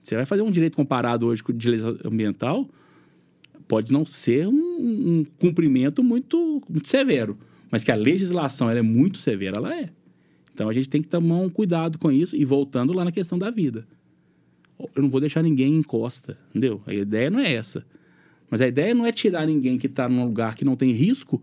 Você 0.00 0.14
vai 0.14 0.24
fazer 0.24 0.42
um 0.42 0.50
direito 0.50 0.76
comparado 0.76 1.26
hoje 1.26 1.42
com 1.42 1.50
o 1.50 1.54
direito 1.54 1.98
ambiental, 2.06 2.68
pode 3.66 3.92
não 3.92 4.04
ser 4.04 4.46
um, 4.46 4.52
um 4.52 5.24
cumprimento 5.38 6.04
muito, 6.04 6.62
muito 6.68 6.88
severo, 6.88 7.36
mas 7.74 7.82
que 7.82 7.90
a 7.90 7.96
legislação 7.96 8.70
ela 8.70 8.78
é 8.78 8.82
muito 8.82 9.18
severa, 9.18 9.56
ela 9.56 9.74
é. 9.74 9.90
Então 10.52 10.68
a 10.68 10.72
gente 10.72 10.88
tem 10.88 11.02
que 11.02 11.08
tomar 11.08 11.40
um 11.40 11.50
cuidado 11.50 11.98
com 11.98 12.08
isso 12.08 12.36
e 12.36 12.44
voltando 12.44 12.92
lá 12.92 13.04
na 13.04 13.10
questão 13.10 13.36
da 13.36 13.50
vida. 13.50 13.84
Eu 14.94 15.02
não 15.02 15.10
vou 15.10 15.18
deixar 15.18 15.42
ninguém 15.42 15.74
em 15.74 15.82
costa, 15.82 16.38
entendeu? 16.50 16.80
A 16.86 16.94
ideia 16.94 17.28
não 17.28 17.40
é 17.40 17.52
essa. 17.52 17.84
Mas 18.48 18.62
a 18.62 18.68
ideia 18.68 18.94
não 18.94 19.04
é 19.04 19.10
tirar 19.10 19.44
ninguém 19.44 19.76
que 19.76 19.88
está 19.88 20.08
num 20.08 20.24
lugar 20.24 20.54
que 20.54 20.64
não 20.64 20.76
tem 20.76 20.92
risco 20.92 21.42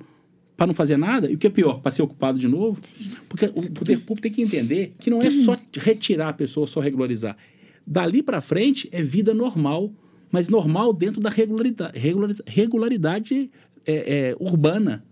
para 0.56 0.68
não 0.68 0.74
fazer 0.74 0.96
nada, 0.96 1.30
e 1.30 1.36
o 1.36 1.38
que 1.38 1.48
é 1.48 1.50
pior, 1.50 1.82
para 1.82 1.92
ser 1.92 2.02
ocupado 2.02 2.40
de 2.40 2.48
novo. 2.48 2.80
Sim. 2.82 3.10
Porque 3.28 3.48
o 3.48 3.70
poder 3.70 3.98
público 3.98 4.22
tem 4.22 4.32
que 4.32 4.42
entender 4.42 4.94
que 5.00 5.10
não 5.10 5.22
é 5.22 5.30
só 5.32 5.58
retirar 5.80 6.30
a 6.30 6.34
pessoa, 6.34 6.66
só 6.66 6.80
regularizar. 6.80 7.36
Dali 7.86 8.24
para 8.24 8.40
frente 8.40 8.88
é 8.94 9.04
vida 9.04 9.34
normal, 9.34 9.92
mas 10.32 10.48
normal 10.48 10.94
dentro 10.94 11.20
da 11.20 11.30
regularidade, 11.30 12.00
regularidade 12.48 13.52
é, 13.86 14.30
é, 14.30 14.36
urbana. 14.40 15.04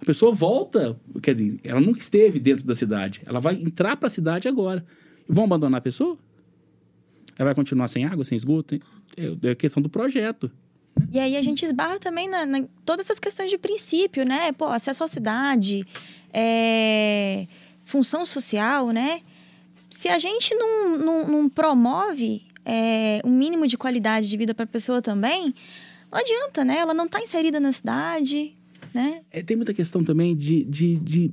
A 0.00 0.04
pessoa 0.04 0.32
volta, 0.32 0.98
quer 1.22 1.34
dizer, 1.34 1.60
ela 1.62 1.80
nunca 1.80 2.00
esteve 2.00 2.38
dentro 2.38 2.66
da 2.66 2.74
cidade, 2.74 3.20
ela 3.26 3.38
vai 3.38 3.54
entrar 3.54 3.96
para 3.96 4.06
a 4.06 4.10
cidade 4.10 4.48
agora. 4.48 4.84
Vão 5.28 5.44
abandonar 5.44 5.78
a 5.78 5.82
pessoa? 5.82 6.18
Ela 7.38 7.46
vai 7.46 7.54
continuar 7.54 7.88
sem 7.88 8.04
água, 8.04 8.24
sem 8.24 8.36
esgoto? 8.36 8.76
É, 9.16 9.50
é 9.50 9.54
questão 9.54 9.82
do 9.82 9.88
projeto. 9.88 10.50
E 11.12 11.18
aí 11.18 11.36
a 11.36 11.42
gente 11.42 11.64
esbarra 11.64 11.98
também 11.98 12.28
na, 12.28 12.44
na, 12.44 12.64
todas 12.84 13.06
essas 13.06 13.18
questões 13.18 13.50
de 13.50 13.58
princípio, 13.58 14.24
né? 14.24 14.52
Pô, 14.52 14.66
acesso 14.66 15.04
à 15.04 15.08
cidade, 15.08 15.86
é, 16.32 17.46
função 17.84 18.24
social, 18.24 18.90
né? 18.90 19.20
Se 19.88 20.08
a 20.08 20.18
gente 20.18 20.54
não, 20.54 20.98
não, 20.98 21.26
não 21.26 21.48
promove 21.48 22.42
é, 22.64 23.20
um 23.24 23.30
mínimo 23.30 23.66
de 23.66 23.76
qualidade 23.76 24.28
de 24.28 24.36
vida 24.36 24.54
para 24.54 24.64
a 24.64 24.68
pessoa 24.68 25.02
também, 25.02 25.54
não 26.10 26.18
adianta, 26.18 26.64
né? 26.64 26.78
Ela 26.78 26.94
não 26.94 27.06
está 27.06 27.20
inserida 27.20 27.58
na 27.58 27.72
cidade, 27.72 28.56
né? 28.94 29.22
É, 29.30 29.42
tem 29.42 29.56
muita 29.56 29.74
questão 29.74 30.02
também 30.02 30.36
de, 30.36 30.64
de, 30.64 30.96
de 30.96 31.32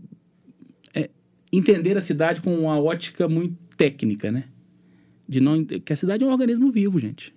é, 0.93 1.09
entender 1.51 1.97
a 1.97 2.01
cidade 2.01 2.41
com 2.41 2.53
uma 2.55 2.79
ótica 2.79 3.27
muito 3.27 3.55
técnica, 3.75 4.31
né? 4.31 4.45
De 5.27 5.39
não, 5.39 5.63
que 5.63 5.91
a 5.91 5.95
cidade 5.95 6.23
é 6.23 6.27
um 6.27 6.31
organismo 6.31 6.71
vivo, 6.71 6.97
gente. 6.97 7.35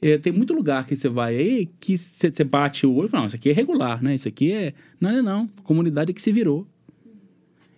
É, 0.00 0.18
tem 0.18 0.32
muito 0.32 0.52
lugar 0.52 0.86
que 0.86 0.96
você 0.96 1.08
vai 1.08 1.36
aí 1.36 1.66
que 1.80 1.96
você 1.96 2.44
bate 2.44 2.86
o 2.86 2.94
olho 2.94 3.06
e 3.06 3.08
fala, 3.08 3.22
não, 3.22 3.26
isso 3.26 3.36
aqui 3.36 3.50
é 3.50 3.52
regular, 3.52 4.02
né? 4.02 4.14
Isso 4.14 4.28
aqui 4.28 4.52
é... 4.52 4.74
Não, 5.00 5.10
não, 5.10 5.22
não. 5.22 5.50
A 5.56 5.62
comunidade 5.62 6.10
é 6.10 6.14
que 6.14 6.22
se 6.22 6.30
virou. 6.30 6.66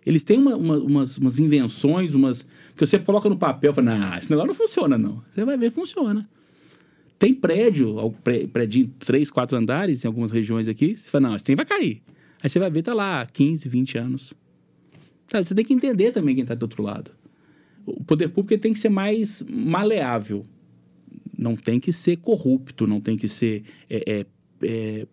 Eles 0.04 0.22
têm 0.22 0.38
uma, 0.38 0.56
uma, 0.56 0.78
umas, 0.78 1.16
umas 1.18 1.38
invenções, 1.38 2.14
umas... 2.14 2.44
Que 2.74 2.86
você 2.86 2.98
coloca 2.98 3.28
no 3.28 3.38
papel 3.38 3.70
e 3.70 3.74
fala, 3.74 3.96
não, 3.96 4.18
esse 4.18 4.30
negócio 4.30 4.48
não 4.48 4.54
funciona, 4.54 4.98
não. 4.98 5.22
Você 5.32 5.44
vai 5.44 5.56
ver, 5.56 5.70
funciona. 5.70 6.28
Tem 7.18 7.34
prédio, 7.34 7.96
prédio 8.52 8.90
três, 8.98 9.30
quatro 9.30 9.56
andares 9.56 10.04
em 10.04 10.06
algumas 10.06 10.30
regiões 10.30 10.68
aqui. 10.68 10.96
Você 10.96 11.10
fala, 11.10 11.28
não, 11.28 11.36
esse 11.36 11.44
trem 11.44 11.56
vai 11.56 11.66
cair. 11.66 12.02
Aí 12.42 12.48
você 12.48 12.58
vai 12.58 12.70
ver, 12.70 12.82
tá 12.82 12.94
lá, 12.94 13.26
15, 13.26 13.68
20 13.68 13.98
anos. 13.98 14.34
Sabe, 15.26 15.44
você 15.44 15.54
tem 15.54 15.64
que 15.64 15.74
entender 15.74 16.12
também 16.12 16.34
quem 16.34 16.42
está 16.42 16.54
do 16.54 16.62
outro 16.62 16.82
lado. 16.82 17.10
O 17.84 18.04
poder 18.04 18.28
público 18.28 18.60
tem 18.60 18.72
que 18.72 18.78
ser 18.78 18.88
mais 18.88 19.44
maleável 19.48 20.46
não 21.38 21.54
tem 21.54 21.78
que 21.78 21.92
ser 21.92 22.16
corrupto, 22.16 22.86
não 22.86 23.00
tem 23.00 23.16
que 23.16 23.28
ser 23.28 23.62
é, 23.88 24.02
é, 24.06 24.26
é, 24.62 25.06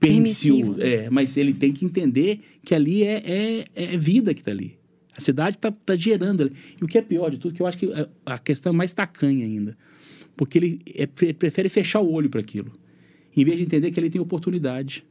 permissivo. 0.00 0.76
É, 0.80 1.10
mas 1.10 1.36
ele 1.36 1.52
tem 1.52 1.72
que 1.72 1.84
entender 1.84 2.40
que 2.64 2.74
ali 2.74 3.04
é, 3.04 3.22
é, 3.26 3.66
é 3.74 3.96
vida 3.98 4.32
que 4.32 4.40
está 4.40 4.50
ali. 4.50 4.78
A 5.14 5.20
cidade 5.20 5.56
está 5.56 5.70
tá 5.70 5.94
gerando 5.94 6.42
ali. 6.42 6.52
E 6.80 6.82
o 6.82 6.88
que 6.88 6.96
é 6.96 7.02
pior 7.02 7.30
de 7.30 7.36
tudo, 7.36 7.54
que 7.54 7.60
eu 7.60 7.66
acho 7.66 7.76
que 7.76 7.88
a 8.24 8.38
questão 8.38 8.72
é 8.72 8.76
mais 8.76 8.94
tacanha 8.94 9.44
ainda. 9.44 9.76
Porque 10.36 10.58
ele, 10.58 10.80
é, 10.94 11.06
prefere 11.32 11.68
fechar 11.68 12.00
o 12.00 12.12
olho 12.12 12.28
para 12.28 12.40
aquilo. 12.40 12.72
Em 13.34 13.44
vez 13.44 13.58
de 13.58 13.64
entender 13.64 13.90
que 13.90 13.98
ele 13.98 14.10
tem 14.10 14.20
oportunidade. 14.20 15.04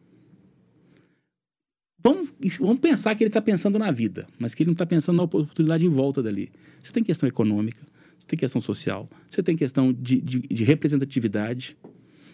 Vamos, 2.02 2.32
vamos 2.60 2.80
pensar 2.80 3.16
que 3.16 3.24
ele 3.24 3.30
está 3.30 3.42
pensando 3.42 3.80
na 3.80 3.92
vida, 3.92 4.28
mas 4.38 4.54
que 4.54 4.62
ele 4.62 4.68
não 4.68 4.74
está 4.74 4.86
pensando 4.86 5.18
na 5.18 5.24
oportunidade 5.24 5.86
em 5.86 5.90
volta 5.90 6.22
dali. 6.22 6.52
Você 6.82 6.92
tem 6.92 7.04
questão 7.04 7.28
econômica, 7.28 7.82
você 8.20 8.28
tem 8.28 8.38
questão 8.38 8.62
social, 8.62 9.10
você 9.28 9.42
tem 9.42 9.56
questão 9.56 9.92
de, 9.92 10.22
de, 10.22 10.40
de 10.42 10.64
representatividade. 10.64 11.76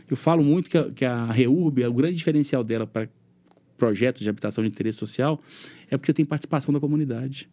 Eu 0.09 0.17
falo 0.17 0.43
muito 0.43 0.69
que 0.69 0.77
a, 0.77 0.91
que 0.91 1.05
a 1.05 1.31
REURB, 1.31 1.85
o 1.85 1.93
grande 1.93 2.17
diferencial 2.17 2.65
dela 2.65 2.85
para 2.85 3.07
projetos 3.77 4.21
de 4.21 4.29
habitação 4.29 4.61
de 4.63 4.69
interesse 4.69 4.97
social 4.97 5.41
é 5.89 5.97
porque 5.97 6.13
tem 6.13 6.25
participação 6.25 6.73
da 6.73 6.79
comunidade. 6.79 7.49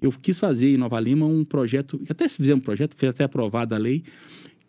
Eu 0.00 0.12
quis 0.12 0.38
fazer 0.38 0.74
em 0.74 0.76
Nova 0.76 0.98
Lima 1.00 1.26
um 1.26 1.44
projeto, 1.44 1.98
que 1.98 2.12
até 2.12 2.28
fizemos 2.28 2.62
um 2.62 2.64
projeto, 2.64 2.96
foi 2.96 3.08
até 3.08 3.24
aprovada 3.24 3.74
a 3.74 3.78
lei, 3.78 4.04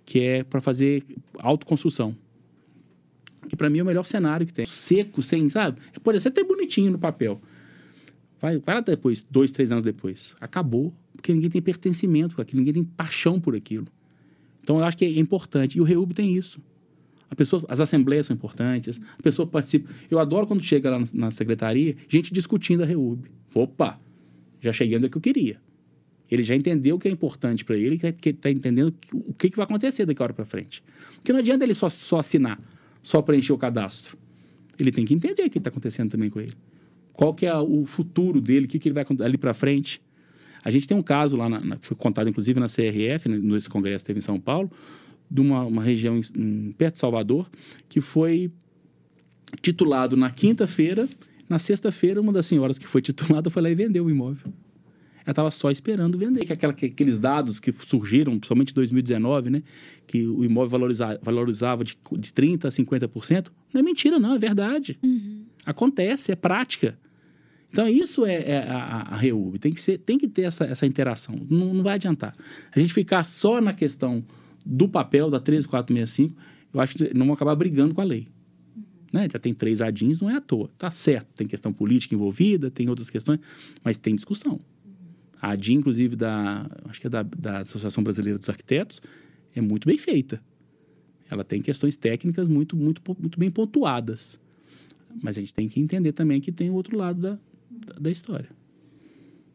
que 0.06 0.20
é 0.20 0.44
para 0.44 0.60
fazer 0.60 1.04
autoconstrução. 1.38 2.16
Que 3.48 3.56
para 3.56 3.70
mim 3.70 3.80
é 3.80 3.84
o 3.84 3.86
melhor 3.86 4.06
cenário 4.06 4.46
que 4.46 4.54
tem. 4.54 4.66
Seco, 4.66 5.22
sem, 5.22 5.50
sabe? 5.50 5.80
Pode 6.04 6.20
ser 6.20 6.30
até 6.30 6.44
bonitinho 6.44 6.92
no 6.92 7.00
papel. 7.00 7.40
Vai, 8.42 8.58
vai 8.60 8.76
lá 8.76 8.82
depois, 8.82 9.26
dois, 9.30 9.52
três 9.52 9.72
anos 9.72 9.84
depois. 9.84 10.36
Acabou 10.40 10.94
porque 11.20 11.34
ninguém 11.34 11.50
tem 11.50 11.62
pertencimento 11.62 12.36
com 12.36 12.42
aquilo, 12.42 12.60
ninguém 12.60 12.74
tem 12.74 12.84
paixão 12.84 13.40
por 13.40 13.56
aquilo. 13.56 13.88
Então, 14.64 14.80
eu 14.80 14.86
acho 14.86 14.98
que 14.98 15.06
é 15.06 15.20
importante. 15.20 15.78
E 15.78 15.82
o 15.82 15.84
REUB 15.84 16.14
tem 16.14 16.36
isso. 16.36 16.62
A 17.30 17.36
pessoa, 17.36 17.64
as 17.68 17.80
assembleias 17.80 18.26
são 18.26 18.36
importantes, 18.36 19.00
a 19.18 19.22
pessoa 19.22 19.46
participa. 19.46 19.90
Eu 20.10 20.18
adoro 20.18 20.48
quando 20.48 20.64
chega 20.64 20.90
lá 20.90 21.04
na 21.14 21.30
secretaria, 21.30 21.96
gente 22.08 22.34
discutindo 22.34 22.82
a 22.82 22.86
REUB. 22.86 23.30
Opa, 23.54 24.00
já 24.60 24.74
cheguei 24.74 24.98
onde 24.98 25.08
é 25.08 25.10
que 25.10 25.18
eu 25.18 25.22
queria. 25.22 25.60
Ele 26.30 26.44
já 26.44 26.56
entendeu 26.56 26.96
o 26.96 27.00
que 27.00 27.08
é 27.08 27.12
importante 27.12 27.66
para 27.66 27.76
ele, 27.76 27.98
que 27.98 28.30
está 28.30 28.52
entendendo 28.52 28.94
o 29.14 29.34
que, 29.34 29.50
que 29.50 29.58
vai 29.58 29.64
acontecer 29.64 30.06
daqui 30.06 30.22
a 30.22 30.26
hora 30.26 30.34
para 30.34 30.46
frente. 30.46 30.84
Porque 31.16 31.34
não 31.34 31.40
adianta 31.40 31.64
ele 31.64 31.74
só, 31.74 31.90
só 31.90 32.20
assinar, 32.20 32.60
só 33.02 33.22
preencher 33.22 33.52
o 33.52 33.58
cadastro. 33.58 34.18
Ele 34.78 34.92
tem 34.92 35.06
que 35.06 35.14
entender 35.14 35.44
o 35.44 35.50
que 35.50 35.58
está 35.58 35.70
acontecendo 35.70 36.12
também 36.12 36.30
com 36.30 36.40
ele. 36.40 36.54
Qual 37.14 37.34
que 37.34 37.46
é 37.46 37.58
o 37.58 37.86
futuro 37.86 38.40
dele, 38.40 38.66
o 38.66 38.70
que, 38.70 38.80
que 38.80 38.88
ele 38.88 38.94
vai 38.94 39.06
ali 39.26 39.38
para 39.38 39.54
frente. 39.54 40.02
A 40.64 40.70
gente 40.72 40.88
tem 40.88 40.96
um 40.96 41.02
caso 41.02 41.36
lá, 41.36 41.50
na, 41.50 41.60
na, 41.60 41.78
foi 41.82 41.98
contado 41.98 42.30
inclusive 42.30 42.60
na 42.60 42.68
CRF, 42.68 43.28
né, 43.28 43.38
nesse 43.42 43.70
congresso 43.70 44.04
que 44.04 44.08
teve 44.08 44.20
em 44.20 44.22
São 44.22 44.40
Paulo, 44.40 44.72
de 45.30 45.42
uma, 45.42 45.64
uma 45.64 45.84
região 45.84 46.18
em, 46.18 46.22
em, 46.38 46.72
perto 46.72 46.94
de 46.94 47.00
Salvador, 47.00 47.50
que 47.88 48.00
foi 48.00 48.52
titulado 49.62 50.16
na 50.16 50.30
quinta-feira. 50.30 51.10
Na 51.50 51.58
sexta-feira, 51.58 52.22
uma 52.22 52.32
das 52.32 52.46
senhoras 52.46 52.78
que 52.78 52.88
foi 52.88 53.02
titulada 53.02 53.50
foi 53.50 53.62
lá 53.62 53.70
e 53.70 53.76
vendeu 53.76 54.06
o 54.06 54.10
imóvel. 54.10 54.54
Ela 55.26 55.32
estava 55.32 55.52
só 55.52 55.70
esperando 55.70 56.18
vender. 56.18 56.46
Que 56.46 56.54
aquela, 56.54 56.74
que, 56.74 56.86
aqueles 56.86 57.20
dados 57.20 57.60
que 57.60 57.72
surgiram, 57.72 58.34
principalmente 58.38 58.72
em 58.72 58.76
2019, 58.76 59.50
né? 59.50 59.64
Que 60.08 60.26
o 60.26 60.44
imóvel 60.44 60.70
valoriza, 60.70 61.20
valorizava 61.22 61.84
de, 61.84 61.98
de 62.14 62.32
30% 62.32 62.66
a 62.66 62.70
50%. 62.70 63.48
Não 63.74 63.80
é 63.80 63.84
mentira, 63.84 64.20
não, 64.20 64.36
é 64.36 64.40
verdade. 64.40 64.98
Uhum. 65.04 65.44
Acontece, 65.66 66.32
é 66.32 66.36
prática. 66.36 66.98
Então, 67.72 67.88
isso 67.88 68.26
é, 68.26 68.36
é 68.44 68.58
a, 68.70 69.08
a 69.10 69.16
REUB. 69.16 69.60
Tem 69.60 69.72
que, 69.72 69.82
ser, 69.82 70.00
tem 70.00 70.18
que 70.18 70.28
ter 70.28 70.44
essa, 70.44 70.66
essa 70.66 70.86
interação. 70.86 71.36
Não, 71.50 71.74
não 71.74 71.84
vai 71.84 71.96
adiantar. 71.96 72.34
A 72.76 72.80
gente 72.80 72.94
ficar 72.94 73.24
só 73.24 73.62
na 73.62 73.74
questão 73.74 74.24
do 74.66 74.88
papel 74.88 75.30
da 75.30 75.40
13465, 75.40 76.36
eu 76.74 76.80
acho 76.80 76.96
que 76.96 77.14
não 77.14 77.28
vão 77.28 77.36
acabar 77.36 77.56
brigando 77.56 77.94
com 77.94 78.02
a 78.02 78.04
lei. 78.04 78.28
Né? 79.12 79.28
Já 79.32 79.40
tem 79.40 79.54
três 79.54 79.82
adins, 79.82 80.20
não 80.20 80.30
é 80.30 80.36
à 80.36 80.42
toa. 80.42 80.70
Tá 80.78 80.92
certo, 80.92 81.28
tem 81.36 81.48
questão 81.48 81.74
política 81.74 82.16
envolvida, 82.16 82.70
tem 82.70 82.90
outras 82.90 83.10
questões, 83.10 83.40
mas 83.84 83.98
tem 83.98 84.16
discussão. 84.16 84.60
A 85.42 85.52
ADIM, 85.52 85.76
inclusive, 85.76 86.16
da, 86.16 86.70
acho 86.86 87.00
que 87.00 87.08
é 87.08 87.10
da, 87.10 87.24
da 87.24 87.60
Associação 87.60 88.04
Brasileira 88.04 88.38
dos 88.38 88.50
Arquitetos, 88.50 89.02
é 89.56 89.62
muito 89.62 89.88
bem 89.88 89.98
feita. 89.98 90.42
Ela 91.32 91.44
tem 91.44 91.62
questões 91.62 91.96
técnicas 91.96 92.48
muito, 92.48 92.76
muito, 92.76 93.02
muito 93.20 93.40
bem 93.40 93.50
pontuadas. 93.50 94.40
Mas 95.22 95.38
a 95.38 95.40
gente 95.40 95.54
tem 95.54 95.68
que 95.68 95.80
entender 95.80 96.12
também 96.12 96.42
que 96.42 96.52
tem 96.52 96.70
o 96.70 96.74
outro 96.74 96.98
lado 96.98 97.22
da, 97.22 97.40
da 98.00 98.12
história. 98.12 98.50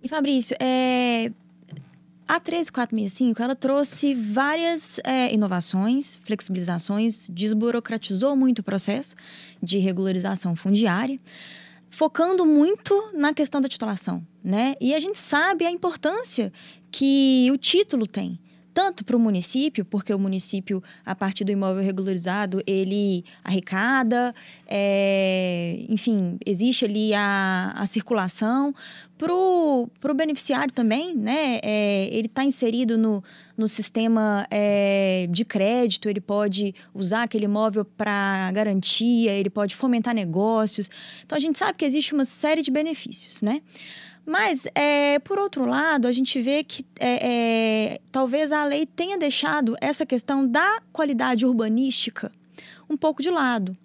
E 0.02 0.08
Fabrício, 0.08 0.56
é, 0.60 1.32
a 2.26 2.40
13465 2.40 3.42
ela 3.42 3.55
trouxe 3.55 4.14
várias 4.14 4.99
é, 5.05 5.32
inovações, 5.32 6.16
flexibilizações, 6.24 7.28
desburocratizou 7.28 8.34
muito 8.34 8.61
o 8.61 8.62
processo 8.62 9.14
de 9.62 9.78
regularização 9.78 10.57
fundiária, 10.57 11.18
focando 11.90 12.46
muito 12.46 13.11
na 13.14 13.32
questão 13.34 13.61
da 13.61 13.68
titulação, 13.68 14.26
né? 14.42 14.74
E 14.80 14.94
a 14.94 14.99
gente 14.99 15.18
sabe 15.18 15.64
a 15.64 15.70
importância 15.70 16.53
que 16.90 17.49
o 17.53 17.59
título 17.59 18.07
tem 18.07 18.38
tanto 18.75 19.05
para 19.05 19.16
o 19.16 19.20
município, 19.20 19.85
porque 19.85 20.12
o 20.12 20.18
município, 20.18 20.83
a 21.07 21.14
partir 21.14 21.45
do 21.45 21.53
imóvel 21.53 21.83
regularizado, 21.83 22.61
ele 22.66 23.25
arrecada, 23.45 24.35
é, 24.66 25.87
enfim, 25.89 26.37
existe 26.45 26.85
ali 26.85 27.14
a, 27.14 27.72
a 27.77 27.87
circulação. 27.87 28.75
Para 29.16 29.33
o 29.33 30.14
beneficiário 30.14 30.75
também, 30.75 31.14
né? 31.14 31.61
É, 31.62 32.09
ele 32.11 32.27
está 32.27 32.45
inserido 32.45 32.99
no, 32.99 33.22
no 33.57 33.68
sistema 33.68 34.45
é, 34.51 35.29
de 35.31 35.45
crédito, 35.45 36.09
ele 36.11 36.20
pode 36.20 36.75
usar 36.93 37.22
aquele 37.22 37.45
imóvel 37.45 37.85
para 37.85 38.51
garantia, 38.53 39.33
ele 39.33 39.49
pode 39.49 39.77
fomentar 39.77 40.14
negócios. 40.14 40.91
Então, 41.25 41.37
a 41.37 41.41
gente 41.41 41.59
sabe 41.59 41.79
que 41.79 41.85
existe 41.85 42.12
uma 42.12 42.25
série 42.25 42.61
de 42.61 42.72
benefícios, 42.72 43.41
né? 43.41 43.62
Mas, 44.27 44.66
é, 44.75 45.18
por 45.18 45.39
outro 45.39 45.66
lado, 45.66 46.09
a 46.09 46.12
gente 46.12 46.41
vê 46.41 46.64
que 46.64 46.85
é, 46.99 47.93
é, 47.93 48.01
talvez 48.11 48.53
a 48.53 48.64
lei 48.64 48.87
tenha 48.87 49.18
deixado 49.18 49.77
essa 49.81 50.07
questão 50.07 50.47
da 50.47 50.81
qualidade 50.93 51.45
urbanística 51.45 52.33
um 52.89 52.97
pouco 52.97 53.22
de 53.22 53.31
lado. 53.31 53.77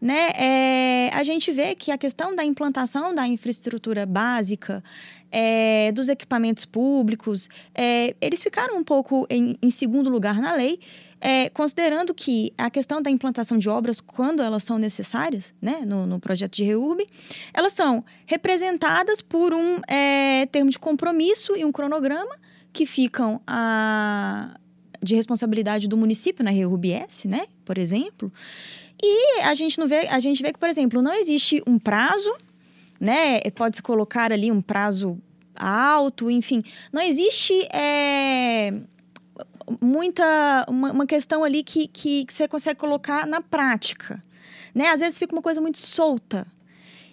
Né? 0.00 0.30
É, 0.36 1.10
a 1.14 1.22
gente 1.22 1.50
vê 1.50 1.74
que 1.74 1.90
a 1.90 1.96
questão 1.96 2.34
da 2.34 2.44
implantação 2.44 3.14
da 3.14 3.26
infraestrutura 3.26 4.04
básica, 4.04 4.84
é, 5.30 5.90
dos 5.92 6.08
equipamentos 6.08 6.66
públicos, 6.66 7.48
é, 7.74 8.14
eles 8.20 8.42
ficaram 8.42 8.76
um 8.76 8.84
pouco 8.84 9.26
em, 9.30 9.56
em 9.62 9.70
segundo 9.70 10.10
lugar 10.10 10.40
na 10.40 10.54
lei, 10.54 10.78
é, 11.24 11.48
considerando 11.48 12.12
que 12.12 12.52
a 12.58 12.68
questão 12.68 13.00
da 13.00 13.10
implantação 13.10 13.56
de 13.56 13.66
obras, 13.66 13.98
quando 13.98 14.42
elas 14.42 14.62
são 14.62 14.76
necessárias, 14.76 15.54
né, 15.60 15.80
no, 15.86 16.04
no 16.04 16.20
projeto 16.20 16.54
de 16.54 16.64
REURB, 16.64 17.06
elas 17.54 17.72
são 17.72 18.04
representadas 18.26 19.22
por 19.22 19.54
um 19.54 19.80
é, 19.88 20.44
termo 20.52 20.70
de 20.70 20.78
compromisso 20.78 21.56
e 21.56 21.64
um 21.64 21.72
cronograma 21.72 22.36
que 22.74 22.84
ficam 22.84 23.40
a, 23.46 24.54
de 25.02 25.14
responsabilidade 25.14 25.88
do 25.88 25.96
município 25.96 26.44
na 26.44 26.50
REURB-S, 26.50 27.26
né, 27.26 27.46
por 27.64 27.78
exemplo. 27.78 28.30
E 29.02 29.40
a 29.44 29.54
gente 29.54 29.78
não 29.78 29.88
vê, 29.88 30.06
a 30.08 30.20
gente 30.20 30.42
vê 30.42 30.52
que, 30.52 30.58
por 30.58 30.68
exemplo, 30.68 31.00
não 31.00 31.14
existe 31.14 31.62
um 31.66 31.78
prazo, 31.78 32.36
né? 33.00 33.40
Pode-se 33.54 33.82
colocar 33.82 34.30
ali 34.30 34.52
um 34.52 34.60
prazo 34.60 35.18
alto, 35.56 36.30
enfim. 36.30 36.62
Não 36.92 37.02
existe 37.02 37.66
é, 37.72 38.72
muita 39.80 40.66
uma, 40.68 40.92
uma, 40.92 41.06
questão 41.06 41.44
ali 41.44 41.62
que, 41.62 41.86
que, 41.88 42.24
que, 42.24 42.32
você 42.32 42.48
consegue 42.48 42.78
colocar 42.78 43.26
na 43.26 43.40
prática. 43.40 44.20
Né? 44.74 44.88
Às 44.88 45.00
vezes 45.00 45.18
fica 45.18 45.34
uma 45.34 45.42
coisa 45.42 45.60
muito 45.60 45.78
solta. 45.78 46.46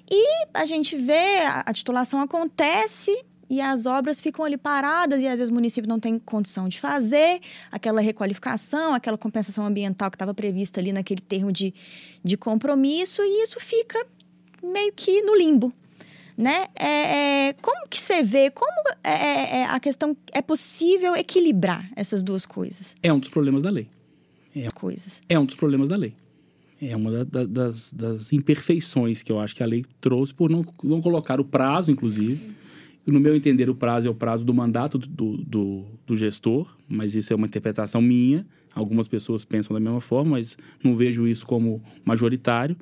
E 0.10 0.48
a 0.54 0.66
gente 0.66 0.98
vê, 0.98 1.40
a, 1.40 1.64
a 1.66 1.74
titulação 1.74 2.20
acontece 2.20 3.12
e 3.50 3.60
as 3.60 3.86
obras 3.86 4.22
ficam 4.22 4.46
ali 4.46 4.58
paradas 4.58 5.22
e 5.22 5.28
às 5.28 5.38
vezes 5.40 5.50
o 5.50 5.54
município 5.54 5.90
não 5.90 6.00
tem 6.00 6.18
condição 6.18 6.70
de 6.70 6.80
fazer 6.80 7.42
aquela 7.72 8.00
requalificação, 8.00 8.94
aquela 8.94 9.18
compensação 9.18 9.66
ambiental 9.66 10.10
que 10.10 10.16
estava 10.16 10.34
prevista 10.34 10.80
ali 10.80 10.94
naquele 10.94 11.22
termo 11.22 11.52
de, 11.52 11.74
de 12.24 12.38
compromisso 12.38 13.22
e 13.22 13.44
isso 13.44 13.60
fica 13.60 14.06
meio 14.64 14.94
que 14.94 15.22
no 15.22 15.36
limbo 15.36 15.72
né? 16.38 16.68
É, 16.76 17.48
é, 17.50 17.54
como 17.62 17.88
que 17.88 18.00
você 18.00 18.24
vê, 18.24 18.50
como 18.50 18.72
é, 19.04 19.12
é, 19.12 19.60
é, 19.60 19.66
a 19.66 19.80
questão 19.80 20.16
é 20.32 20.42
possível 20.42 21.16
equilibrar 21.16 21.90
essas 21.96 22.24
duas 22.24 22.46
coisas? 22.46 22.96
É 23.02 23.12
um 23.12 23.20
dos 23.20 23.30
problemas 23.30 23.62
da 23.62 23.70
lei. 23.70 23.88
É, 24.56 24.70
coisas. 24.70 25.22
é 25.30 25.40
um 25.40 25.46
dos 25.46 25.56
problemas 25.56 25.88
da 25.88 25.96
lei. 25.96 26.14
É 26.82 26.96
uma 26.96 27.12
da, 27.12 27.24
da, 27.24 27.46
das, 27.46 27.94
das, 27.94 28.34
imperfeições 28.34 29.22
que 29.22 29.32
eu 29.32 29.40
acho 29.40 29.56
que 29.56 29.62
a 29.62 29.68
lei 29.68 29.86
trouxe 30.02 30.34
por 30.34 30.50
não, 30.50 30.66
não 30.84 31.00
colocar 31.00 31.40
o 31.40 31.46
prazo, 31.46 31.92
inclusive. 31.92 32.56
No 33.06 33.20
meu 33.20 33.36
entender, 33.36 33.70
o 33.70 33.76
prazo 33.76 34.08
é 34.08 34.10
o 34.10 34.16
prazo 34.16 34.44
do 34.44 34.54
mandato 34.54 34.98
do, 34.98 35.38
do, 35.38 35.86
do 36.06 36.16
gestor, 36.16 36.76
mas 36.88 37.16
isso 37.16 37.32
é 37.32 37.36
uma 37.36 37.46
interpretação 37.46 38.02
minha. 38.02 38.46
Algumas 38.74 39.08
pessoas 39.08 39.44
pensam 39.46 39.74
da 39.74 39.80
mesma 39.80 40.02
forma, 40.02 40.32
mas 40.32 40.58
não 40.84 40.96
vejo 40.96 41.28
isso 41.28 41.46
como 41.46 41.84
majoritário. 42.04 42.76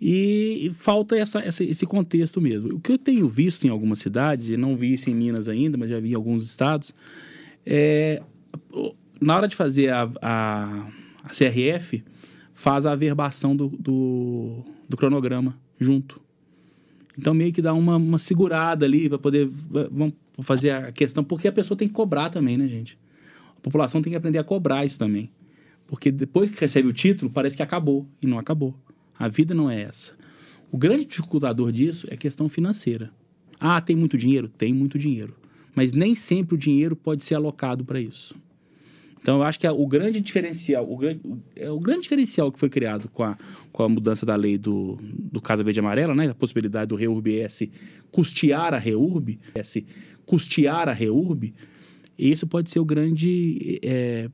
E 0.00 0.72
falta 0.74 1.16
essa, 1.16 1.40
essa, 1.40 1.62
esse 1.62 1.84
contexto 1.84 2.40
mesmo. 2.40 2.76
O 2.76 2.80
que 2.80 2.92
eu 2.92 2.98
tenho 2.98 3.28
visto 3.28 3.66
em 3.66 3.70
algumas 3.70 3.98
cidades, 3.98 4.48
e 4.48 4.56
não 4.56 4.74
vi 4.74 4.94
isso 4.94 5.10
em 5.10 5.14
Minas 5.14 5.46
ainda, 5.46 5.76
mas 5.76 5.90
já 5.90 6.00
vi 6.00 6.12
em 6.12 6.14
alguns 6.14 6.44
estados, 6.44 6.94
é, 7.66 8.22
na 9.20 9.36
hora 9.36 9.46
de 9.46 9.54
fazer 9.54 9.90
a, 9.90 10.10
a, 10.22 10.86
a 11.24 11.28
CRF, 11.28 12.02
faz 12.54 12.86
a 12.86 12.92
averbação 12.92 13.54
do, 13.54 13.68
do, 13.68 14.64
do, 14.88 14.96
cronograma 14.96 15.58
junto. 15.78 16.20
Então, 17.18 17.34
meio 17.34 17.52
que 17.52 17.60
dá 17.60 17.74
uma, 17.74 17.96
uma 17.96 18.18
segurada 18.18 18.86
ali 18.86 19.08
para 19.08 19.18
poder 19.18 19.50
vamos 19.90 20.14
fazer 20.40 20.70
a 20.70 20.92
questão, 20.92 21.22
porque 21.22 21.48
a 21.48 21.52
pessoa 21.52 21.76
tem 21.76 21.88
que 21.88 21.94
cobrar 21.94 22.30
também, 22.30 22.56
né, 22.56 22.66
gente? 22.66 22.98
A 23.58 23.60
população 23.60 24.00
tem 24.00 24.10
que 24.10 24.16
aprender 24.16 24.38
a 24.38 24.44
cobrar 24.44 24.86
isso 24.86 24.98
também. 24.98 25.30
Porque 25.86 26.10
depois 26.10 26.48
que 26.48 26.58
recebe 26.58 26.88
o 26.88 26.92
título, 26.92 27.30
parece 27.30 27.56
que 27.56 27.62
acabou, 27.62 28.06
e 28.22 28.26
não 28.26 28.38
acabou. 28.38 28.74
A 29.20 29.28
vida 29.28 29.52
não 29.52 29.70
é 29.70 29.82
essa. 29.82 30.14
O 30.72 30.78
grande 30.78 31.04
dificultador 31.04 31.70
disso 31.70 32.06
é 32.10 32.14
a 32.14 32.16
questão 32.16 32.48
financeira. 32.48 33.10
Ah, 33.60 33.78
tem 33.78 33.94
muito 33.94 34.16
dinheiro? 34.16 34.48
Tem 34.48 34.72
muito 34.72 34.98
dinheiro. 34.98 35.36
Mas 35.74 35.92
nem 35.92 36.14
sempre 36.14 36.54
o 36.54 36.58
dinheiro 36.58 36.96
pode 36.96 37.22
ser 37.22 37.34
alocado 37.34 37.84
para 37.84 38.00
isso. 38.00 38.34
Então, 39.20 39.36
eu 39.36 39.42
acho 39.42 39.60
que 39.60 39.68
o 39.68 39.86
grande 39.86 40.18
diferencial, 40.18 40.90
o 40.90 40.96
grande, 40.96 41.20
é 41.54 41.70
o 41.70 41.78
grande 41.78 42.00
diferencial 42.00 42.50
que 42.50 42.58
foi 42.58 42.70
criado 42.70 43.10
com 43.10 43.22
a, 43.22 43.36
com 43.70 43.82
a 43.82 43.88
mudança 43.90 44.24
da 44.24 44.34
lei 44.34 44.56
do, 44.56 44.96
do 45.02 45.42
Casa 45.42 45.62
Verde 45.62 45.78
e 45.78 45.82
Amarela, 45.82 46.14
né? 46.14 46.30
A 46.30 46.34
possibilidade 46.34 46.88
do 46.88 46.96
REURB 46.96 47.40
S 47.40 47.70
custear 48.10 48.72
a 48.72 48.78
REURB, 48.78 49.38
S 49.54 49.84
custear 50.24 50.88
a 50.88 50.92
REURB, 50.94 51.52
isso 52.18 52.46
pode 52.46 52.70
ser 52.70 52.80
o 52.80 52.84
grande 52.86 53.78
é, 53.82 54.30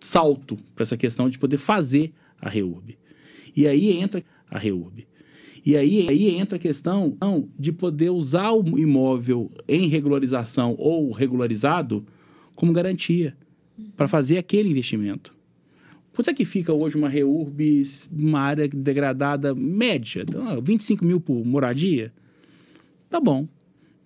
salto 0.00 0.56
para 0.74 0.84
essa 0.84 0.96
questão 0.96 1.28
de 1.28 1.38
poder 1.38 1.58
fazer 1.58 2.14
a 2.40 2.48
REURB. 2.48 2.96
E 3.56 3.66
aí 3.66 3.92
entra 3.92 4.22
a 4.50 4.58
REURB. 4.58 5.06
E 5.64 5.76
aí, 5.76 6.06
aí 6.08 6.28
entra 6.36 6.56
a 6.56 6.60
questão 6.60 7.16
de 7.58 7.72
poder 7.72 8.10
usar 8.10 8.52
o 8.52 8.78
imóvel 8.78 9.50
em 9.66 9.88
regularização 9.88 10.76
ou 10.78 11.10
regularizado 11.10 12.06
como 12.54 12.72
garantia 12.72 13.36
para 13.96 14.06
fazer 14.06 14.38
aquele 14.38 14.68
investimento. 14.68 15.34
Quanto 16.14 16.30
é 16.30 16.34
que 16.34 16.44
fica 16.44 16.72
hoje 16.72 16.96
uma 16.96 17.08
REURB 17.08 17.84
numa 18.12 18.40
área 18.40 18.68
degradada 18.68 19.54
média? 19.54 20.22
Então, 20.22 20.62
25 20.62 21.04
mil 21.04 21.20
por 21.20 21.44
moradia? 21.44 22.12
Tá 23.10 23.20
bom. 23.20 23.48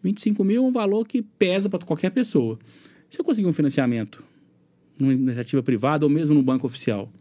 25 0.03 0.42
mil 0.42 0.64
é 0.64 0.66
um 0.66 0.72
valor 0.72 1.07
que 1.07 1.20
pesa 1.20 1.68
para 1.68 1.84
qualquer 1.84 2.11
pessoa. 2.11 2.59
Se 3.09 3.20
eu 3.20 3.24
conseguir 3.24 3.46
um 3.46 3.53
financiamento 3.53 4.24
numa 4.98 5.12
iniciativa 5.12 5.62
privada 5.62 6.07
ou 6.07 6.11
mesmo 6.11 6.34
no 6.34 6.42
banco 6.42 6.66
oficial, 6.66 7.12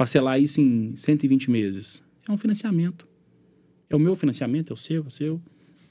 parcelar 0.00 0.40
isso 0.40 0.62
em 0.62 0.96
120 0.96 1.50
meses. 1.50 2.02
É 2.26 2.32
um 2.32 2.38
financiamento. 2.38 3.06
É 3.90 3.94
o 3.94 3.98
meu 3.98 4.16
financiamento, 4.16 4.70
é 4.70 4.72
o 4.72 4.76
seu, 4.76 5.04
é 5.04 5.06
o 5.06 5.10
seu. 5.10 5.42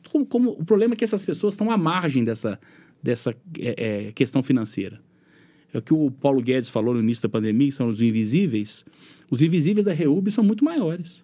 Como, 0.10 0.26
como, 0.26 0.50
o 0.50 0.66
problema 0.66 0.96
é 0.96 0.98
que 0.98 1.04
essas 1.04 1.24
pessoas 1.24 1.54
estão 1.54 1.70
à 1.70 1.78
margem 1.78 2.24
dessa, 2.24 2.60
dessa 3.04 3.36
é, 3.60 4.08
é, 4.08 4.12
questão 4.12 4.42
financeira. 4.42 5.00
É 5.72 5.78
o 5.78 5.82
que 5.84 5.94
o 5.94 6.10
Paulo 6.10 6.42
Guedes 6.42 6.72
falou 6.72 6.96
no 6.96 7.02
início 7.02 7.22
da 7.22 7.30
pandemia, 7.30 7.68
que 7.68 7.76
são 7.76 7.88
os 7.88 8.02
invisíveis. 8.02 8.84
Os 9.30 9.44
invisíveis 9.44 9.86
da 9.86 9.94
REUB 9.94 10.32
são 10.32 10.44
muito 10.44 10.66
maiores. 10.66 11.24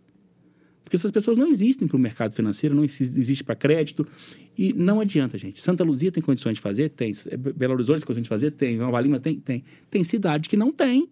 Porque 0.84 0.96
essas 0.96 1.10
pessoas 1.10 1.40
não 1.40 1.48
existem 1.48 1.88
para 1.88 1.98
o 1.98 2.00
mercado 2.00 2.36
financeiro, 2.36 2.76
não 2.76 2.84
existe 2.84 3.44
para 3.44 3.56
crédito. 3.56 4.08
E 4.56 4.74
não 4.74 5.00
adianta, 5.00 5.40
gente. 5.40 5.60
Santa 5.60 5.84
Luzia 5.84 6.12
tem 6.12 6.22
condições 6.22 6.58
de 6.58 6.62
fazer? 6.62 6.90
Tem. 6.90 7.12
Belo 7.56 7.74
Horizonte 7.74 8.02
tem 8.02 8.06
condições 8.06 8.26
de 8.26 8.30
fazer? 8.30 8.52
Tem. 8.52 8.78
Nova 8.78 9.02
Lima 9.02 9.20
tem? 9.20 9.40
Tem. 9.40 9.64
Tem 9.90 10.04
cidade 10.04 10.48
que 10.48 10.56
não 10.56 10.72
tem. 10.72 11.10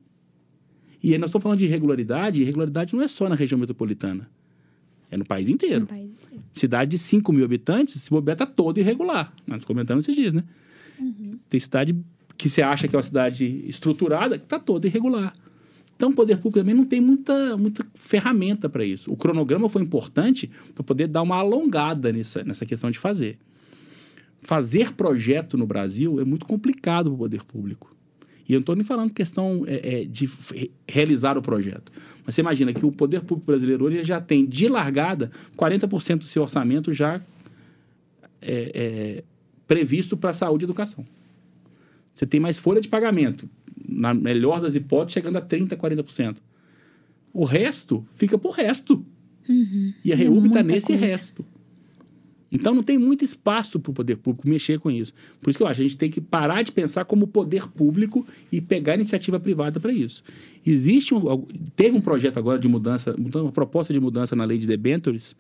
E 1.03 1.11
aí 1.11 1.17
nós 1.17 1.29
estamos 1.29 1.43
falando 1.43 1.59
de 1.59 1.65
irregularidade, 1.65 2.39
e 2.39 2.43
irregularidade 2.43 2.95
não 2.95 3.03
é 3.03 3.09
só 3.09 3.27
na 3.27 3.35
região 3.35 3.59
metropolitana. 3.59 4.29
É 5.11 5.17
no 5.17 5.25
país 5.25 5.49
inteiro. 5.49 5.81
No 5.81 5.87
país 5.87 6.09
inteiro. 6.09 6.43
Cidade 6.53 6.91
de 6.91 6.97
5 6.97 7.33
mil 7.33 7.43
habitantes, 7.43 8.01
se 8.01 8.09
bobear, 8.09 8.35
está 8.35 8.45
todo 8.45 8.79
irregular. 8.79 9.33
Nós 9.45 9.65
comentamos 9.65 10.05
esses 10.05 10.15
dias, 10.15 10.33
né? 10.33 10.43
Uhum. 10.97 11.37
Tem 11.49 11.59
cidade 11.59 11.95
que 12.37 12.49
você 12.49 12.61
acha 12.61 12.87
que 12.87 12.95
é 12.95 12.97
uma 12.97 13.03
cidade 13.03 13.63
estruturada, 13.67 14.37
que 14.37 14.45
está 14.45 14.57
toda 14.57 14.87
irregular. 14.87 15.35
Então, 15.95 16.09
o 16.09 16.13
poder 16.13 16.37
público 16.37 16.59
também 16.59 16.73
não 16.73 16.85
tem 16.85 16.99
muita, 16.99 17.55
muita 17.57 17.85
ferramenta 17.93 18.67
para 18.67 18.83
isso. 18.83 19.11
O 19.11 19.15
cronograma 19.17 19.69
foi 19.69 19.81
importante 19.81 20.49
para 20.73 20.83
poder 20.83 21.07
dar 21.07 21.21
uma 21.21 21.35
alongada 21.35 22.11
nessa, 22.11 22.43
nessa 22.43 22.65
questão 22.65 22.89
de 22.89 22.97
fazer. 22.97 23.37
Fazer 24.41 24.93
projeto 24.93 25.57
no 25.57 25.65
Brasil 25.65 26.19
é 26.19 26.25
muito 26.25 26.45
complicado 26.45 27.05
para 27.05 27.15
o 27.15 27.17
poder 27.17 27.43
público. 27.43 27.92
E 28.47 28.53
eu 28.53 28.57
não 28.57 28.61
estou 28.61 28.75
nem 28.75 28.83
falando 28.83 29.11
questão 29.11 29.63
é, 29.67 30.01
é, 30.01 30.05
de 30.05 30.29
realizar 30.87 31.37
o 31.37 31.41
projeto. 31.41 31.91
Mas 32.25 32.35
você 32.35 32.41
imagina 32.41 32.73
que 32.73 32.85
o 32.85 32.91
poder 32.91 33.21
público 33.21 33.45
brasileiro 33.47 33.85
hoje 33.85 34.03
já 34.03 34.19
tem, 34.19 34.45
de 34.45 34.67
largada, 34.67 35.31
40% 35.57 36.19
do 36.19 36.23
seu 36.25 36.41
orçamento 36.41 36.91
já 36.91 37.21
é, 38.41 38.71
é, 38.73 39.23
previsto 39.65 40.17
para 40.17 40.33
saúde 40.33 40.63
e 40.63 40.65
educação. 40.65 41.05
Você 42.13 42.25
tem 42.25 42.39
mais 42.39 42.59
folha 42.59 42.81
de 42.81 42.87
pagamento, 42.87 43.49
na 43.87 44.13
melhor 44.13 44.61
das 44.61 44.75
hipóteses, 44.75 45.13
chegando 45.13 45.37
a 45.37 45.41
30%, 45.41 45.75
40%. 45.75 46.37
O 47.33 47.45
resto 47.45 48.05
fica 48.11 48.37
por 48.37 48.51
resto. 48.51 49.03
Uhum. 49.49 49.93
E 50.05 50.13
a 50.13 50.15
REUB 50.15 50.47
está 50.47 50.61
nesse 50.61 50.87
coisa. 50.87 51.05
resto. 51.05 51.45
Então 52.53 52.75
não 52.75 52.83
tem 52.83 52.99
muito 52.99 53.25
espaço 53.25 53.79
para 53.79 53.89
o 53.89 53.93
poder 53.93 54.17
público 54.17 54.47
mexer 54.47 54.79
com 54.79 54.91
isso. 54.91 55.11
Por 55.41 55.49
isso 55.49 55.57
que 55.57 55.63
eu 55.63 55.67
acho 55.67 55.81
a 55.81 55.83
gente 55.83 55.97
tem 55.97 56.11
que 56.11 56.21
parar 56.21 56.61
de 56.61 56.71
pensar 56.71 57.03
como 57.03 57.25
poder 57.25 57.67
público 57.67 58.25
e 58.51 58.61
pegar 58.61 58.93
iniciativa 58.93 59.39
privada 59.39 59.79
para 59.79 59.91
isso. 59.91 60.23
Existe 60.63 61.15
um, 61.15 61.47
teve 61.75 61.97
um 61.97 62.01
projeto 62.01 62.37
agora 62.37 62.59
de 62.59 62.67
mudança, 62.67 63.15
uma 63.17 63.51
proposta 63.51 63.91
de 63.91 63.99
mudança 63.99 64.35
na 64.35 64.45
lei 64.45 64.59
de 64.59 64.67
debentures 64.67 65.35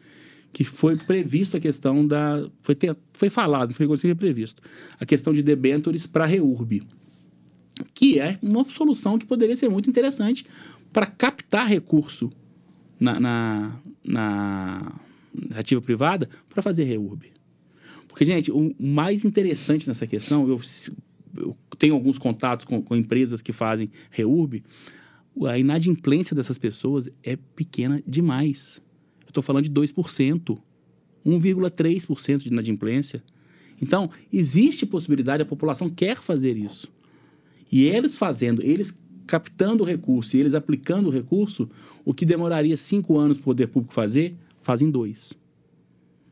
que 0.51 0.63
foi 0.63 0.95
previsto 0.95 1.57
a 1.57 1.59
questão 1.59 2.05
da 2.05 2.47
foi 2.61 2.75
ter, 2.75 2.95
foi 3.13 3.29
falado, 3.29 3.73
foi 3.73 3.87
previsto 4.15 4.61
a 4.99 5.05
questão 5.05 5.33
de 5.33 5.41
debentures 5.41 6.05
para 6.05 6.25
reurb, 6.25 6.83
que 7.93 8.19
é 8.19 8.37
uma 8.41 8.63
solução 8.65 9.17
que 9.17 9.25
poderia 9.25 9.55
ser 9.55 9.69
muito 9.69 9.89
interessante 9.89 10.45
para 10.91 11.07
captar 11.07 11.67
recurso 11.67 12.31
na, 12.99 13.19
na, 13.19 13.71
na 14.03 14.93
ativa 15.55 15.81
privada 15.81 16.29
para 16.49 16.61
fazer 16.61 16.83
REURB. 16.83 17.31
Porque, 18.07 18.25
gente, 18.25 18.51
o 18.51 18.75
mais 18.79 19.25
interessante 19.25 19.87
nessa 19.87 20.05
questão, 20.05 20.47
eu, 20.47 20.61
eu 21.35 21.57
tenho 21.79 21.95
alguns 21.95 22.17
contatos 22.19 22.65
com, 22.65 22.81
com 22.81 22.95
empresas 22.95 23.41
que 23.41 23.51
fazem 23.51 23.89
reurb, 24.11 24.63
a 25.47 25.57
inadimplência 25.57 26.35
dessas 26.35 26.59
pessoas 26.59 27.09
é 27.23 27.35
pequena 27.35 28.03
demais. 28.07 28.81
Eu 29.21 29.29
estou 29.29 29.41
falando 29.41 29.63
de 29.63 29.71
2%, 29.71 30.59
1,3% 31.25 32.37
de 32.37 32.49
inadimplência. 32.49 33.23
Então, 33.81 34.09
existe 34.31 34.85
possibilidade, 34.85 35.41
a 35.41 35.45
população 35.45 35.89
quer 35.89 36.17
fazer 36.17 36.55
isso. 36.55 36.91
E 37.71 37.85
eles 37.85 38.17
fazendo, 38.17 38.61
eles 38.61 38.95
captando 39.25 39.83
o 39.83 39.85
recurso 39.87 40.37
e 40.37 40.39
eles 40.39 40.53
aplicando 40.53 41.07
o 41.07 41.11
recurso, 41.11 41.67
o 42.05 42.13
que 42.13 42.25
demoraria 42.25 42.77
cinco 42.77 43.17
anos 43.17 43.37
para 43.37 43.41
o 43.41 43.45
poder 43.45 43.67
público 43.67 43.93
fazer, 43.93 44.37
fazem 44.63 44.89
dois. 44.89 45.37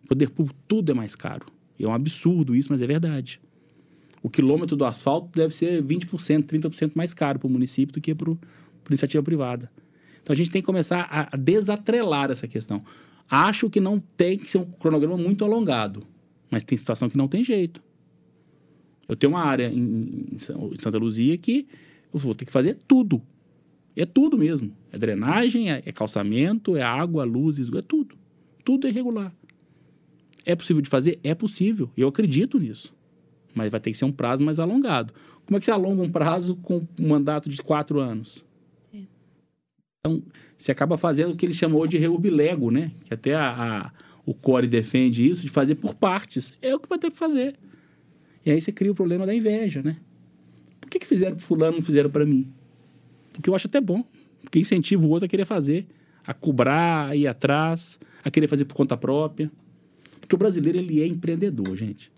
Poder 0.08 0.30
público 0.30 0.60
tudo 0.68 0.92
é 0.92 0.94
mais 0.96 1.16
caro. 1.16 1.46
É 1.80 1.88
um 1.88 1.94
absurdo 1.94 2.56
isso, 2.56 2.70
mas 2.72 2.82
é 2.82 2.88
verdade. 2.88 3.40
O 4.24 4.30
quilômetro 4.30 4.76
do 4.76 4.86
asfalto 4.86 5.30
deve 5.36 5.54
ser 5.54 5.84
20%, 5.84 6.44
30% 6.44 6.92
mais 6.96 7.14
caro 7.14 7.40
para 7.40 7.48
o 7.48 7.50
município 7.50 7.94
do 7.94 8.02
que 8.02 8.14
para 8.14 8.32
a 8.32 8.38
iniciativa 8.90 9.24
privada. 9.24 9.68
Então 10.22 10.34
a 10.34 10.38
gente 10.38 10.52
tem 10.52 10.62
que 10.62 10.66
começar 10.66 11.08
a 11.10 11.36
desatrelar 11.36 12.30
essa 12.30 12.48
questão. 12.48 12.84
Acho 13.30 13.70
que 13.70 13.80
não 13.80 14.00
tem 14.00 14.38
que 14.38 14.52
ser 14.52 14.60
um 14.60 14.66
cronograma 14.66 15.18
muito 15.18 15.44
alongado, 15.44 16.04
mas 16.50 16.64
tem 16.64 16.78
situação 16.78 17.10
que 17.10 17.18
não 17.18 17.28
tem 17.28 17.44
jeito. 17.44 17.82
Eu 19.08 19.16
tenho 19.16 19.34
uma 19.34 19.44
área 19.44 19.68
em, 19.68 20.28
em 20.34 20.38
Santa 20.38 20.98
Luzia 20.98 21.38
que 21.38 21.68
eu 22.14 22.20
vou 22.20 22.36
ter 22.36 22.46
que 22.46 22.52
fazer 22.52 22.78
tudo. 22.88 23.22
É 23.96 24.06
tudo 24.06 24.38
mesmo. 24.38 24.72
É 24.92 24.98
drenagem, 24.98 25.72
é, 25.72 25.82
é 25.86 25.92
calçamento, 25.92 26.78
é 26.78 26.82
água, 26.82 27.24
luz, 27.24 27.58
esgoto, 27.58 27.80
é 27.80 27.88
tudo. 27.88 28.20
Tudo 28.64 28.88
é 28.88 28.89
irregular. 28.89 29.34
É 30.45 30.55
possível 30.55 30.82
de 30.82 30.89
fazer? 30.89 31.20
É 31.24 31.36
possível. 31.36 31.89
Eu 31.95 32.07
acredito 32.07 32.59
nisso. 32.59 32.93
Mas 33.53 33.70
vai 33.70 33.80
ter 33.80 33.91
que 33.91 33.97
ser 33.97 34.05
um 34.05 34.12
prazo 34.12 34.43
mais 34.43 34.59
alongado. 34.59 35.14
Como 35.45 35.57
é 35.57 35.59
que 35.59 35.66
você 35.66 35.72
alonga 35.72 36.01
um 36.01 36.09
prazo 36.09 36.55
com 36.57 36.88
um 36.99 37.07
mandato 37.07 37.49
de 37.49 37.62
quatro 37.62 37.99
anos? 37.99 38.45
É. 38.93 38.99
Então, 39.99 40.24
você 40.57 40.72
acaba 40.72 40.97
fazendo 40.97 41.34
o 41.34 41.36
que 41.36 41.45
ele 41.45 41.53
chamou 41.53 41.86
de 41.86 41.97
reurbilego, 41.97 42.72
né? 42.72 42.91
Que 43.05 43.14
até 43.14 43.36
a, 43.36 43.51
a, 43.51 43.91
o 44.26 44.34
Core 44.34 44.68
defende 44.68 45.28
isso, 45.28 45.41
de 45.41 45.49
fazer 45.49 45.76
por 45.76 45.93
partes. 45.93 46.53
É 46.62 46.74
o 46.74 46.80
que 46.80 46.88
vai 46.88 46.97
ter 46.97 47.12
que 47.12 47.18
fazer. 47.18 47.55
E 48.45 48.51
aí 48.51 48.62
você 48.62 48.72
cria 48.72 48.91
o 48.91 48.95
problema 48.95 49.26
da 49.26 49.36
inveja, 49.36 49.82
né? 49.84 49.97
Por 50.80 50.89
que, 50.89 50.99
que 50.99 51.05
fizeram 51.05 51.36
para 51.36 51.45
fulano 51.45 51.78
não 51.78 51.84
fizeram 51.84 52.09
para 52.09 52.26
mim? 52.26 52.51
Porque 53.34 53.49
eu 53.49 53.55
acho 53.55 53.68
até 53.68 53.80
bom. 53.80 54.03
Porque 54.41 54.59
incentiva 54.59 55.05
o 55.05 55.09
outro 55.09 55.26
a 55.26 55.30
querer 55.30 55.45
fazer, 55.45 55.86
a 56.26 56.34
cobrar, 56.34 57.09
a 57.09 57.15
ir 57.15 57.28
atrás, 57.28 57.99
a 58.24 58.32
querer 58.32 58.47
fazer 58.47 58.65
por 58.65 58.76
conta 58.76 58.95
própria. 58.95 59.51
Porque 60.19 60.36
o 60.36 60.38
brasileiro, 60.38 60.78
ele 60.78 61.01
é 61.01 61.07
empreendedor, 61.07 61.76
gente. 61.76 62.11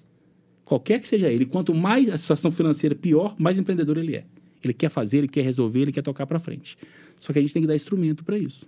Qualquer 0.65 0.99
que 0.99 1.07
seja 1.07 1.31
ele, 1.31 1.45
quanto 1.45 1.73
mais 1.73 2.09
a 2.09 2.17
situação 2.17 2.51
financeira 2.51 2.95
pior, 2.95 3.35
mais 3.37 3.59
empreendedor 3.59 3.97
ele 3.97 4.15
é. 4.15 4.25
Ele 4.63 4.73
quer 4.73 4.89
fazer, 4.89 5.17
ele 5.17 5.27
quer 5.27 5.41
resolver, 5.41 5.81
ele 5.81 5.91
quer 5.91 6.01
tocar 6.01 6.25
para 6.25 6.39
frente. 6.39 6.77
Só 7.19 7.33
que 7.33 7.39
a 7.39 7.41
gente 7.41 7.53
tem 7.53 7.61
que 7.61 7.67
dar 7.67 7.75
instrumento 7.75 8.23
para 8.23 8.37
isso. 8.37 8.67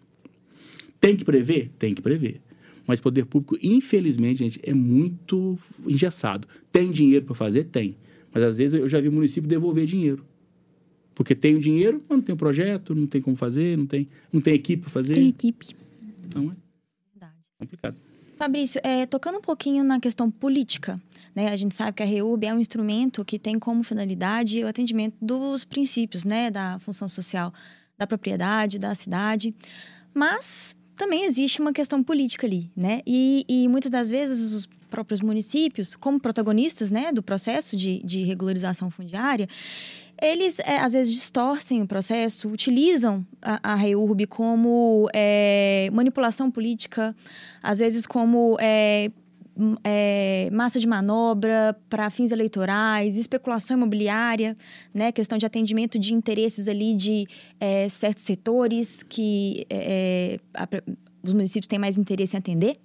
Tem 0.99 1.15
que 1.15 1.23
prever? 1.23 1.71
Tem 1.79 1.93
que 1.93 2.01
prever. 2.01 2.41
Mas 2.85 2.99
poder 2.99 3.25
público, 3.25 3.57
infelizmente, 3.61 4.39
gente, 4.39 4.59
é 4.63 4.73
muito 4.73 5.57
engessado. 5.87 6.47
Tem 6.71 6.91
dinheiro 6.91 7.25
para 7.25 7.35
fazer? 7.35 7.65
Tem. 7.65 7.97
Mas 8.33 8.43
às 8.43 8.57
vezes 8.57 8.79
eu 8.79 8.87
já 8.87 8.99
vi 8.99 9.09
município 9.09 9.49
devolver 9.49 9.85
dinheiro. 9.85 10.25
Porque 11.15 11.33
tem 11.33 11.55
o 11.55 11.59
dinheiro, 11.59 12.01
mas 12.07 12.17
não 12.17 12.23
tem 12.23 12.35
o 12.35 12.37
projeto, 12.37 12.93
não 12.93 13.07
tem 13.07 13.21
como 13.21 13.35
fazer, 13.35 13.77
não 13.77 13.87
tem, 13.87 14.07
não 14.31 14.41
tem 14.41 14.53
equipe 14.53 14.83
para 14.83 14.91
fazer. 14.91 15.15
Tem 15.15 15.29
equipe. 15.29 15.75
Então 16.27 16.51
é 16.51 16.55
Verdade. 17.13 17.33
complicado. 17.57 17.95
Fabrício, 18.37 18.81
é, 18.83 19.05
tocando 19.05 19.37
um 19.37 19.41
pouquinho 19.41 19.83
na 19.83 19.97
questão 19.99 20.29
política, 20.29 20.99
né? 21.33 21.47
A 21.49 21.55
gente 21.55 21.73
sabe 21.73 21.93
que 21.93 22.03
a 22.03 22.05
REUB 22.05 22.45
é 22.45 22.53
um 22.53 22.59
instrumento 22.59 23.23
que 23.23 23.39
tem 23.39 23.57
como 23.57 23.81
finalidade 23.81 24.61
o 24.61 24.67
atendimento 24.67 25.15
dos 25.21 25.63
princípios, 25.63 26.25
né? 26.25 26.51
Da 26.51 26.77
função 26.79 27.07
social 27.07 27.53
da 27.97 28.05
propriedade, 28.05 28.77
da 28.77 28.93
cidade. 28.93 29.55
Mas 30.13 30.75
também 30.97 31.23
existe 31.23 31.61
uma 31.61 31.71
questão 31.71 32.03
política 32.03 32.45
ali, 32.45 32.69
né? 32.75 33.01
E, 33.07 33.45
e 33.47 33.67
muitas 33.69 33.89
das 33.89 34.09
vezes 34.09 34.53
os 34.53 34.67
próprios 34.95 35.19
municípios, 35.19 35.93
como 35.93 36.17
protagonistas, 36.17 36.89
né, 36.89 37.11
do 37.11 37.21
processo 37.21 37.75
de, 37.75 38.01
de 38.01 38.23
regularização 38.23 38.89
fundiária, 38.89 39.45
eles 40.21 40.57
é, 40.59 40.77
às 40.77 40.93
vezes 40.93 41.13
distorcem 41.13 41.81
o 41.81 41.85
processo, 41.85 42.47
utilizam 42.47 43.25
a, 43.41 43.73
a 43.73 43.75
REURB 43.75 44.25
como 44.25 45.09
é, 45.13 45.89
manipulação 45.91 46.49
política, 46.49 47.13
às 47.61 47.79
vezes 47.79 48.05
como 48.05 48.55
é, 48.61 49.11
é, 49.83 50.49
massa 50.53 50.79
de 50.79 50.87
manobra 50.87 51.77
para 51.89 52.09
fins 52.09 52.31
eleitorais, 52.31 53.17
especulação 53.17 53.75
imobiliária, 53.75 54.55
né, 54.93 55.11
questão 55.11 55.37
de 55.37 55.45
atendimento 55.45 55.99
de 55.99 56.13
interesses 56.13 56.69
ali 56.69 56.95
de 56.95 57.27
é, 57.59 57.89
certos 57.89 58.23
setores 58.23 59.03
que 59.03 59.65
é, 59.69 60.39
os 61.29 61.33
municípios 61.33 61.67
têm 61.67 61.79
mais 61.79 61.97
interesse 61.97 62.35
em 62.35 62.39
atender, 62.39 62.77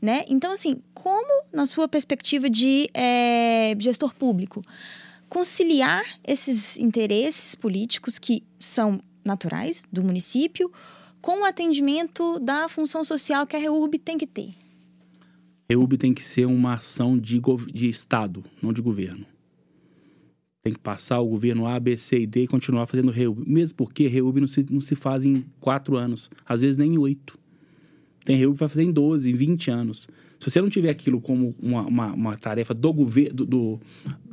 né? 0.00 0.24
Então, 0.28 0.52
assim, 0.52 0.82
como 0.94 1.44
na 1.52 1.66
sua 1.66 1.88
perspectiva 1.88 2.48
de 2.48 2.88
é, 2.94 3.74
gestor 3.78 4.14
público, 4.14 4.62
conciliar 5.28 6.04
esses 6.24 6.78
interesses 6.78 7.54
políticos 7.54 8.18
que 8.18 8.42
são 8.58 9.00
naturais 9.24 9.84
do 9.92 10.02
município 10.02 10.70
com 11.20 11.42
o 11.42 11.44
atendimento 11.44 12.38
da 12.38 12.68
função 12.68 13.02
social 13.02 13.46
que 13.46 13.56
a 13.56 13.58
REURB 13.58 13.98
tem 13.98 14.16
que 14.16 14.26
ter? 14.26 14.50
REURB 15.68 15.96
tem 15.98 16.14
que 16.14 16.22
ser 16.22 16.46
uma 16.46 16.74
ação 16.74 17.18
de, 17.18 17.40
de 17.72 17.88
Estado, 17.88 18.44
não 18.62 18.72
de 18.72 18.80
governo. 18.80 19.26
Tem 20.62 20.72
que 20.72 20.78
passar 20.78 21.20
o 21.20 21.28
governo 21.28 21.66
A, 21.66 21.78
B, 21.78 21.96
C 21.96 22.20
e 22.20 22.26
D 22.26 22.44
e 22.44 22.46
continuar 22.46 22.86
fazendo 22.86 23.10
REURB. 23.10 23.44
Mesmo 23.46 23.76
porque 23.76 24.06
REURB 24.06 24.40
não 24.40 24.48
se, 24.48 24.66
não 24.70 24.80
se 24.80 24.94
faz 24.94 25.24
em 25.24 25.44
quatro 25.60 25.96
anos, 25.96 26.30
às 26.44 26.60
vezes 26.60 26.76
nem 26.76 26.94
em 26.94 26.98
oito. 26.98 27.38
Tem 28.26 28.36
REURB 28.36 28.56
que 28.56 28.60
vai 28.60 28.68
fazer 28.68 28.82
em 28.82 28.90
12, 28.90 29.30
em 29.30 29.36
20 29.36 29.70
anos. 29.70 30.08
Se 30.40 30.50
você 30.50 30.60
não 30.60 30.68
tiver 30.68 30.90
aquilo 30.90 31.20
como 31.20 31.54
uma, 31.62 31.86
uma, 31.86 32.12
uma 32.12 32.36
tarefa 32.36 32.74
do 32.74 32.92
governo, 32.92 33.32
do, 33.32 33.46
do, 33.46 33.80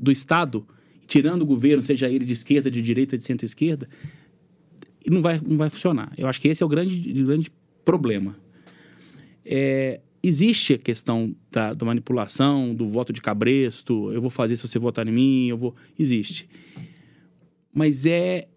do 0.02 0.12
Estado, 0.12 0.66
tirando 1.06 1.44
o 1.44 1.46
governo, 1.46 1.84
seja 1.84 2.10
ele 2.10 2.26
de 2.26 2.34
esquerda, 2.34 2.72
de 2.72 2.82
direita, 2.82 3.16
de 3.16 3.24
centro-esquerda, 3.24 3.88
não 5.08 5.22
vai, 5.22 5.40
não 5.40 5.58
vai 5.58 5.70
funcionar. 5.70 6.12
Eu 6.18 6.28
acho 6.28 6.42
que 6.42 6.48
esse 6.48 6.64
é 6.64 6.66
o 6.66 6.70
grande, 6.70 7.14
grande 7.24 7.52
problema. 7.86 8.36
É, 9.46 10.02
existe 10.24 10.74
a 10.74 10.78
questão 10.80 11.36
da, 11.52 11.72
da, 11.74 11.86
manipulação, 11.86 12.74
do 12.74 12.88
voto 12.88 13.14
de 13.14 13.22
cabresto, 13.22 14.12
eu 14.12 14.22
vou 14.22 14.32
fazer 14.32 14.56
se 14.56 14.68
você 14.68 14.80
votar 14.80 15.08
em 15.08 15.12
mim, 15.12 15.48
eu 15.50 15.58
vou. 15.58 15.76
Existe. 16.00 16.50
Mas 17.72 18.08
é. 18.08 18.48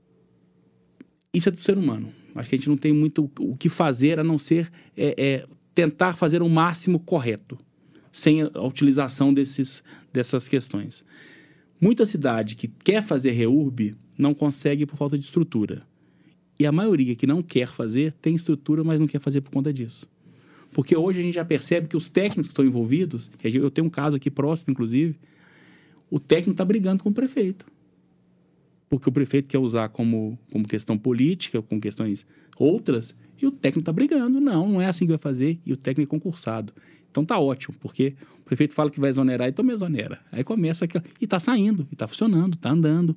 Isso 1.30 1.50
é 1.50 1.52
do 1.52 1.60
ser 1.60 1.76
humano. 1.76 2.10
Acho 2.36 2.48
que 2.48 2.54
a 2.54 2.58
gente 2.58 2.68
não 2.68 2.76
tem 2.76 2.92
muito 2.92 3.30
o 3.38 3.56
que 3.56 3.68
fazer 3.68 4.18
a 4.18 4.24
não 4.24 4.38
ser 4.38 4.70
é, 4.96 5.14
é, 5.16 5.46
tentar 5.74 6.14
fazer 6.14 6.42
o 6.42 6.48
máximo 6.48 6.98
correto, 6.98 7.58
sem 8.12 8.42
a 8.42 8.62
utilização 8.62 9.32
desses, 9.32 9.82
dessas 10.12 10.46
questões. 10.46 11.04
Muita 11.80 12.06
cidade 12.06 12.56
que 12.56 12.68
quer 12.68 13.02
fazer 13.02 13.32
reurb 13.32 13.94
não 14.16 14.32
consegue 14.32 14.86
por 14.86 14.96
falta 14.96 15.18
de 15.18 15.24
estrutura. 15.24 15.82
E 16.58 16.64
a 16.64 16.72
maioria 16.72 17.14
que 17.14 17.26
não 17.26 17.42
quer 17.42 17.68
fazer 17.68 18.12
tem 18.20 18.34
estrutura, 18.34 18.82
mas 18.82 19.00
não 19.00 19.06
quer 19.06 19.20
fazer 19.20 19.42
por 19.42 19.50
conta 19.50 19.72
disso. 19.72 20.08
Porque 20.72 20.96
hoje 20.96 21.20
a 21.20 21.22
gente 21.22 21.34
já 21.34 21.44
percebe 21.44 21.88
que 21.88 21.96
os 21.96 22.08
técnicos 22.08 22.48
que 22.48 22.52
estão 22.52 22.64
envolvidos, 22.64 23.30
eu 23.42 23.70
tenho 23.70 23.86
um 23.86 23.90
caso 23.90 24.16
aqui 24.16 24.30
próximo, 24.30 24.72
inclusive, 24.72 25.18
o 26.10 26.18
técnico 26.18 26.52
está 26.52 26.64
brigando 26.64 27.02
com 27.02 27.10
o 27.10 27.12
prefeito. 27.12 27.66
Porque 28.88 29.08
o 29.08 29.12
prefeito 29.12 29.48
quer 29.48 29.58
usar 29.58 29.88
como, 29.88 30.38
como 30.52 30.66
questão 30.66 30.96
política, 30.96 31.60
com 31.60 31.80
questões 31.80 32.26
outras, 32.56 33.16
e 33.40 33.46
o 33.46 33.50
técnico 33.50 33.80
está 33.80 33.92
brigando. 33.92 34.40
Não, 34.40 34.68
não 34.68 34.80
é 34.80 34.86
assim 34.86 35.04
que 35.04 35.12
vai 35.12 35.18
fazer, 35.18 35.58
e 35.66 35.72
o 35.72 35.76
técnico 35.76 36.14
é 36.14 36.18
concursado. 36.18 36.72
Então 37.10 37.24
tá 37.24 37.38
ótimo, 37.38 37.74
porque 37.80 38.14
o 38.40 38.44
prefeito 38.44 38.74
fala 38.74 38.90
que 38.90 39.00
vai 39.00 39.10
exonerar, 39.10 39.48
então 39.48 39.64
me 39.64 39.72
exonera. 39.72 40.20
Aí 40.30 40.44
começa 40.44 40.84
aquela. 40.84 41.02
E 41.20 41.26
tá 41.26 41.40
saindo, 41.40 41.86
e 41.90 41.96
tá 41.96 42.06
funcionando, 42.06 42.56
tá 42.56 42.70
andando. 42.70 43.16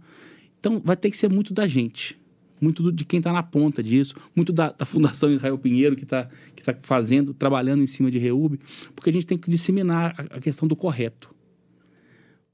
Então 0.60 0.82
vai 0.84 0.96
ter 0.96 1.12
que 1.12 1.18
ser 1.18 1.30
muito 1.30 1.54
da 1.54 1.68
gente, 1.68 2.18
muito 2.62 2.82
do, 2.82 2.92
de 2.92 3.06
quem 3.06 3.20
está 3.20 3.32
na 3.32 3.44
ponta 3.44 3.84
disso, 3.84 4.16
muito 4.36 4.52
da, 4.52 4.72
da 4.72 4.86
Fundação 4.86 5.32
Israel 5.32 5.58
Pinheiro, 5.58 5.96
que 5.96 6.04
está 6.04 6.30
que 6.56 6.64
tá 6.64 6.76
fazendo, 6.82 7.34
trabalhando 7.34 7.84
em 7.84 7.88
cima 7.88 8.10
de 8.10 8.18
REUB, 8.18 8.60
porque 8.96 9.10
a 9.10 9.14
gente 9.14 9.28
tem 9.28 9.38
que 9.38 9.50
disseminar 9.50 10.16
a, 10.18 10.38
a 10.38 10.40
questão 10.40 10.68
do 10.68 10.76
correto. 10.76 11.36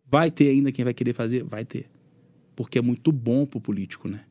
Vai 0.09 0.31
ter 0.31 0.49
ainda 0.49 0.71
quem 0.71 0.83
vai 0.83 0.93
querer 0.93 1.13
fazer? 1.13 1.43
Vai 1.43 1.63
ter. 1.63 1.89
Porque 2.55 2.79
é 2.79 2.81
muito 2.81 3.11
bom 3.11 3.45
para 3.45 3.57
o 3.57 3.61
político, 3.61 4.07
né? 4.07 4.21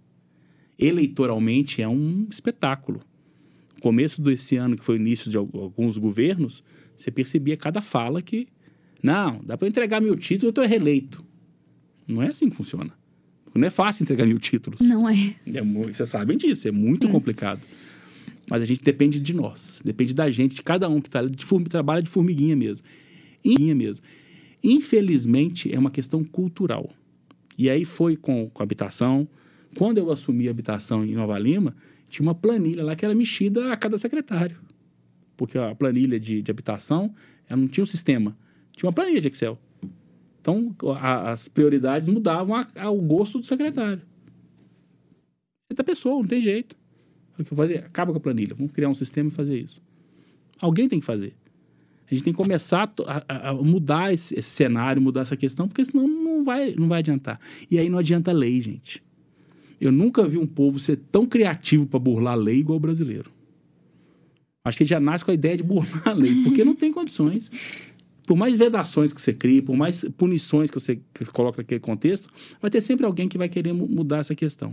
Eleitoralmente 0.79 1.83
é 1.83 1.89
um 1.89 2.27
espetáculo. 2.31 3.01
começo 3.81 4.23
desse 4.23 4.57
ano, 4.57 4.77
que 4.77 4.85
foi 4.85 4.97
o 4.97 5.01
início 5.01 5.31
de 5.31 5.37
alguns 5.37 5.99
governos, 5.99 6.65
você 6.97 7.11
percebia 7.11 7.57
cada 7.57 7.81
fala 7.81 8.23
que, 8.23 8.49
não, 9.03 9.41
dá 9.45 9.59
para 9.59 9.69
entregar 9.69 10.01
mil 10.01 10.17
títulos, 10.17 10.45
eu 10.45 10.49
estou 10.51 10.65
reeleito. 10.65 11.25
Não 12.09 12.23
é 12.23 12.29
assim 12.29 12.49
que 12.49 12.57
funciona. 12.57 12.93
Não 13.55 13.67
é 13.67 13.71
fácil 13.71 14.03
entregar 14.03 14.27
mil 14.27 14.39
títulos. 14.39 14.81
Não 14.81 15.09
é. 15.09 15.37
é 15.47 15.63
vocês 15.63 16.09
sabem 16.09 16.37
disso, 16.37 16.67
é 16.67 16.73
muito 16.73 17.07
é. 17.07 17.11
complicado. 17.11 17.61
Mas 18.49 18.63
a 18.63 18.65
gente 18.65 18.83
depende 18.83 19.21
de 19.21 19.33
nós, 19.33 19.81
depende 19.85 20.13
da 20.13 20.29
gente, 20.29 20.57
de 20.57 20.63
cada 20.63 20.89
um 20.89 21.01
que 21.01 21.09
tá, 21.09 21.23
de 21.23 21.45
form, 21.45 21.65
trabalha 21.65 22.03
de 22.03 22.11
formiguinha 22.11 22.57
mesmo. 22.57 22.85
E, 23.45 23.73
mesmo. 23.75 24.05
Infelizmente, 24.63 25.73
é 25.73 25.79
uma 25.79 25.91
questão 25.91 26.25
cultural. 26.25 26.91
E 27.59 27.71
aí 27.71 27.85
foi 27.85 28.17
com, 28.17 28.49
com 28.51 28.63
a 28.63 28.65
habitação. 28.65 29.29
Quando 29.77 29.99
eu 29.99 30.11
assumi 30.11 30.49
a 30.49 30.51
habitação 30.51 31.05
em 31.05 31.13
Nova 31.13 31.39
Lima, 31.39 31.75
tinha 32.09 32.27
uma 32.27 32.35
planilha 32.35 32.85
lá 32.85 32.95
que 32.95 33.05
era 33.05 33.15
mexida 33.15 33.73
a 33.73 33.77
cada 33.77 33.99
secretário. 33.99 34.57
Porque 35.37 35.59
a 35.59 35.75
planilha 35.75 36.19
de, 36.19 36.43
de 36.43 36.51
habitação 36.51 37.15
ela 37.49 37.61
não 37.61 37.69
tinha 37.69 37.83
um 37.83 37.87
sistema, 37.87 38.37
tinha 38.73 38.89
uma 38.89 38.93
planilha 38.93 39.21
de 39.21 39.29
Excel. 39.29 39.59
Então, 40.41 40.75
a, 41.01 41.33
as 41.33 41.49
prioridades 41.49 42.09
mudavam 42.09 42.61
ao 42.77 42.97
gosto 42.99 43.39
do 43.39 43.47
secretário. 43.47 44.03
É 45.71 45.75
da 45.75 45.83
pessoa, 45.83 46.17
não 46.17 46.27
tem 46.27 46.41
jeito. 46.41 46.77
Fazer? 47.45 47.79
Acaba 47.79 48.13
com 48.13 48.19
a 48.19 48.21
planilha, 48.21 48.55
vamos 48.55 48.73
criar 48.73 48.89
um 48.89 48.95
sistema 48.95 49.29
e 49.29 49.33
fazer 49.33 49.59
isso. 49.59 49.83
Alguém 50.61 50.87
tem 50.87 51.01
que 51.01 51.07
fazer. 51.07 51.35
A 52.07 52.15
gente 52.15 52.25
tem 52.25 52.33
que 52.33 52.37
começar 52.37 52.93
a, 53.07 53.49
a 53.49 53.55
mudar 53.55 54.13
esse, 54.13 54.39
esse, 54.39 54.51
cenário, 54.51 55.01
mudar 55.01 55.23
essa 55.23 55.37
questão, 55.37 55.67
porque 55.67 55.85
senão 55.85 56.07
não 56.45 56.55
vai, 56.55 56.75
não 56.77 56.89
vai 56.89 56.99
adiantar. 56.99 57.41
E 57.71 57.79
aí 57.79 57.89
não 57.89 57.99
adianta 57.99 58.31
lei, 58.33 58.61
gente. 58.61 59.03
Eu 59.81 59.91
nunca 59.91 60.27
vi 60.27 60.39
um 60.39 60.47
povo 60.47 60.79
ser 60.79 60.97
tão 61.11 61.27
criativo 61.27 61.87
para 61.87 61.99
burlar 61.99 62.35
a 62.35 62.37
lei 62.37 62.59
igual 62.59 62.77
o 62.77 62.81
brasileiro. 62.81 63.31
Acho 64.65 64.79
que 64.79 64.83
ele 64.85 64.91
já 64.91 65.01
nasce 65.01 65.25
com 65.25 65.31
a 65.31 65.35
ideia 65.35 65.57
de 65.57 65.63
burlar 65.63 66.09
a 66.09 66.13
lei, 66.13 66.43
porque 66.43 66.65
não 66.65 66.75
tem 66.75 66.93
condições. 66.93 67.51
Por 68.27 68.37
mais 68.37 68.57
vedações 68.57 69.13
que 69.13 69.21
você 69.21 69.35
crie, 69.35 69.61
por 69.61 69.77
mais 69.77 70.05
punições 70.17 70.71
que 70.71 70.81
você 70.81 70.99
coloca 71.33 71.59
naquele 71.59 71.81
contexto, 71.81 72.31
vai 72.61 72.71
ter 72.71 72.81
sempre 72.81 73.05
alguém 73.05 73.29
que 73.29 73.37
vai 73.37 73.49
querer 73.49 73.73
mudar 73.73 74.19
essa 74.19 74.35
questão. 74.35 74.73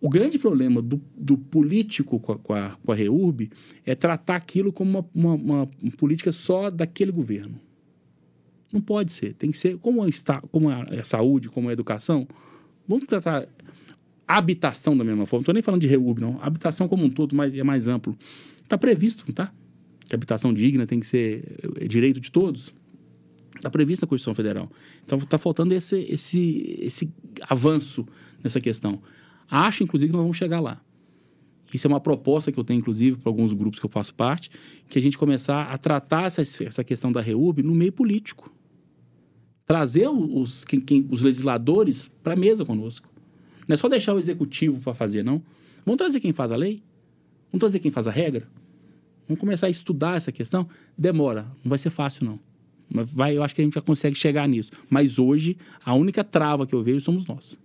O 0.00 0.08
grande 0.08 0.38
problema 0.38 0.80
do, 0.80 1.00
do 1.16 1.36
político 1.36 2.20
com 2.20 2.32
a, 2.32 2.38
com, 2.38 2.54
a, 2.54 2.70
com 2.84 2.92
a 2.92 2.94
REURB 2.94 3.50
é 3.84 3.94
tratar 3.94 4.36
aquilo 4.36 4.72
como 4.72 4.90
uma, 4.90 5.34
uma, 5.34 5.34
uma, 5.34 5.90
política 5.96 6.30
só 6.30 6.70
daquele 6.70 7.10
governo. 7.10 7.58
Não 8.72 8.80
pode 8.80 9.12
ser. 9.12 9.34
Tem 9.34 9.50
que 9.50 9.58
ser 9.58 9.78
como, 9.78 10.06
está, 10.06 10.40
como 10.52 10.68
a, 10.68 10.82
a 10.82 11.04
saúde, 11.04 11.48
como 11.48 11.68
a 11.68 11.72
educação. 11.72 12.26
Vamos 12.86 13.06
tratar 13.06 13.48
a 14.26 14.36
habitação 14.36 14.96
da 14.96 15.02
mesma 15.02 15.24
forma. 15.24 15.40
Não 15.40 15.42
estou 15.42 15.54
nem 15.54 15.62
falando 15.62 15.80
de 15.80 15.88
REURB, 15.88 16.20
não. 16.20 16.38
A 16.42 16.46
habitação 16.46 16.86
como 16.86 17.04
um 17.04 17.10
todo 17.10 17.34
mais, 17.34 17.54
é 17.54 17.64
mais 17.64 17.86
amplo. 17.86 18.16
Está 18.62 18.76
previsto, 18.76 19.24
não 19.24 19.30
está? 19.30 19.52
Que 20.06 20.14
a 20.14 20.16
habitação 20.16 20.52
digna 20.52 20.86
tem 20.86 21.00
que 21.00 21.06
ser 21.06 21.44
é 21.80 21.88
direito 21.88 22.20
de 22.20 22.30
todos. 22.30 22.74
Está 23.56 23.70
previsto 23.70 24.02
na 24.02 24.08
Constituição 24.08 24.34
Federal. 24.34 24.70
Então 25.04 25.18
está 25.18 25.38
faltando 25.38 25.72
esse, 25.74 25.98
esse, 26.10 26.76
esse 26.80 27.12
avanço 27.48 28.06
nessa 28.42 28.60
questão. 28.60 29.00
Acho, 29.50 29.82
inclusive, 29.82 30.10
que 30.10 30.16
nós 30.16 30.22
vamos 30.22 30.36
chegar 30.36 30.60
lá. 30.60 30.80
Isso 31.72 31.86
é 31.86 31.88
uma 31.88 32.00
proposta 32.00 32.52
que 32.52 32.58
eu 32.58 32.64
tenho, 32.64 32.78
inclusive, 32.78 33.18
para 33.18 33.30
alguns 33.30 33.52
grupos 33.52 33.78
que 33.78 33.84
eu 33.84 33.90
faço 33.90 34.14
parte, 34.14 34.50
que 34.88 34.98
a 34.98 35.02
gente 35.02 35.18
começar 35.18 35.62
a 35.62 35.76
tratar 35.76 36.24
essa, 36.24 36.42
essa 36.42 36.84
questão 36.84 37.12
da 37.12 37.20
REUB 37.20 37.62
no 37.62 37.74
meio 37.74 37.92
político. 37.92 38.50
Trazer 39.68 40.08
os, 40.08 40.64
quem, 40.64 40.80
quem, 40.80 41.06
os 41.10 41.20
legisladores 41.20 42.10
para 42.22 42.32
a 42.32 42.36
mesa 42.36 42.64
conosco. 42.64 43.08
Não 43.68 43.74
é 43.74 43.76
só 43.76 43.88
deixar 43.88 44.14
o 44.14 44.18
executivo 44.18 44.80
para 44.80 44.94
fazer, 44.94 45.22
não. 45.22 45.42
Vamos 45.84 45.98
trazer 45.98 46.20
quem 46.20 46.32
faz 46.32 46.50
a 46.50 46.56
lei? 46.56 46.82
Vamos 47.52 47.60
trazer 47.60 47.78
quem 47.78 47.90
faz 47.90 48.08
a 48.08 48.10
regra? 48.10 48.48
Vamos 49.28 49.38
começar 49.38 49.66
a 49.66 49.70
estudar 49.70 50.16
essa 50.16 50.32
questão? 50.32 50.66
Demora, 50.96 51.42
não 51.62 51.68
vai 51.68 51.78
ser 51.78 51.90
fácil, 51.90 52.24
não. 52.24 52.40
Mas 52.88 53.12
vai, 53.12 53.36
eu 53.36 53.42
acho 53.42 53.54
que 53.54 53.60
a 53.60 53.64
gente 53.64 53.74
já 53.74 53.82
consegue 53.82 54.16
chegar 54.16 54.48
nisso. 54.48 54.72
Mas 54.88 55.18
hoje, 55.18 55.54
a 55.84 55.94
única 55.94 56.24
trava 56.24 56.66
que 56.66 56.74
eu 56.74 56.82
vejo 56.82 57.00
somos 57.00 57.26
nós. 57.26 57.58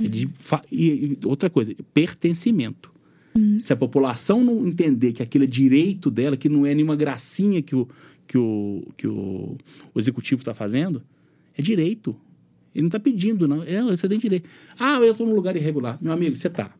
É 0.00 0.08
de 0.08 0.30
e, 0.70 1.18
outra 1.24 1.50
coisa, 1.50 1.74
pertencimento. 1.92 2.90
Uhum. 3.34 3.60
Se 3.62 3.72
a 3.72 3.76
população 3.76 4.42
não 4.42 4.66
entender 4.66 5.12
que 5.12 5.22
aquilo 5.22 5.44
é 5.44 5.46
direito 5.46 6.10
dela, 6.10 6.36
que 6.36 6.48
não 6.48 6.66
é 6.66 6.74
nenhuma 6.74 6.96
gracinha 6.96 7.62
que 7.62 7.74
o, 7.74 7.88
que 8.32 8.38
o, 8.38 8.82
que 8.96 9.06
o, 9.06 9.58
o 9.92 9.98
executivo 10.00 10.40
está 10.40 10.54
fazendo, 10.54 11.02
é 11.56 11.60
direito. 11.60 12.16
Ele 12.74 12.82
não 12.82 12.88
está 12.88 12.98
pedindo, 12.98 13.46
não. 13.46 13.62
É, 13.62 13.82
você 13.82 14.08
tem 14.08 14.18
direito. 14.18 14.48
Ah, 14.78 14.96
eu 14.96 15.12
estou 15.12 15.26
num 15.26 15.34
lugar 15.34 15.54
irregular. 15.54 15.98
Meu 16.00 16.12
amigo, 16.12 16.34
você 16.34 16.48
está. 16.48 16.70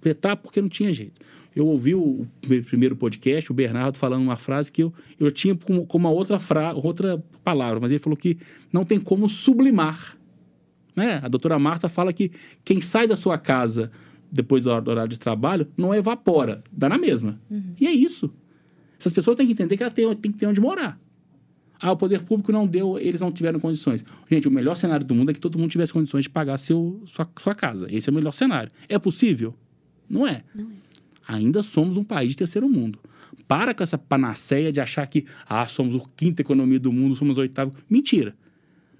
Você 0.00 0.10
está 0.10 0.34
porque 0.34 0.62
não 0.62 0.68
tinha 0.68 0.90
jeito. 0.90 1.20
Eu 1.54 1.66
ouvi 1.66 1.94
o 1.94 2.26
primeiro 2.66 2.96
podcast, 2.96 3.52
o 3.52 3.54
Bernardo 3.54 3.98
falando 3.98 4.22
uma 4.22 4.36
frase 4.36 4.72
que 4.72 4.82
eu, 4.82 4.92
eu 5.20 5.30
tinha 5.30 5.54
como, 5.54 5.86
como 5.86 6.08
uma 6.08 6.14
outra, 6.14 6.38
fra, 6.38 6.72
outra 6.72 7.22
palavra, 7.44 7.78
mas 7.78 7.90
ele 7.90 8.00
falou 8.00 8.16
que 8.16 8.38
não 8.72 8.82
tem 8.82 8.98
como 8.98 9.28
sublimar 9.28 10.16
né? 10.94 11.20
A 11.22 11.28
doutora 11.28 11.58
Marta 11.58 11.88
fala 11.88 12.12
que 12.12 12.30
quem 12.64 12.80
sai 12.80 13.06
da 13.06 13.16
sua 13.16 13.36
casa 13.36 13.90
depois 14.30 14.64
do 14.64 14.70
horário 14.70 15.08
de 15.08 15.18
trabalho 15.18 15.66
não 15.76 15.94
evapora, 15.94 16.62
dá 16.72 16.88
na 16.88 16.98
mesma. 16.98 17.40
Uhum. 17.50 17.74
E 17.80 17.86
é 17.86 17.92
isso. 17.92 18.32
Essas 19.04 19.12
pessoas 19.12 19.36
têm 19.36 19.46
que 19.46 19.52
entender 19.52 19.76
que 19.76 19.82
elas 19.82 19.92
têm, 19.92 20.16
têm 20.16 20.32
que 20.32 20.38
ter 20.38 20.46
onde 20.46 20.62
morar. 20.62 20.98
Ah, 21.78 21.92
o 21.92 21.96
poder 21.96 22.22
público 22.22 22.50
não 22.50 22.66
deu, 22.66 22.98
eles 22.98 23.20
não 23.20 23.30
tiveram 23.30 23.60
condições. 23.60 24.02
Gente, 24.30 24.48
o 24.48 24.50
melhor 24.50 24.74
cenário 24.76 25.04
do 25.04 25.14
mundo 25.14 25.30
é 25.30 25.34
que 25.34 25.40
todo 25.40 25.58
mundo 25.58 25.70
tivesse 25.70 25.92
condições 25.92 26.22
de 26.22 26.30
pagar 26.30 26.56
seu, 26.56 27.02
sua, 27.04 27.28
sua 27.38 27.54
casa. 27.54 27.86
Esse 27.90 28.08
é 28.08 28.10
o 28.10 28.14
melhor 28.14 28.32
cenário. 28.32 28.72
É 28.88 28.98
possível? 28.98 29.54
Não 30.08 30.26
é. 30.26 30.42
Não 30.54 30.64
é. 30.64 30.74
Ainda 31.28 31.62
somos 31.62 31.98
um 31.98 32.02
país 32.02 32.30
de 32.30 32.38
terceiro 32.38 32.66
mundo. 32.66 32.98
Para 33.46 33.74
com 33.74 33.82
essa 33.82 33.98
panaceia 33.98 34.72
de 34.72 34.80
achar 34.80 35.06
que 35.06 35.26
ah, 35.46 35.66
somos 35.66 35.94
a 35.96 36.06
quinta 36.16 36.40
economia 36.40 36.80
do 36.80 36.90
mundo, 36.90 37.14
somos 37.14 37.36
oitavo. 37.36 37.72
Mentira. 37.90 38.34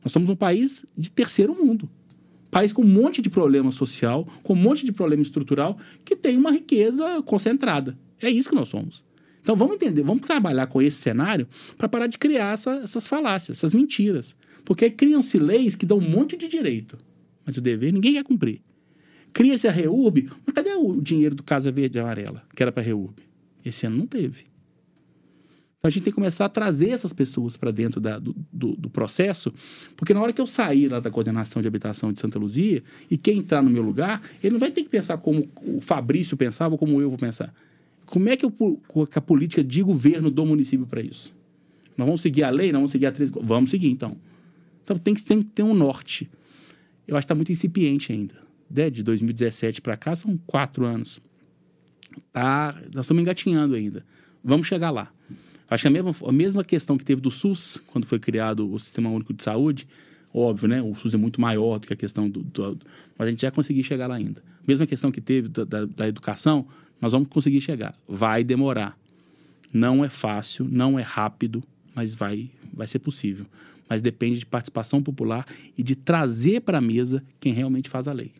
Nós 0.05 0.13
somos 0.13 0.29
um 0.29 0.37
país 0.37 0.85
de 0.99 1.11
terceiro 1.11 1.55
mundo. 1.55 1.89
País 2.51 2.75
com 2.75 2.83
um 2.83 2.87
monte 2.87 3.23
de 3.23 3.31
problema 3.31 3.73
social, 3.73 4.29
com 4.43 4.53
um 4.53 4.57
monte 4.57 4.85
de 4.85 4.93
problema 4.93 5.23
estrutural, 5.23 5.79
que 6.05 6.15
tem 6.15 6.37
uma 6.37 6.51
riqueza 6.51 7.23
concentrada. 7.23 7.99
É 8.21 8.29
isso 8.29 8.51
que 8.51 8.55
nós 8.55 8.69
somos. 8.69 9.03
Então 9.45 9.55
vamos 9.55 9.75
entender, 9.75 10.03
vamos 10.03 10.27
trabalhar 10.27 10.67
com 10.69 10.81
esse 10.81 10.97
cenário 10.97 11.47
para 11.77 11.87
parar 11.87 12.07
de 12.07 12.17
criar 12.17 12.55
essa, 12.55 12.77
essas 12.77 13.07
falácias, 13.07 13.59
essas 13.59 13.75
mentiras. 13.75 14.35
Porque 14.65 14.89
criam-se 14.89 15.39
leis 15.39 15.77
que 15.77 15.85
dão 15.85 15.99
um 15.99 16.09
monte 16.09 16.35
de 16.35 16.49
direito, 16.49 16.99
mas 17.45 17.55
o 17.59 17.61
dever 17.61 17.93
ninguém 17.93 18.15
quer 18.15 18.25
cumprir. 18.25 18.63
Cria-se 19.35 19.69
a 19.69 19.71
REURB, 19.71 20.31
mas 20.47 20.55
cadê 20.55 20.73
o 20.73 20.99
dinheiro 20.99 21.35
do 21.35 21.43
Casa 21.43 21.71
Verde 21.71 21.99
e 21.99 22.01
Amarela, 22.01 22.43
que 22.57 22.63
era 22.63 22.73
para 22.73 22.83
a 22.83 22.87
REURB? 22.87 23.17
Esse 23.63 23.85
ano 23.85 23.99
não 23.99 24.07
teve. 24.07 24.47
Então 25.79 25.89
a 25.89 25.91
gente 25.91 26.05
tem 26.05 26.11
que 26.11 26.15
começar 26.15 26.47
a 26.47 26.49
trazer 26.49 26.89
essas 26.89 27.13
pessoas 27.13 27.59
para 27.59 27.71
dentro 27.71 28.01
da, 28.01 28.19
do, 28.19 28.35
do, 28.51 28.75
do, 28.75 28.89
processo, 28.89 29.53
porque 29.95 30.15
na 30.15 30.23
hora 30.23 30.33
que 30.33 30.41
eu 30.41 30.47
sair 30.47 30.89
lá 30.89 31.01
da 31.01 31.11
coordenação 31.11 31.61
de 31.61 31.69
habitação 31.69 32.11
de 32.11 32.19
Santa 32.19 32.39
Luzia 32.39 32.83
e 33.11 33.19
quem 33.19 33.41
entrar 33.41 33.61
no 33.61 33.69
meu 33.69 33.83
lugar, 33.83 34.23
ele 34.43 34.53
não 34.53 34.61
vai 34.61 34.71
ter 34.71 34.85
que 34.85 34.89
pensar 34.89 35.19
como 35.19 35.47
o 35.61 35.83
Fabrício 35.83 36.35
pensava 36.35 36.73
ou 36.75 36.79
como 36.79 36.99
eu 37.03 37.11
vou 37.11 37.19
pensar. 37.19 37.53
Como 38.07 38.29
é 38.29 38.37
que, 38.37 38.45
eu, 38.45 38.51
que 38.51 39.19
a 39.19 39.23
política 39.23 39.63
de 39.63 39.83
governo 39.83 40.31
do 40.31 40.45
município 40.45 40.87
para 40.87 41.01
isso? 41.01 41.35
Nós 41.97 42.07
vamos 42.07 42.21
seguir 42.21 42.43
a 42.43 42.51
lei? 42.51 42.73
Não 42.73 42.81
vamos 42.81 42.91
seguir 42.91 43.07
a 43.07 43.13
três? 43.13 43.31
Vamos 43.31 43.71
seguir, 43.71 43.89
então. 43.89 44.17
Então 44.83 44.99
tem 44.99 45.15
que, 45.15 45.23
tem 45.23 45.43
que 45.43 45.49
ter 45.49 45.63
um 45.63 45.75
norte. 45.75 46.29
Eu 47.07 47.17
acho 47.17 47.23
que 47.23 47.27
está 47.27 47.35
muito 47.35 47.53
incipiente 47.53 48.13
ainda. 48.13 48.35
Né? 48.71 48.91
De 48.91 49.03
2017 49.03 49.81
para 49.81 49.97
cá 49.97 50.15
são 50.15 50.39
quatro 50.47 50.85
anos. 50.85 51.21
Tá, 52.33 52.75
nós 52.93 53.07
estamos 53.07 53.23
engatinhando 53.23 53.75
ainda. 53.75 54.05
Vamos 54.43 54.67
chegar 54.67 54.91
lá. 54.91 55.11
Acho 55.69 55.83
que 55.83 55.89
a 55.89 55.91
mesma, 55.91 56.15
a 56.27 56.33
mesma 56.33 56.65
questão 56.65 56.97
que 56.97 57.05
teve 57.05 57.21
do 57.21 57.31
SUS, 57.31 57.81
quando 57.87 58.07
foi 58.07 58.19
criado 58.19 58.71
o 58.71 58.79
Sistema 58.79 59.09
Único 59.09 59.33
de 59.33 59.43
Saúde, 59.43 59.89
óbvio, 60.33 60.69
né? 60.69 60.83
O 60.83 60.95
SUS 60.95 61.15
é 61.15 61.17
muito 61.17 61.41
maior 61.41 61.79
do 61.79 61.87
que 61.87 61.93
a 61.93 61.97
questão 61.97 62.29
do. 62.29 62.43
do 62.43 62.79
mas 63.17 63.29
a 63.29 63.31
gente 63.31 63.43
já 63.43 63.51
conseguiu 63.51 63.83
chegar 63.83 64.07
lá 64.07 64.17
ainda. 64.17 64.43
Mesma 64.67 64.87
questão 64.87 65.11
que 65.11 65.21
teve 65.21 65.49
da, 65.49 65.65
da, 65.65 65.85
da 65.87 66.09
educação, 66.09 66.67
nós 67.01 67.13
vamos 67.13 67.29
conseguir 67.29 67.61
chegar. 67.61 67.95
Vai 68.09 68.45
demorar. 68.45 68.99
Não 69.73 70.05
é 70.05 70.09
fácil, 70.09 70.67
não 70.71 70.99
é 70.99 71.03
rápido, 71.03 71.63
mas 71.95 72.15
vai, 72.15 72.51
vai 72.73 72.87
ser 72.87 72.99
possível. 72.99 73.47
Mas 73.89 74.01
depende 74.01 74.39
de 74.39 74.47
participação 74.47 75.03
popular 75.03 75.47
e 75.77 75.83
de 75.83 75.95
trazer 75.95 76.61
para 76.61 76.79
a 76.79 76.81
mesa 76.81 77.23
quem 77.41 77.53
realmente 77.53 77.89
faz 77.89 78.09
a 78.09 78.13
lei. 78.13 78.33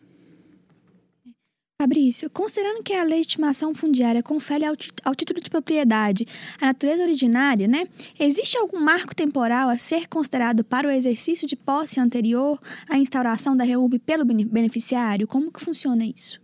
Fabrício, 1.81 2.29
considerando 2.29 2.81
que 2.81 2.93
a 2.93 3.03
legitimação 3.03 3.75
fundiária 3.75 4.23
confere 4.23 4.63
ao, 4.63 4.75
ao, 5.03 5.13
título 5.13 5.41
de 5.41 5.49
propriedade 5.49 6.25
a 6.59 6.67
natureza 6.67 7.03
originária, 7.03 7.67
né? 7.67 7.85
Existe 8.17 8.57
algum 8.57 8.79
marco 8.79 9.13
temporal 9.13 9.67
a 9.67 9.77
ser 9.77 10.07
considerado 10.07 10.63
para 10.63 10.87
o 10.87 10.91
exercício 10.91 11.45
de 11.45 11.57
posse 11.57 11.99
anterior 11.99 12.61
à 12.89 12.97
instauração 12.97 13.57
da 13.57 13.65
REUB 13.65 13.99
pelo 13.99 14.23
beneficiário? 14.23 15.27
Como 15.27 15.51
que 15.51 15.59
funciona 15.59 16.05
isso? 16.05 16.39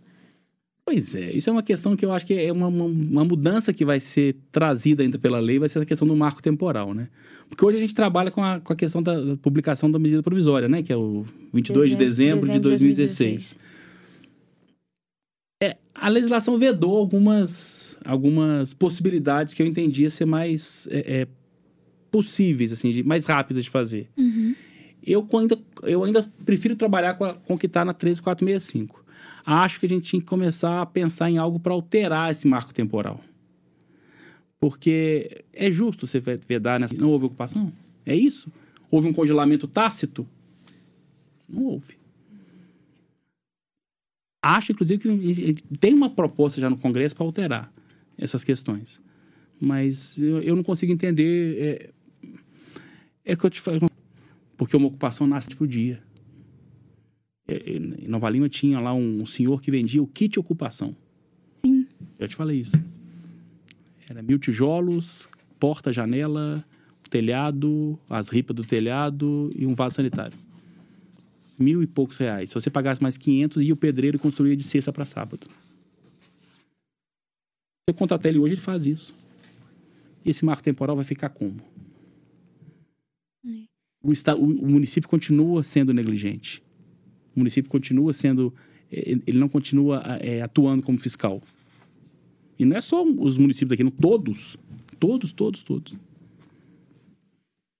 Pois 0.84 1.14
é, 1.14 1.30
isso 1.32 1.48
é 1.48 1.52
uma 1.52 1.62
questão 1.62 1.94
que 1.94 2.04
eu 2.04 2.12
acho 2.12 2.26
que 2.26 2.34
é 2.34 2.50
uma, 2.50 2.66
uma, 2.66 2.84
uma, 2.84 3.24
mudança 3.24 3.72
que 3.72 3.84
vai 3.84 4.00
ser 4.00 4.34
trazida 4.50 5.04
ainda 5.04 5.16
pela 5.16 5.38
lei, 5.38 5.58
vai 5.58 5.68
ser 5.68 5.78
a 5.78 5.84
questão 5.84 6.08
do 6.08 6.16
marco 6.16 6.42
temporal, 6.42 6.92
né? 6.92 7.08
Porque 7.48 7.64
hoje 7.64 7.78
a 7.78 7.80
gente 7.80 7.94
trabalha 7.94 8.32
com 8.32 8.42
a, 8.42 8.58
com 8.58 8.72
a 8.72 8.76
questão 8.76 9.00
da, 9.00 9.20
da 9.20 9.36
publicação 9.36 9.88
da 9.88 9.98
medida 9.98 10.24
provisória, 10.24 10.68
né? 10.68 10.82
Que 10.82 10.92
é 10.92 10.96
o 10.96 11.24
22 11.52 11.90
dezembro, 11.90 11.90
de 11.90 11.96
dezembro, 11.96 12.40
dezembro 12.40 12.52
de 12.52 12.68
2016. 12.68 13.56
2016. 13.56 13.82
É, 15.62 15.76
a 15.94 16.08
legislação 16.08 16.58
vedou 16.58 16.96
algumas, 16.96 17.96
algumas 18.04 18.74
possibilidades 18.74 19.54
que 19.54 19.62
eu 19.62 19.66
entendia 19.66 20.10
ser 20.10 20.24
mais 20.24 20.88
é, 20.90 21.20
é, 21.20 21.28
possíveis, 22.10 22.72
assim, 22.72 22.90
de, 22.90 23.04
mais 23.04 23.24
rápidas 23.24 23.62
de 23.62 23.70
fazer. 23.70 24.08
Uhum. 24.16 24.52
Eu, 25.06 25.24
ainda, 25.38 25.56
eu 25.84 26.02
ainda 26.02 26.28
prefiro 26.44 26.74
trabalhar 26.74 27.14
com, 27.14 27.24
a, 27.24 27.34
com 27.34 27.54
o 27.54 27.58
que 27.58 27.66
está 27.66 27.84
na 27.84 27.94
13465. 27.94 29.01
Acho 29.44 29.80
que 29.80 29.86
a 29.86 29.88
gente 29.88 30.04
tinha 30.04 30.20
que 30.20 30.26
começar 30.26 30.82
a 30.82 30.86
pensar 30.86 31.30
em 31.30 31.38
algo 31.38 31.58
para 31.58 31.72
alterar 31.72 32.30
esse 32.30 32.46
marco 32.46 32.72
temporal. 32.72 33.20
Porque 34.60 35.44
é 35.52 35.70
justo 35.70 36.06
você 36.06 36.20
vedar 36.20 36.78
nessa. 36.78 36.94
Não 36.94 37.10
houve 37.10 37.26
ocupação? 37.26 37.72
É 38.06 38.14
isso? 38.14 38.52
Houve 38.90 39.08
um 39.08 39.12
congelamento 39.12 39.66
tácito? 39.66 40.26
Não 41.48 41.64
houve. 41.64 41.96
Acho, 44.40 44.72
inclusive, 44.72 45.54
que 45.54 45.62
tem 45.78 45.94
uma 45.94 46.10
proposta 46.10 46.60
já 46.60 46.68
no 46.68 46.76
Congresso 46.76 47.14
para 47.14 47.24
alterar 47.24 47.72
essas 48.18 48.44
questões. 48.44 49.00
Mas 49.60 50.18
eu, 50.18 50.56
não 50.56 50.62
consigo 50.62 50.92
entender. 50.92 51.92
É, 53.24 53.32
é 53.32 53.36
que 53.36 53.44
eu 53.44 53.50
te 53.50 53.60
falo. 53.60 53.88
Porque 54.56 54.76
uma 54.76 54.88
ocupação 54.88 55.26
nasce 55.26 55.54
por 55.54 55.66
dia. 55.66 56.02
É, 57.46 57.72
em 57.72 58.08
Nova 58.08 58.28
Lima 58.30 58.48
tinha 58.48 58.78
lá 58.78 58.94
um 58.94 59.26
senhor 59.26 59.60
que 59.60 59.70
vendia 59.70 60.02
o 60.02 60.06
kit 60.06 60.38
ocupação. 60.38 60.94
Sim. 61.56 61.86
Já 62.18 62.28
te 62.28 62.36
falei 62.36 62.60
isso. 62.60 62.76
Era 64.08 64.22
mil 64.22 64.38
tijolos, 64.38 65.28
porta, 65.58 65.92
janela, 65.92 66.64
telhado, 67.10 67.98
as 68.08 68.28
ripas 68.28 68.56
do 68.56 68.64
telhado 68.64 69.50
e 69.54 69.66
um 69.66 69.74
vaso 69.74 69.96
sanitário 69.96 70.36
mil 71.62 71.82
e 71.82 71.86
poucos 71.86 72.18
reais. 72.18 72.50
Se 72.50 72.54
você 72.54 72.68
pagasse 72.68 73.02
mais 73.02 73.16
500, 73.16 73.62
ia 73.62 73.72
o 73.72 73.76
pedreiro 73.76 74.18
construir 74.18 74.56
de 74.56 74.62
sexta 74.62 74.92
para 74.92 75.04
sábado. 75.04 75.46
Você 77.88 77.96
contratar 77.96 78.30
ele 78.30 78.38
hoje, 78.38 78.54
ele 78.54 78.60
faz 78.60 78.86
isso. 78.86 79.14
E 80.24 80.30
esse 80.30 80.44
marco 80.44 80.62
temporal 80.62 80.96
vai 80.96 81.04
ficar 81.04 81.28
como? 81.30 81.60
É. 83.46 83.64
O, 84.02 84.12
o, 84.34 84.70
município 84.70 85.08
continua 85.08 85.62
sendo 85.62 85.94
negligente. 85.94 86.62
O 87.34 87.40
município 87.40 87.70
continua 87.70 88.12
sendo. 88.12 88.52
É, 88.90 89.16
ele 89.26 89.38
não 89.38 89.48
continua 89.48 90.02
é, 90.20 90.42
atuando 90.42 90.82
como 90.82 90.98
fiscal. 90.98 91.42
E 92.58 92.64
não 92.64 92.76
é 92.76 92.80
só 92.80 93.02
os 93.02 93.38
municípios 93.38 93.70
daqui, 93.70 93.84
não, 93.84 93.90
todos. 93.90 94.56
Todos, 94.98 95.32
todos, 95.32 95.62
todos. 95.62 95.94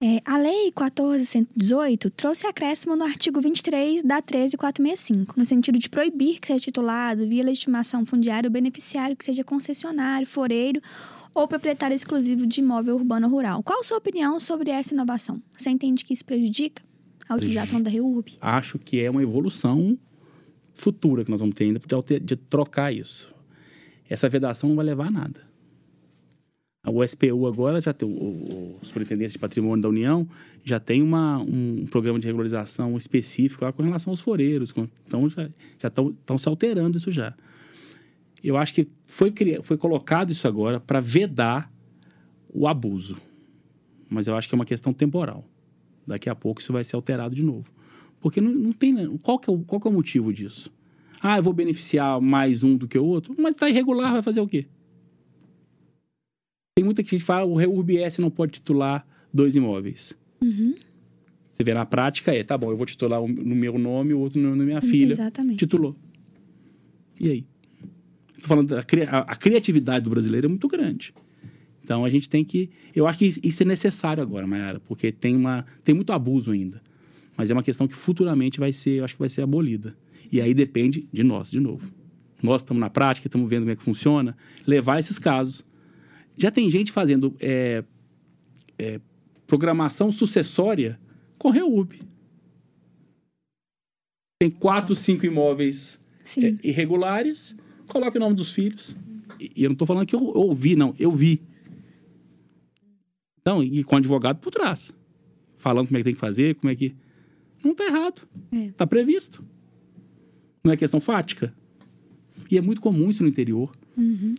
É, 0.04 0.20
a 0.24 0.36
Lei 0.36 0.64
1418 0.64 2.10
trouxe 2.10 2.44
acréscimo 2.48 2.96
no 2.96 3.04
artigo 3.04 3.40
23 3.40 4.02
da 4.02 4.20
13465, 4.20 5.38
no 5.38 5.46
sentido 5.46 5.78
de 5.78 5.88
proibir 5.88 6.40
que 6.40 6.48
seja 6.48 6.58
titulado, 6.58 7.28
via 7.28 7.44
legitimação 7.44 8.04
fundiária, 8.04 8.48
o 8.48 8.50
beneficiário 8.50 9.14
que 9.14 9.24
seja 9.24 9.44
concessionário, 9.44 10.26
foreiro 10.26 10.80
ou 11.32 11.46
proprietário 11.46 11.94
exclusivo 11.94 12.44
de 12.44 12.60
imóvel 12.60 12.96
urbano 12.96 13.28
ou 13.28 13.32
rural. 13.32 13.62
Qual 13.62 13.78
a 13.78 13.84
sua 13.84 13.98
opinião 13.98 14.40
sobre 14.40 14.70
essa 14.70 14.92
inovação? 14.92 15.40
Você 15.56 15.70
entende 15.70 16.04
que 16.04 16.12
isso 16.12 16.24
prejudica 16.24 16.82
a 17.28 17.36
utilização 17.36 17.80
da 17.80 17.90
REURB? 17.90 18.38
Acho 18.40 18.78
que 18.78 19.00
é 19.00 19.10
uma 19.10 19.22
evolução 19.22 19.98
futura 20.72 21.24
que 21.24 21.30
nós 21.30 21.40
vamos 21.40 21.54
ter 21.54 21.64
ainda 21.64 21.80
de, 21.80 22.20
de 22.20 22.36
trocar 22.36 22.92
isso. 22.92 23.34
Essa 24.08 24.28
vedação 24.28 24.68
não 24.68 24.76
vai 24.76 24.84
levar 24.84 25.08
a 25.08 25.10
nada. 25.10 25.52
O 26.84 27.06
SPU 27.06 27.46
agora 27.46 27.80
já 27.80 27.92
tem, 27.92 28.08
o, 28.08 28.12
o 28.12 28.78
Superintendência 28.82 29.34
de 29.34 29.38
Patrimônio 29.38 29.80
da 29.80 29.88
União 29.88 30.26
já 30.64 30.80
tem 30.80 31.00
uma, 31.00 31.38
um 31.38 31.86
programa 31.88 32.18
de 32.18 32.26
regularização 32.26 32.96
específico 32.96 33.64
lá 33.64 33.72
com 33.72 33.82
relação 33.84 34.10
aos 34.10 34.20
foreiros. 34.20 34.74
Então 35.06 35.28
já 35.28 35.48
estão 35.86 36.36
se 36.36 36.48
alterando 36.48 36.98
isso 36.98 37.12
já. 37.12 37.34
Eu 38.42 38.56
acho 38.56 38.74
que 38.74 38.88
foi, 39.06 39.32
foi 39.62 39.76
colocado 39.76 40.32
isso 40.32 40.48
agora 40.48 40.80
para 40.80 40.98
vedar 41.00 41.72
o 42.52 42.66
abuso. 42.66 43.16
Mas 44.10 44.26
eu 44.26 44.36
acho 44.36 44.48
que 44.48 44.54
é 44.54 44.56
uma 44.56 44.64
questão 44.64 44.92
temporal. 44.92 45.48
Daqui 46.06 46.28
a 46.28 46.34
pouco 46.34 46.60
isso 46.60 46.72
vai 46.72 46.84
ser 46.84 46.96
alterado 46.96 47.34
de 47.34 47.42
novo. 47.42 47.70
Porque 48.20 48.40
não, 48.40 48.52
não 48.52 48.72
tem. 48.72 49.16
Qual 49.18 49.38
que, 49.38 49.50
é 49.50 49.52
o, 49.52 49.58
qual 49.60 49.80
que 49.80 49.88
é 49.88 49.90
o 49.90 49.94
motivo 49.94 50.32
disso? 50.32 50.72
Ah, 51.20 51.38
eu 51.38 51.42
vou 51.42 51.52
beneficiar 51.52 52.20
mais 52.20 52.62
um 52.62 52.76
do 52.76 52.88
que 52.88 52.98
o 52.98 53.04
outro, 53.04 53.34
mas 53.38 53.54
está 53.54 53.68
irregular, 53.68 54.12
vai 54.12 54.22
fazer 54.22 54.40
o 54.40 54.46
quê? 54.46 54.66
Tem 56.76 56.84
muita 56.84 57.02
gente 57.02 57.10
que 57.10 57.18
fala 57.20 57.44
o 57.44 57.54
REURB-S 57.54 58.20
não 58.20 58.30
pode 58.30 58.52
titular 58.52 59.06
dois 59.32 59.54
imóveis. 59.54 60.16
Uhum. 60.40 60.74
Você 61.52 61.62
vê 61.62 61.74
na 61.74 61.86
prática, 61.86 62.34
é, 62.34 62.42
tá 62.42 62.58
bom, 62.58 62.70
eu 62.70 62.76
vou 62.76 62.86
titular 62.86 63.20
um 63.20 63.28
no 63.28 63.54
meu 63.54 63.78
nome, 63.78 64.14
o 64.14 64.20
outro 64.20 64.40
no 64.40 64.48
nome 64.48 64.58
da 64.58 64.64
minha 64.64 64.80
filha. 64.80 65.12
Exatamente. 65.12 65.58
Titulou. 65.58 65.94
E 67.20 67.30
aí? 67.30 67.46
Estou 68.34 68.48
falando, 68.48 68.74
a, 68.74 68.80
a, 68.80 69.18
a 69.18 69.36
criatividade 69.36 70.04
do 70.04 70.10
brasileiro 70.10 70.46
é 70.46 70.48
muito 70.48 70.66
grande. 70.66 71.14
Então 71.82 72.04
a 72.04 72.08
gente 72.08 72.28
tem 72.28 72.44
que. 72.44 72.70
Eu 72.94 73.06
acho 73.06 73.18
que 73.18 73.40
isso 73.42 73.62
é 73.62 73.66
necessário 73.66 74.22
agora, 74.22 74.46
Mayara, 74.46 74.80
porque 74.80 75.10
tem, 75.10 75.34
uma, 75.34 75.64
tem 75.82 75.94
muito 75.94 76.12
abuso 76.12 76.52
ainda. 76.52 76.80
Mas 77.36 77.50
é 77.50 77.52
uma 77.52 77.62
questão 77.62 77.88
que 77.88 77.94
futuramente 77.94 78.60
vai 78.60 78.72
ser, 78.72 79.00
eu 79.00 79.04
acho 79.04 79.14
que 79.14 79.20
vai 79.20 79.28
ser 79.28 79.42
abolida. 79.42 79.96
E 80.30 80.40
aí 80.40 80.54
depende 80.54 81.08
de 81.12 81.22
nós, 81.22 81.50
de 81.50 81.60
novo. 81.60 81.90
Nós 82.42 82.62
estamos 82.62 82.80
na 82.80 82.90
prática, 82.90 83.28
estamos 83.28 83.48
vendo 83.48 83.62
como 83.62 83.72
é 83.72 83.76
que 83.76 83.82
funciona, 83.82 84.36
levar 84.66 84.98
esses 84.98 85.18
casos 85.18 85.64
já 86.36 86.50
tem 86.50 86.70
gente 86.70 86.90
fazendo 86.90 87.34
é, 87.40 87.84
é, 88.78 89.00
programação 89.46 90.10
sucessória 90.10 90.98
com 91.38 91.50
Reub. 91.50 92.00
Tem 94.40 94.50
quatro, 94.50 94.96
cinco 94.96 95.26
imóveis 95.26 96.00
é, 96.38 96.54
irregulares, 96.66 97.56
coloca 97.86 98.16
o 98.16 98.20
nome 98.20 98.34
dos 98.34 98.52
filhos. 98.52 98.96
E, 99.38 99.52
e 99.56 99.64
eu 99.64 99.70
não 99.70 99.74
estou 99.74 99.86
falando 99.86 100.06
que 100.06 100.14
eu, 100.14 100.20
eu 100.20 100.40
ouvi, 100.40 100.74
não, 100.74 100.94
eu 100.98 101.12
vi. 101.12 101.42
Então, 103.42 103.62
e 103.62 103.84
com 103.84 103.96
advogado 103.96 104.38
por 104.38 104.50
trás. 104.50 104.94
Falando 105.58 105.88
como 105.88 105.98
é 105.98 106.00
que 106.00 106.04
tem 106.04 106.14
que 106.14 106.20
fazer, 106.20 106.54
como 106.54 106.72
é 106.72 106.74
que. 106.74 106.94
Não 107.62 107.72
está 107.72 107.84
errado. 107.84 108.22
Está 108.50 108.84
é. 108.84 108.86
previsto. 108.86 109.44
Não 110.64 110.72
é 110.72 110.76
questão 110.76 111.00
fática. 111.00 111.54
E 112.50 112.56
é 112.56 112.60
muito 112.60 112.80
comum 112.80 113.10
isso 113.10 113.22
no 113.22 113.28
interior. 113.28 113.70
Uhum 113.96 114.34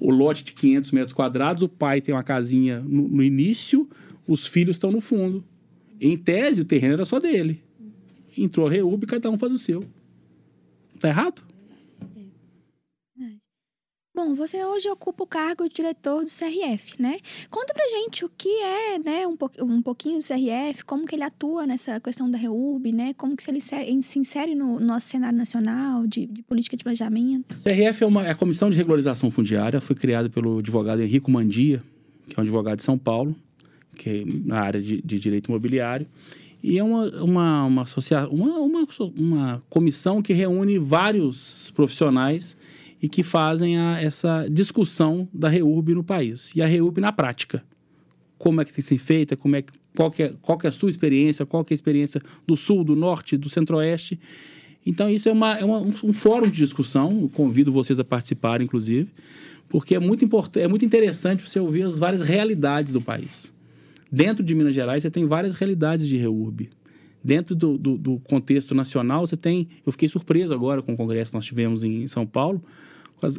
o 0.00 0.10
lote 0.10 0.44
de 0.44 0.52
500 0.52 0.92
metros 0.92 1.12
quadrados, 1.12 1.62
o 1.62 1.68
pai 1.68 2.00
tem 2.00 2.14
uma 2.14 2.22
casinha 2.22 2.80
no, 2.80 3.08
no 3.08 3.22
início, 3.22 3.88
os 4.26 4.46
filhos 4.46 4.76
estão 4.76 4.90
no 4.90 5.00
fundo. 5.00 5.44
Em 6.00 6.16
tese, 6.16 6.60
o 6.60 6.64
terreno 6.64 6.94
era 6.94 7.04
só 7.04 7.18
dele. 7.18 7.62
Entrou 8.36 8.66
a 8.66 8.70
REUB, 8.70 9.06
cada 9.06 9.30
um 9.30 9.38
faz 9.38 9.52
o 9.52 9.58
seu. 9.58 9.84
Tá 11.00 11.08
errado? 11.08 11.42
Bom, 14.16 14.34
você 14.34 14.64
hoje 14.64 14.88
ocupa 14.88 15.24
o 15.24 15.26
cargo 15.26 15.68
de 15.68 15.74
diretor 15.74 16.24
do 16.24 16.30
CRF, 16.30 16.94
né? 16.98 17.18
Conta 17.50 17.74
pra 17.74 17.86
gente 17.86 18.24
o 18.24 18.30
que 18.30 18.48
é, 18.48 18.98
né, 18.98 19.26
um, 19.26 19.36
po 19.36 19.50
um 19.60 19.82
pouquinho 19.82 20.18
do 20.18 20.24
CRF, 20.24 20.86
como 20.86 21.04
que 21.04 21.14
ele 21.14 21.22
atua 21.22 21.66
nessa 21.66 22.00
questão 22.00 22.30
da 22.30 22.38
REURB, 22.38 22.92
né? 22.92 23.12
Como 23.12 23.36
que 23.36 23.50
ele 23.50 23.60
se 23.60 24.18
insere 24.18 24.54
no 24.54 24.80
nosso 24.80 25.08
cenário 25.08 25.36
nacional 25.36 26.06
de, 26.06 26.24
de 26.24 26.42
política 26.42 26.78
de 26.78 26.82
planejamento. 26.82 27.58
CRF 27.62 28.04
é, 28.04 28.06
uma, 28.06 28.26
é 28.26 28.30
a 28.30 28.34
Comissão 28.34 28.70
de 28.70 28.76
Regularização 28.78 29.30
Fundiária, 29.30 29.82
foi 29.82 29.94
criada 29.94 30.30
pelo 30.30 30.60
advogado 30.60 31.02
Henrico 31.02 31.30
Mandia, 31.30 31.82
que 32.26 32.36
é 32.36 32.40
um 32.40 32.42
advogado 32.42 32.78
de 32.78 32.84
São 32.84 32.96
Paulo, 32.96 33.36
que 33.94 34.08
é 34.08 34.24
na 34.46 34.62
área 34.62 34.80
de, 34.80 35.02
de 35.02 35.18
direito 35.18 35.48
imobiliário. 35.48 36.06
E 36.62 36.78
é 36.78 36.82
uma, 36.82 37.04
uma, 37.22 37.64
uma, 37.66 37.84
uma, 38.30 38.60
uma, 38.60 38.88
uma 39.14 39.62
comissão 39.68 40.22
que 40.22 40.32
reúne 40.32 40.78
vários 40.78 41.70
profissionais 41.72 42.56
e 43.06 43.08
que 43.08 43.22
fazem 43.22 43.78
a, 43.78 44.02
essa 44.02 44.48
discussão 44.50 45.28
da 45.32 45.48
REURB 45.48 45.94
no 45.94 46.02
país. 46.02 46.50
E 46.56 46.60
a 46.60 46.66
REURB 46.66 47.00
na 47.00 47.12
prática. 47.12 47.62
Como 48.36 48.60
é 48.60 48.64
que 48.64 48.72
tem 48.72 48.82
ser 48.82 48.98
feita, 48.98 49.36
como 49.36 49.54
é, 49.54 49.62
qual, 49.96 50.10
que 50.10 50.24
é, 50.24 50.32
qual 50.42 50.58
que 50.58 50.66
é 50.66 50.70
a 50.70 50.72
sua 50.72 50.90
experiência, 50.90 51.46
qual 51.46 51.64
que 51.64 51.72
é 51.72 51.74
a 51.74 51.76
experiência 51.76 52.20
do 52.44 52.56
Sul, 52.56 52.82
do 52.82 52.96
Norte, 52.96 53.36
do 53.36 53.48
Centro-Oeste. 53.48 54.18
Então, 54.84 55.08
isso 55.08 55.28
é, 55.28 55.32
uma, 55.32 55.56
é 55.56 55.64
uma, 55.64 55.78
um, 55.78 55.92
um, 56.02 56.12
fórum 56.12 56.50
de 56.50 56.56
discussão, 56.56 57.20
Eu 57.22 57.28
convido 57.28 57.70
vocês 57.70 58.00
a 58.00 58.04
participarem, 58.04 58.64
inclusive, 58.64 59.08
porque 59.68 59.94
é 59.94 60.00
muito, 60.00 60.24
importante, 60.24 60.64
é 60.64 60.66
muito 60.66 60.84
interessante 60.84 61.48
você 61.48 61.60
ouvir 61.60 61.84
as 61.84 62.00
várias 62.00 62.22
realidades 62.22 62.92
do 62.92 63.00
país. 63.00 63.54
Dentro 64.10 64.42
de 64.42 64.52
Minas 64.52 64.74
Gerais, 64.74 65.02
você 65.02 65.12
tem 65.12 65.26
várias 65.26 65.54
realidades 65.54 66.08
de 66.08 66.16
REURB. 66.16 66.70
Dentro 67.22 67.54
do, 67.54 67.78
do, 67.78 67.96
do, 67.96 68.18
contexto 68.18 68.74
nacional, 68.74 69.24
você 69.24 69.36
tem. 69.36 69.68
Eu 69.84 69.92
fiquei 69.92 70.08
surpreso 70.08 70.52
agora 70.52 70.82
com 70.82 70.92
o 70.92 70.96
congresso 70.96 71.30
que 71.30 71.36
nós 71.36 71.46
tivemos 71.46 71.84
em 71.84 72.08
São 72.08 72.26
Paulo, 72.26 72.62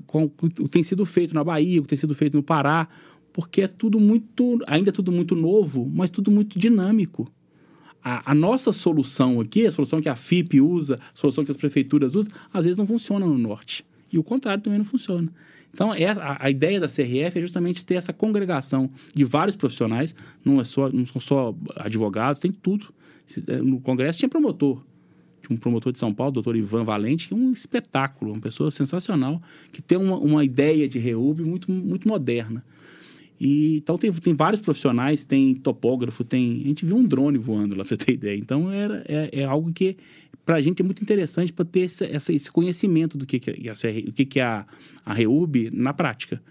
com, 0.05 0.23
o 0.23 0.29
que 0.29 0.69
tem 0.69 0.83
sido 0.83 1.05
feito 1.05 1.33
na 1.33 1.43
Bahia, 1.43 1.79
o 1.79 1.83
que 1.83 1.89
tem 1.89 1.97
sido 1.97 2.15
feito 2.15 2.35
no 2.35 2.43
Pará, 2.43 2.87
porque 3.31 3.61
é 3.61 3.67
tudo 3.67 3.99
muito. 3.99 4.59
Ainda 4.65 4.89
é 4.89 4.91
tudo 4.91 5.11
muito 5.11 5.35
novo, 5.35 5.89
mas 5.93 6.09
tudo 6.09 6.31
muito 6.31 6.57
dinâmico. 6.57 7.31
A, 8.03 8.31
a, 8.31 8.35
nossa 8.35 8.71
solução 8.71 9.41
aqui, 9.41 9.65
a 9.67 9.71
solução 9.71 10.01
que 10.01 10.09
a 10.09 10.15
FIP 10.15 10.61
usa, 10.61 10.95
a 10.95 11.17
solução 11.17 11.43
que 11.43 11.51
as 11.51 11.57
prefeituras 11.57 12.15
usam, 12.15 12.31
às 12.53 12.65
vezes 12.65 12.77
não 12.77 12.87
funciona 12.87 13.25
no 13.25 13.37
norte. 13.37 13.85
E 14.11 14.17
o 14.17 14.23
contrário 14.23 14.63
também 14.63 14.79
não 14.79 14.85
funciona. 14.85 15.31
Então, 15.73 15.93
é, 15.93 16.05
a, 16.05 16.37
a, 16.39 16.49
ideia 16.49 16.79
da 16.79 16.87
CRF 16.87 17.37
é 17.37 17.41
justamente 17.41 17.85
ter 17.85 17.95
essa 17.95 18.13
congregação 18.13 18.89
de 19.13 19.23
vários 19.23 19.55
profissionais, 19.55 20.15
não, 20.43 20.61
é 20.61 20.63
só, 20.63 20.89
não 20.89 21.05
são 21.05 21.21
só 21.21 21.55
advogados, 21.75 22.39
tem 22.39 22.51
tudo. 22.51 22.87
É, 23.47 23.57
no 23.57 23.79
Congresso 23.81 24.19
tinha 24.19 24.29
promotor. 24.29 24.81
Tinha 25.47 25.55
um 25.55 25.59
promotor 25.59 25.93
de 25.93 25.99
São 25.99 26.13
Paulo, 26.13 26.33
doutor 26.33 26.57
Ivan 26.57 26.83
Valente, 26.83 27.29
que 27.29 27.33
é 27.33 27.37
um 27.37 27.53
espetáculo, 27.53 28.33
uma 28.33 28.41
pessoa 28.41 28.69
sensacional, 28.69 29.41
que 29.71 29.81
tem 29.81 29.97
uma, 29.97 30.17
uma 30.17 30.43
ideia 30.43 30.89
de 30.89 30.99
REUB 30.99 31.41
muito, 31.43 31.71
muito 31.71 32.05
moderna. 32.07 32.63
E, 33.39 33.77
então 33.77 33.97
tem, 33.97 34.11
tem 34.11 34.33
vários 34.33 34.59
profissionais, 34.59 35.23
tem 35.23 35.55
topógrafo, 35.55 36.23
tem. 36.23 36.61
A 36.63 36.65
gente 36.65 36.85
viu 36.85 36.97
um 36.97 37.05
drone 37.05 37.37
voando 37.37 37.75
lá, 37.75 37.85
para 37.85 37.95
ter 37.95 38.13
ideia. 38.13 38.37
Então 38.37 38.71
era, 38.71 39.05
é, 39.07 39.41
é 39.41 39.43
algo 39.45 39.71
que 39.71 39.95
para 40.45 40.57
a 40.57 40.61
gente 40.61 40.81
é 40.81 40.85
muito 40.85 41.01
interessante 41.01 41.53
para 41.53 41.65
ter 41.65 41.81
esse, 41.81 42.05
esse 42.05 42.51
conhecimento 42.51 43.17
do 43.17 43.25
que, 43.25 43.39
que, 43.39 43.51
é, 43.51 43.73
o 44.07 44.11
que, 44.11 44.25
que 44.25 44.39
é 44.39 44.43
a, 44.43 44.65
a 45.05 45.15
na 45.71 45.93
prática. 45.93 46.41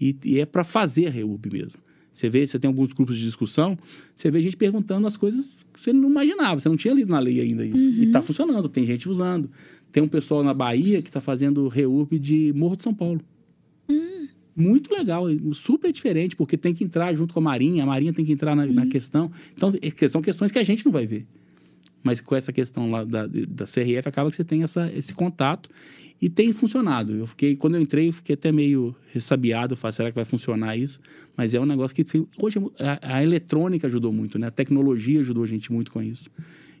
E, 0.00 0.16
e 0.24 0.38
é 0.38 0.46
para 0.46 0.64
fazer 0.64 1.08
a 1.08 1.10
REUB 1.10 1.50
mesmo. 1.52 1.80
Você 2.14 2.28
vê, 2.28 2.46
você 2.46 2.58
tem 2.58 2.68
alguns 2.68 2.92
grupos 2.92 3.16
de 3.16 3.24
discussão, 3.24 3.78
você 4.14 4.30
vê 4.30 4.40
gente 4.40 4.56
perguntando 4.56 5.06
as 5.06 5.16
coisas 5.16 5.56
você 5.78 5.92
não 5.92 6.10
imaginava, 6.10 6.58
você 6.60 6.68
não 6.68 6.76
tinha 6.76 6.94
lido 6.94 7.10
na 7.10 7.18
lei 7.18 7.40
ainda 7.40 7.64
isso. 7.64 7.76
Uhum. 7.76 8.02
E 8.02 8.04
está 8.06 8.22
funcionando, 8.22 8.68
tem 8.68 8.84
gente 8.84 9.08
usando. 9.08 9.50
Tem 9.92 10.02
um 10.02 10.08
pessoal 10.08 10.42
na 10.42 10.52
Bahia 10.52 11.00
que 11.00 11.08
está 11.08 11.20
fazendo 11.20 11.66
reurb 11.68 12.18
de 12.18 12.52
Morro 12.54 12.76
de 12.76 12.82
São 12.82 12.94
Paulo. 12.94 13.20
Uhum. 13.88 14.28
Muito 14.56 14.92
legal, 14.92 15.26
super 15.52 15.92
diferente, 15.92 16.34
porque 16.34 16.56
tem 16.56 16.74
que 16.74 16.84
entrar 16.84 17.14
junto 17.14 17.32
com 17.32 17.40
a 17.40 17.42
Marinha, 17.42 17.84
a 17.84 17.86
Marinha 17.86 18.12
tem 18.12 18.24
que 18.24 18.32
entrar 18.32 18.56
na, 18.56 18.64
uhum. 18.64 18.74
na 18.74 18.86
questão. 18.86 19.30
Então, 19.54 19.70
é 19.80 20.08
são 20.08 20.20
questões 20.20 20.50
que 20.50 20.58
a 20.58 20.62
gente 20.62 20.84
não 20.84 20.92
vai 20.92 21.06
ver. 21.06 21.26
Mas 22.02 22.20
com 22.20 22.34
essa 22.36 22.52
questão 22.52 22.90
lá 22.90 23.04
da, 23.04 23.26
da 23.26 23.64
CRF, 23.64 24.08
acaba 24.08 24.30
que 24.30 24.36
você 24.36 24.44
tem 24.44 24.62
essa, 24.62 24.90
esse 24.92 25.12
contato 25.12 25.68
e 26.20 26.28
tem 26.28 26.52
funcionado. 26.52 27.14
Eu 27.14 27.26
fiquei, 27.26 27.56
quando 27.56 27.74
eu 27.74 27.80
entrei, 27.80 28.08
eu 28.08 28.12
fiquei 28.12 28.34
até 28.34 28.50
meio 28.52 28.94
ressabiado, 29.12 29.76
falei, 29.76 29.92
será 29.92 30.10
que 30.10 30.14
vai 30.14 30.24
funcionar 30.24 30.76
isso? 30.76 31.00
Mas 31.36 31.54
é 31.54 31.60
um 31.60 31.66
negócio 31.66 31.94
que 31.94 32.04
hoje 32.40 32.58
a, 32.78 33.16
a 33.16 33.22
eletrônica 33.22 33.86
ajudou 33.86 34.12
muito, 34.12 34.38
né? 34.38 34.48
A 34.48 34.50
tecnologia 34.50 35.20
ajudou 35.20 35.44
a 35.44 35.46
gente 35.46 35.72
muito 35.72 35.90
com 35.90 36.02
isso. 36.02 36.30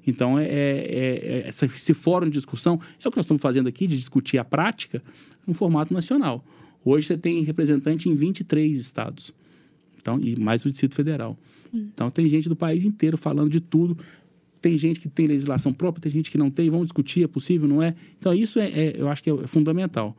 Então, 0.06 0.38
é, 0.38 0.46
é, 0.46 1.44
é, 1.44 1.48
esse 1.48 1.92
fórum 1.92 2.26
de 2.26 2.32
discussão 2.32 2.80
é 3.04 3.06
o 3.06 3.10
que 3.10 3.16
nós 3.18 3.26
estamos 3.26 3.42
fazendo 3.42 3.68
aqui, 3.68 3.86
de 3.86 3.96
discutir 3.96 4.38
a 4.38 4.44
prática 4.44 5.02
no 5.46 5.52
formato 5.52 5.92
nacional. 5.92 6.44
Hoje 6.84 7.06
você 7.06 7.18
tem 7.18 7.42
representante 7.42 8.08
em 8.08 8.14
23 8.14 8.78
estados. 8.78 9.34
Então, 10.00 10.18
e 10.18 10.38
mais 10.40 10.64
o 10.64 10.70
Distrito 10.70 10.94
Federal. 10.94 11.38
Sim. 11.70 11.90
Então, 11.92 12.08
tem 12.08 12.26
gente 12.28 12.48
do 12.48 12.56
país 12.56 12.84
inteiro 12.84 13.18
falando 13.18 13.50
de 13.50 13.60
tudo. 13.60 13.98
Tem 14.60 14.76
gente 14.76 15.00
que 15.00 15.08
tem 15.08 15.26
legislação 15.26 15.72
própria, 15.72 16.02
tem 16.02 16.12
gente 16.12 16.30
que 16.30 16.38
não 16.38 16.50
tem. 16.50 16.68
Vamos 16.70 16.86
discutir, 16.86 17.24
é 17.24 17.28
possível, 17.28 17.68
não 17.68 17.82
é? 17.82 17.94
Então, 18.18 18.34
isso 18.34 18.58
é, 18.58 18.68
é 18.68 18.94
eu 18.96 19.08
acho 19.08 19.22
que 19.22 19.30
é 19.30 19.46
fundamental. 19.46 20.16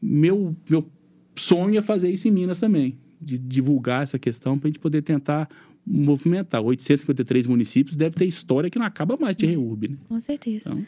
Meu, 0.00 0.54
meu 0.68 0.86
sonho 1.34 1.78
é 1.78 1.82
fazer 1.82 2.10
isso 2.10 2.28
em 2.28 2.30
Minas 2.30 2.58
também, 2.58 2.98
de 3.20 3.38
divulgar 3.38 4.02
essa 4.02 4.18
questão 4.18 4.58
para 4.58 4.68
a 4.68 4.70
gente 4.70 4.78
poder 4.78 5.02
tentar 5.02 5.48
movimentar. 5.86 6.62
853 6.62 7.46
municípios 7.46 7.96
deve 7.96 8.16
ter 8.16 8.26
história 8.26 8.68
que 8.68 8.78
não 8.78 8.86
acaba 8.86 9.16
mais 9.20 9.36
de 9.36 9.46
reurb, 9.46 9.88
né? 9.88 9.96
Com 10.08 10.20
certeza. 10.20 10.70
Então, 10.70 10.84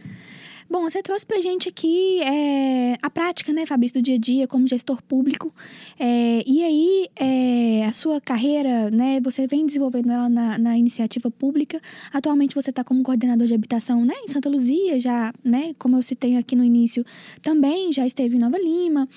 Bom, 0.70 0.82
você 0.82 1.02
trouxe 1.02 1.24
pra 1.24 1.40
gente 1.40 1.66
aqui 1.66 2.20
é, 2.20 2.98
a 3.00 3.08
prática, 3.08 3.54
né, 3.54 3.64
Fabrício, 3.64 3.98
do 3.98 4.04
dia 4.04 4.16
a 4.16 4.18
dia 4.18 4.46
como 4.46 4.68
gestor 4.68 5.02
público. 5.02 5.50
É, 5.98 6.42
e 6.46 6.62
aí, 6.62 7.08
é, 7.16 7.86
a 7.86 7.92
sua 7.92 8.20
carreira, 8.20 8.90
né, 8.90 9.18
você 9.18 9.46
vem 9.46 9.64
desenvolvendo 9.64 10.10
ela 10.12 10.28
na, 10.28 10.58
na 10.58 10.76
iniciativa 10.76 11.30
pública. 11.30 11.80
Atualmente 12.12 12.54
você 12.54 12.68
está 12.68 12.84
como 12.84 13.02
coordenador 13.02 13.46
de 13.46 13.54
habitação, 13.54 14.04
né, 14.04 14.12
em 14.22 14.28
Santa 14.28 14.50
Luzia, 14.50 15.00
já, 15.00 15.32
né, 15.42 15.74
como 15.78 15.96
eu 15.96 16.02
citei 16.02 16.36
aqui 16.36 16.54
no 16.54 16.62
início, 16.62 17.02
também 17.40 17.90
já 17.90 18.06
esteve 18.06 18.36
em 18.36 18.38
Nova 18.38 18.58
Lima. 18.58 19.08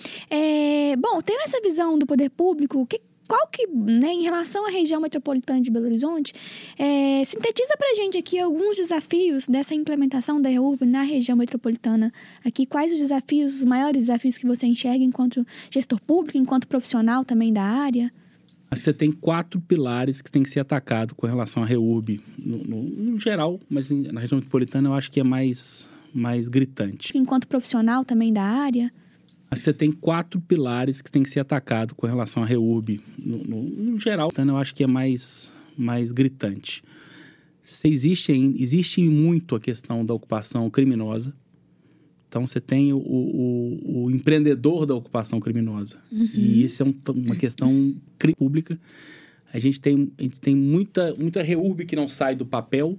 Bom, 1.00 1.20
tendo 1.22 1.42
essa 1.42 1.60
visão 1.62 2.00
do 2.00 2.06
poder 2.06 2.30
público, 2.30 2.80
o 2.80 2.86
que, 2.86 3.02
qual 3.32 3.48
que, 3.48 3.66
né, 3.66 4.12
em 4.12 4.24
relação 4.24 4.68
à 4.68 4.70
região 4.70 5.00
metropolitana 5.00 5.62
de 5.62 5.72
Belo 5.72 5.86
Horizonte, 5.86 6.34
é, 6.78 7.24
sintetiza 7.24 7.78
para 7.78 7.90
a 7.92 7.94
gente 7.94 8.18
aqui 8.18 8.38
alguns 8.38 8.76
desafios 8.76 9.48
dessa 9.48 9.74
implementação 9.74 10.42
da 10.42 10.50
REURB 10.50 10.86
na 10.86 11.04
região 11.04 11.38
metropolitana. 11.38 12.12
Aqui, 12.44 12.66
quais 12.66 12.92
os 12.92 13.00
desafios, 13.00 13.60
os 13.60 13.64
maiores 13.64 14.08
desafios 14.08 14.38
que 14.38 14.46
você 14.46 14.68
enxerga 14.68 15.02
enquanto 15.02 15.48
gestor 15.70 16.02
público, 16.02 16.38
enquanto 16.38 16.68
profissional 16.68 17.24
também 17.24 17.54
da 17.54 17.64
área? 17.64 18.12
Você 18.70 18.92
tem 18.92 19.14
quatro 19.14 19.62
pilares 19.62 20.22
que 20.22 20.30
tem 20.30 20.44
que 20.44 20.50
ser 20.50 20.60
atacado 20.60 21.16
com 21.16 21.26
relação 21.26 21.64
à 21.64 21.66
REURB, 21.66 22.20
no, 22.38 22.58
no, 22.58 22.84
no 22.84 23.18
geral, 23.18 23.62
mas 23.70 23.90
na 23.90 24.20
região 24.20 24.40
metropolitana 24.40 24.90
eu 24.90 24.94
acho 24.94 25.10
que 25.10 25.22
é 25.22 25.24
mais, 25.24 25.90
mais 26.14 26.50
gritante. 26.50 27.18
Enquanto 27.18 27.48
profissional 27.48 28.04
também 28.04 28.34
da 28.34 28.44
área? 28.44 28.92
Você 29.54 29.74
tem 29.74 29.92
quatro 29.92 30.40
pilares 30.40 31.02
que 31.02 31.12
tem 31.12 31.24
que 31.24 31.30
ser 31.30 31.42
atacado 31.42 31.94
com 31.94 32.08
relação 32.08 32.42
à 32.42 32.46
REURB. 32.46 33.02
No, 33.18 33.38
no, 33.40 33.64
no, 33.64 34.00
geral, 34.00 34.30
então, 34.32 34.48
eu 34.48 34.58
acho 34.58 34.74
que 34.74 34.84
é 34.84 34.88
mais, 34.88 35.54
mais 35.78 36.12
gritante. 36.12 36.82
Você 37.62 37.90
existe, 37.90 38.32
existe 38.32 39.02
muito 39.02 39.56
a 39.56 39.60
questão 39.60 40.06
da 40.06 40.14
ocupação 40.14 40.70
criminosa. 40.70 41.34
Então, 42.30 42.48
você 42.48 42.62
tem 42.62 42.94
o, 42.94 42.98
o, 42.98 44.04
o 44.06 44.12
empreendedor 44.12 44.86
da 44.86 44.96
ocupação 44.96 45.38
criminosa. 45.42 45.98
Uhum. 46.10 46.30
E 46.34 46.64
isso 46.64 46.82
é 46.82 46.86
um, 46.86 46.96
uma 47.14 47.36
questão 47.36 47.94
pública. 48.38 48.80
A 49.54 49.60
gente 49.60 49.82
tem, 49.82 50.14
a 50.18 50.24
gente 50.24 50.40
tem 50.40 50.56
muita, 50.56 51.14
muita 51.16 51.42
REURB 51.42 51.86
que 51.86 51.96
não 51.96 52.08
sai 52.08 52.36
do 52.36 52.46
papel 52.46 52.98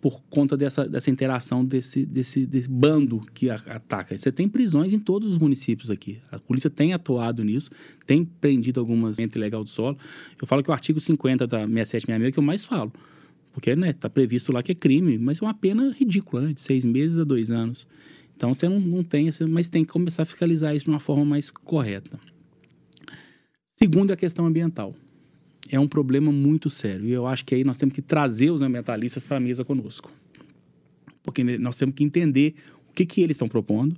por 0.00 0.22
conta 0.28 0.56
dessa, 0.56 0.88
dessa 0.88 1.10
interação 1.10 1.64
desse, 1.64 2.04
desse, 2.04 2.46
desse 2.46 2.68
bando 2.68 3.20
que 3.32 3.50
ataca. 3.50 4.16
Você 4.16 4.30
tem 4.30 4.48
prisões 4.48 4.92
em 4.92 4.98
todos 4.98 5.32
os 5.32 5.38
municípios 5.38 5.90
aqui. 5.90 6.18
A 6.30 6.38
polícia 6.38 6.70
tem 6.70 6.92
atuado 6.92 7.42
nisso, 7.44 7.70
tem 8.06 8.24
prendido 8.24 8.78
algumas 8.78 9.18
entre 9.18 9.38
ilegal 9.38 9.64
do 9.64 9.70
solo. 9.70 9.96
Eu 10.40 10.46
falo 10.46 10.62
que 10.62 10.70
o 10.70 10.72
artigo 10.72 11.00
50 11.00 11.46
da 11.46 11.58
6766 11.66 12.28
é 12.28 12.32
que 12.32 12.38
eu 12.38 12.42
mais 12.42 12.64
falo. 12.64 12.92
Porque 13.52 13.70
está 13.70 13.80
né, 13.80 13.92
tá 13.92 14.10
previsto 14.10 14.52
lá 14.52 14.62
que 14.62 14.72
é 14.72 14.74
crime, 14.74 15.16
mas 15.18 15.40
é 15.40 15.44
uma 15.44 15.54
pena 15.54 15.90
ridícula, 15.90 16.42
né, 16.42 16.52
de 16.52 16.60
seis 16.60 16.84
meses 16.84 17.18
a 17.18 17.24
dois 17.24 17.50
anos. 17.50 17.86
Então 18.36 18.52
você 18.52 18.68
não, 18.68 18.78
não 18.78 19.02
tem, 19.02 19.30
mas 19.48 19.68
tem 19.68 19.82
que 19.82 19.92
começar 19.92 20.22
a 20.22 20.26
fiscalizar 20.26 20.76
isso 20.76 20.84
de 20.84 20.90
uma 20.90 21.00
forma 21.00 21.24
mais 21.24 21.50
correta. 21.50 22.20
Segundo, 23.70 24.10
é 24.10 24.12
a 24.12 24.16
questão 24.16 24.46
ambiental 24.46 24.94
é 25.70 25.78
um 25.78 25.88
problema 25.88 26.30
muito 26.30 26.70
sério. 26.70 27.06
E 27.06 27.12
eu 27.12 27.26
acho 27.26 27.44
que 27.44 27.54
aí 27.54 27.64
nós 27.64 27.76
temos 27.76 27.94
que 27.94 28.02
trazer 28.02 28.50
os 28.50 28.62
ambientalistas 28.62 29.24
para 29.24 29.36
a 29.36 29.40
mesa 29.40 29.64
conosco. 29.64 30.10
Porque 31.22 31.42
nós 31.58 31.76
temos 31.76 31.94
que 31.94 32.04
entender 32.04 32.54
o 32.88 32.92
que, 32.92 33.04
que 33.04 33.20
eles 33.20 33.34
estão 33.34 33.48
propondo 33.48 33.96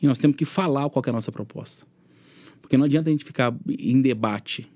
e 0.00 0.06
nós 0.06 0.18
temos 0.18 0.36
que 0.36 0.44
falar 0.44 0.88
qual 0.90 1.02
é 1.06 1.10
a 1.10 1.12
nossa 1.12 1.32
proposta. 1.32 1.86
Porque 2.60 2.76
não 2.76 2.84
adianta 2.84 3.08
a 3.08 3.12
gente 3.12 3.24
ficar 3.24 3.54
em 3.68 4.00
debate. 4.02 4.70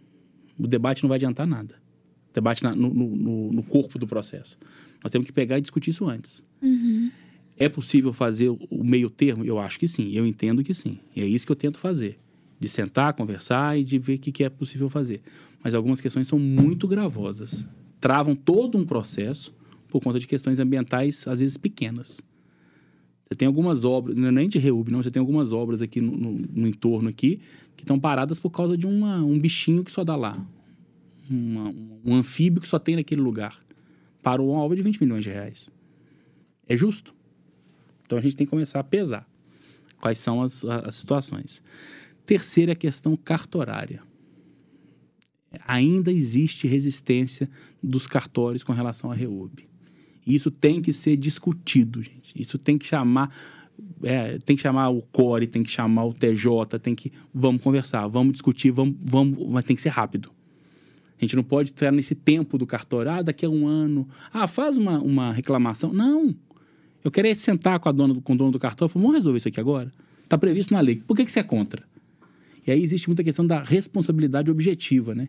O 0.58 0.66
debate 0.66 1.02
não 1.02 1.08
vai 1.08 1.16
adiantar 1.16 1.46
nada. 1.46 1.74
Debate 2.32 2.62
na, 2.62 2.74
no, 2.74 2.88
no, 2.88 3.52
no, 3.52 3.62
corpo 3.62 3.98
do 3.98 4.06
processo. 4.06 4.56
Nós 5.02 5.10
temos 5.10 5.26
que 5.26 5.32
pegar 5.32 5.58
e 5.58 5.60
discutir 5.60 5.90
isso 5.90 6.06
antes. 6.08 6.42
Uhum. 6.62 7.10
É 7.56 7.68
possível 7.68 8.12
fazer 8.12 8.48
o 8.48 8.84
meio 8.84 9.10
termo? 9.10 9.44
Eu 9.44 9.58
acho 9.58 9.78
que 9.78 9.88
sim. 9.88 10.12
Eu 10.12 10.24
entendo 10.26 10.62
que 10.62 10.72
sim. 10.72 10.98
E 11.14 11.20
é 11.20 11.26
isso 11.26 11.44
que 11.44 11.52
eu 11.52 11.56
tento 11.56 11.78
fazer 11.78 12.18
de 12.60 12.68
sentar, 12.68 13.14
conversar 13.14 13.78
e 13.78 13.82
de 13.82 13.98
ver 13.98 14.16
o 14.16 14.18
que, 14.18 14.30
que 14.30 14.44
é 14.44 14.50
possível 14.50 14.90
fazer. 14.90 15.22
Mas 15.64 15.74
algumas 15.74 16.00
questões 16.00 16.28
são 16.28 16.38
muito 16.38 16.86
gravosas. 16.86 17.66
Travam 17.98 18.36
todo 18.36 18.76
um 18.76 18.84
processo 18.84 19.54
por 19.88 20.02
conta 20.02 20.20
de 20.20 20.26
questões 20.26 20.60
ambientais, 20.60 21.26
às 21.26 21.40
vezes 21.40 21.56
pequenas. 21.56 22.20
Você 23.24 23.34
tem 23.34 23.46
algumas 23.46 23.84
obras, 23.84 24.14
não 24.14 24.28
é 24.28 24.30
nem 24.30 24.48
de 24.48 24.58
reúbe, 24.58 24.92
não, 24.92 25.02
você 25.02 25.10
tem 25.10 25.20
algumas 25.20 25.52
obras 25.52 25.80
aqui 25.80 26.00
no, 26.00 26.16
no, 26.16 26.32
no 26.52 26.66
entorno 26.66 27.08
aqui 27.08 27.40
que 27.76 27.82
estão 27.82 27.98
paradas 27.98 28.38
por 28.38 28.50
causa 28.50 28.76
de 28.76 28.86
uma, 28.86 29.22
um 29.22 29.38
bichinho 29.38 29.82
que 29.82 29.90
só 29.90 30.04
dá 30.04 30.14
lá. 30.14 30.38
Uma, 31.30 31.72
um 32.04 32.14
anfíbio 32.14 32.60
que 32.60 32.68
só 32.68 32.78
tem 32.78 32.96
naquele 32.96 33.22
lugar. 33.22 33.58
Parou 34.22 34.50
uma 34.50 34.60
obra 34.60 34.76
de 34.76 34.82
20 34.82 35.00
milhões 35.00 35.24
de 35.24 35.30
reais. 35.30 35.70
É 36.68 36.76
justo? 36.76 37.14
Então 38.04 38.18
a 38.18 38.20
gente 38.20 38.36
tem 38.36 38.46
que 38.46 38.50
começar 38.50 38.80
a 38.80 38.84
pesar 38.84 39.26
quais 40.00 40.18
são 40.18 40.42
as, 40.42 40.64
as 40.64 40.96
situações. 40.96 41.62
Terceira 42.24 42.74
questão 42.74 43.16
cartorária. 43.16 44.02
Ainda 45.66 46.12
existe 46.12 46.68
resistência 46.68 47.48
dos 47.82 48.06
cartórios 48.06 48.62
com 48.62 48.72
relação 48.72 49.10
à 49.10 49.14
REUB. 49.14 49.68
Isso 50.26 50.50
tem 50.50 50.80
que 50.80 50.92
ser 50.92 51.16
discutido, 51.16 52.02
gente. 52.02 52.32
Isso 52.40 52.56
tem 52.58 52.78
que 52.78 52.86
chamar 52.86 53.34
é, 54.02 54.38
tem 54.38 54.56
que 54.56 54.62
chamar 54.62 54.90
o 54.90 55.02
CORE, 55.02 55.46
tem 55.46 55.62
que 55.62 55.70
chamar 55.70 56.04
o 56.04 56.12
TJ, 56.12 56.78
tem 56.78 56.94
que. 56.94 57.12
Vamos 57.32 57.62
conversar, 57.62 58.06
vamos 58.06 58.32
discutir, 58.32 58.70
vamos, 58.70 58.96
vamos, 59.00 59.38
mas 59.48 59.64
tem 59.64 59.74
que 59.74 59.82
ser 59.82 59.88
rápido. 59.88 60.30
A 61.18 61.24
gente 61.24 61.36
não 61.36 61.42
pode 61.42 61.70
estar 61.70 61.92
nesse 61.92 62.14
tempo 62.14 62.56
do 62.56 62.66
cartório, 62.66 63.10
ah, 63.10 63.22
daqui 63.22 63.44
a 63.44 63.50
um 63.50 63.66
ano, 63.66 64.08
ah, 64.32 64.46
faz 64.46 64.76
uma, 64.76 64.98
uma 65.00 65.32
reclamação. 65.32 65.92
Não. 65.92 66.34
Eu 67.04 67.10
quero 67.10 67.34
sentar 67.36 67.78
com, 67.78 67.88
a 67.88 67.92
dona, 67.92 68.20
com 68.20 68.32
o 68.32 68.36
dono 68.36 68.50
do 68.50 68.58
cartório 68.58 68.90
e 68.90 68.92
falar, 68.92 69.02
vamos 69.02 69.16
resolver 69.16 69.38
isso 69.38 69.48
aqui 69.48 69.60
agora. 69.60 69.90
Está 70.22 70.38
previsto 70.38 70.72
na 70.72 70.80
lei. 70.80 71.02
Por 71.06 71.16
que, 71.16 71.24
que 71.24 71.32
você 71.32 71.40
é 71.40 71.42
contra? 71.42 71.82
E 72.66 72.70
aí 72.70 72.82
existe 72.82 73.08
muita 73.08 73.24
questão 73.24 73.46
da 73.46 73.62
responsabilidade 73.62 74.50
objetiva, 74.50 75.14
né? 75.14 75.28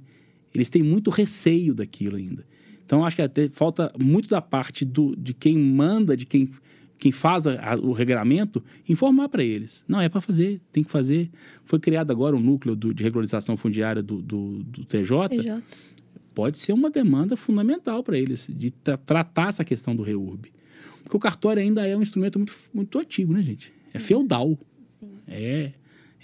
Eles 0.53 0.69
têm 0.69 0.83
muito 0.83 1.09
receio 1.09 1.73
daquilo 1.73 2.17
ainda. 2.17 2.45
Então, 2.85 3.05
acho 3.05 3.15
que 3.15 3.21
até 3.21 3.47
falta 3.47 3.91
muito 3.97 4.27
da 4.27 4.41
parte 4.41 4.83
do, 4.83 5.15
de 5.15 5.33
quem 5.33 5.57
manda, 5.57 6.17
de 6.17 6.25
quem, 6.25 6.51
quem 6.97 7.11
faz 7.11 7.47
a, 7.47 7.53
a, 7.53 7.75
o 7.75 7.93
regramento, 7.93 8.61
informar 8.87 9.29
para 9.29 9.43
eles. 9.43 9.85
Não, 9.87 10.01
é 10.01 10.09
para 10.09 10.19
fazer, 10.19 10.59
tem 10.73 10.83
que 10.83 10.91
fazer. 10.91 11.29
Foi 11.63 11.79
criado 11.79 12.11
agora 12.11 12.35
um 12.35 12.39
núcleo 12.41 12.75
do, 12.75 12.93
de 12.93 13.01
regularização 13.01 13.55
fundiária 13.55 14.03
do, 14.03 14.21
do, 14.21 14.61
do 14.63 14.83
TJ. 14.83 15.29
TJ. 15.29 15.63
Pode 16.35 16.57
ser 16.57 16.73
uma 16.73 16.89
demanda 16.89 17.37
fundamental 17.37 18.03
para 18.03 18.17
eles, 18.17 18.49
de 18.53 18.71
tra 18.71 18.97
tratar 18.97 19.49
essa 19.49 19.63
questão 19.63 19.95
do 19.95 20.03
REURB. 20.03 20.51
Porque 21.03 21.15
o 21.15 21.19
cartório 21.19 21.61
ainda 21.61 21.87
é 21.87 21.95
um 21.95 22.01
instrumento 22.01 22.39
muito, 22.39 22.53
muito 22.73 22.99
antigo, 22.99 23.31
né, 23.31 23.41
gente? 23.41 23.71
É 23.93 23.99
feudal. 23.99 24.57
Sim. 24.85 25.11
É 25.27 25.71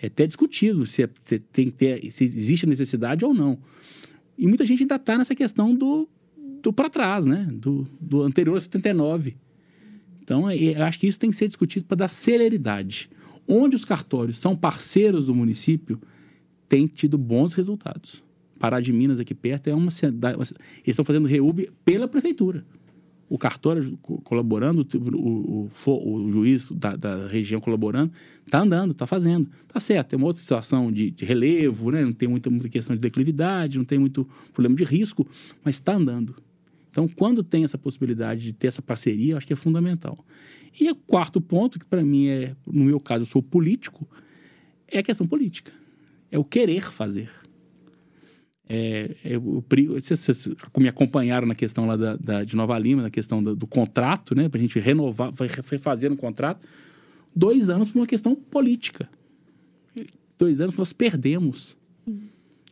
é 0.01 0.07
até 0.07 0.27
discutido 0.27 0.85
se, 0.85 1.03
é, 1.03 1.09
se, 1.23 1.39
tem 1.39 1.65
que 1.65 1.73
ter, 1.73 2.11
se 2.11 2.23
existe 2.23 2.65
a 2.65 2.69
necessidade 2.69 3.25
ou 3.25 3.33
não. 3.33 3.59
E 4.37 4.47
muita 4.47 4.65
gente 4.65 4.83
ainda 4.83 4.95
está 4.95 5.17
nessa 5.17 5.33
questão 5.33 5.73
do, 5.73 6.07
do 6.61 6.71
para 6.71 6.89
trás, 6.89 7.25
né? 7.25 7.47
Do, 7.51 7.87
do 7.99 8.21
anterior 8.21 8.57
a 8.57 8.61
79. 8.61 9.35
Então, 10.21 10.49
é, 10.49 10.55
eu 10.55 10.83
acho 10.83 10.99
que 10.99 11.07
isso 11.07 11.17
tem 11.17 11.29
que 11.29 11.35
ser 11.35 11.47
discutido 11.47 11.85
para 11.85 11.97
dar 11.97 12.07
celeridade. 12.07 13.09
Onde 13.47 13.75
os 13.75 13.85
cartórios 13.85 14.37
são 14.37 14.55
parceiros 14.55 15.25
do 15.25 15.33
município, 15.33 15.99
tem 16.67 16.85
tido 16.85 17.17
bons 17.17 17.53
resultados. 17.53 18.23
Pará 18.59 18.79
de 18.79 18.91
Minas, 18.91 19.19
aqui 19.19 19.33
perto, 19.33 19.67
é 19.67 19.73
uma 19.73 19.89
cidade. 19.89 20.35
Eles 20.35 20.53
estão 20.85 21.05
fazendo 21.05 21.27
REUB 21.27 21.69
pela 21.85 22.07
prefeitura. 22.07 22.65
O 23.30 23.38
cartório 23.38 23.97
colaborando, 24.23 24.88
o, 24.95 25.69
o, 25.86 26.13
o 26.13 26.32
juiz 26.32 26.71
da, 26.71 26.95
da, 26.95 27.28
região 27.28 27.59
colaborando, 27.59 28.11
está 28.45 28.61
andando, 28.61 28.91
está 28.91 29.05
fazendo. 29.05 29.49
Está 29.63 29.80
certo, 29.80 30.09
tem 30.09 30.17
uma 30.17 30.28
outra 30.28 30.41
situação 30.41 30.91
de, 30.91 31.11
de 31.11 31.25
relevo, 31.25 31.91
né? 31.91 32.05
não 32.05 32.13
tem 32.13 32.30
muita, 32.30 32.49
muita 32.49 32.69
questão 32.69 32.95
de 32.95 33.01
declividade, 33.01 33.78
não 33.78 33.86
tem 33.86 33.99
muito 33.99 34.28
problema 34.53 34.75
de 34.75 34.84
risco, 34.84 35.28
mas 35.63 35.75
está 35.75 35.93
andando. 35.93 36.36
Então, 36.89 37.07
quando 37.07 37.43
tem 37.43 37.63
essa 37.63 37.78
possibilidade 37.78 38.43
de 38.43 38.53
ter 38.53 38.67
essa 38.67 38.82
parceria, 38.82 39.34
eu 39.34 39.38
acho 39.38 39.45
que 39.45 39.53
é 39.53 39.57
fundamental. 39.57 40.17
E 40.80 40.89
o 40.89 40.95
quarto 40.95 41.41
ponto, 41.41 41.78
que 41.78 41.86
para 41.86 42.03
mim 42.03 42.28
é, 42.28 42.55
no 42.65 42.86
meu 42.86 42.99
caso, 42.99 43.23
eu 43.23 43.28
sou 43.28 43.43
político, 43.43 44.07
é 44.88 44.99
a 44.99 45.03
questão 45.03 45.28
política. 45.28 45.71
É 46.32 46.39
o 46.39 46.43
querer 46.43 46.91
fazer. 46.91 47.30
É, 48.70 49.15
é, 49.24 49.38
vocês, 49.38 50.20
vocês 50.20 50.49
me 50.78 50.88
acompanharam 50.89 51.47
na 51.47 51.55
questão 51.55 51.86
lá 51.86 51.95
da, 51.95 52.15
da 52.18 52.43
de 52.43 52.55
Nova 52.55 52.78
Lima, 52.78 53.01
na 53.01 53.09
questão 53.09 53.41
do, 53.41 53.55
do 53.55 53.65
contrato, 53.65 54.36
né? 54.36 54.49
Para 54.49 54.59
a 54.59 54.61
gente 54.61 54.80
renovar, 54.80 55.32
fazer 55.80 56.11
um 56.11 56.15
contrato. 56.15 56.68
Dois 57.36 57.70
anos 57.70 57.89
por 57.89 57.99
uma 57.99 58.07
questão 58.07 58.36
política. 58.36 59.09
Dois 60.38 60.59
anos 60.59 60.76
nós 60.76 60.91
perdemos. 60.91 61.78
Sim. 61.93 62.30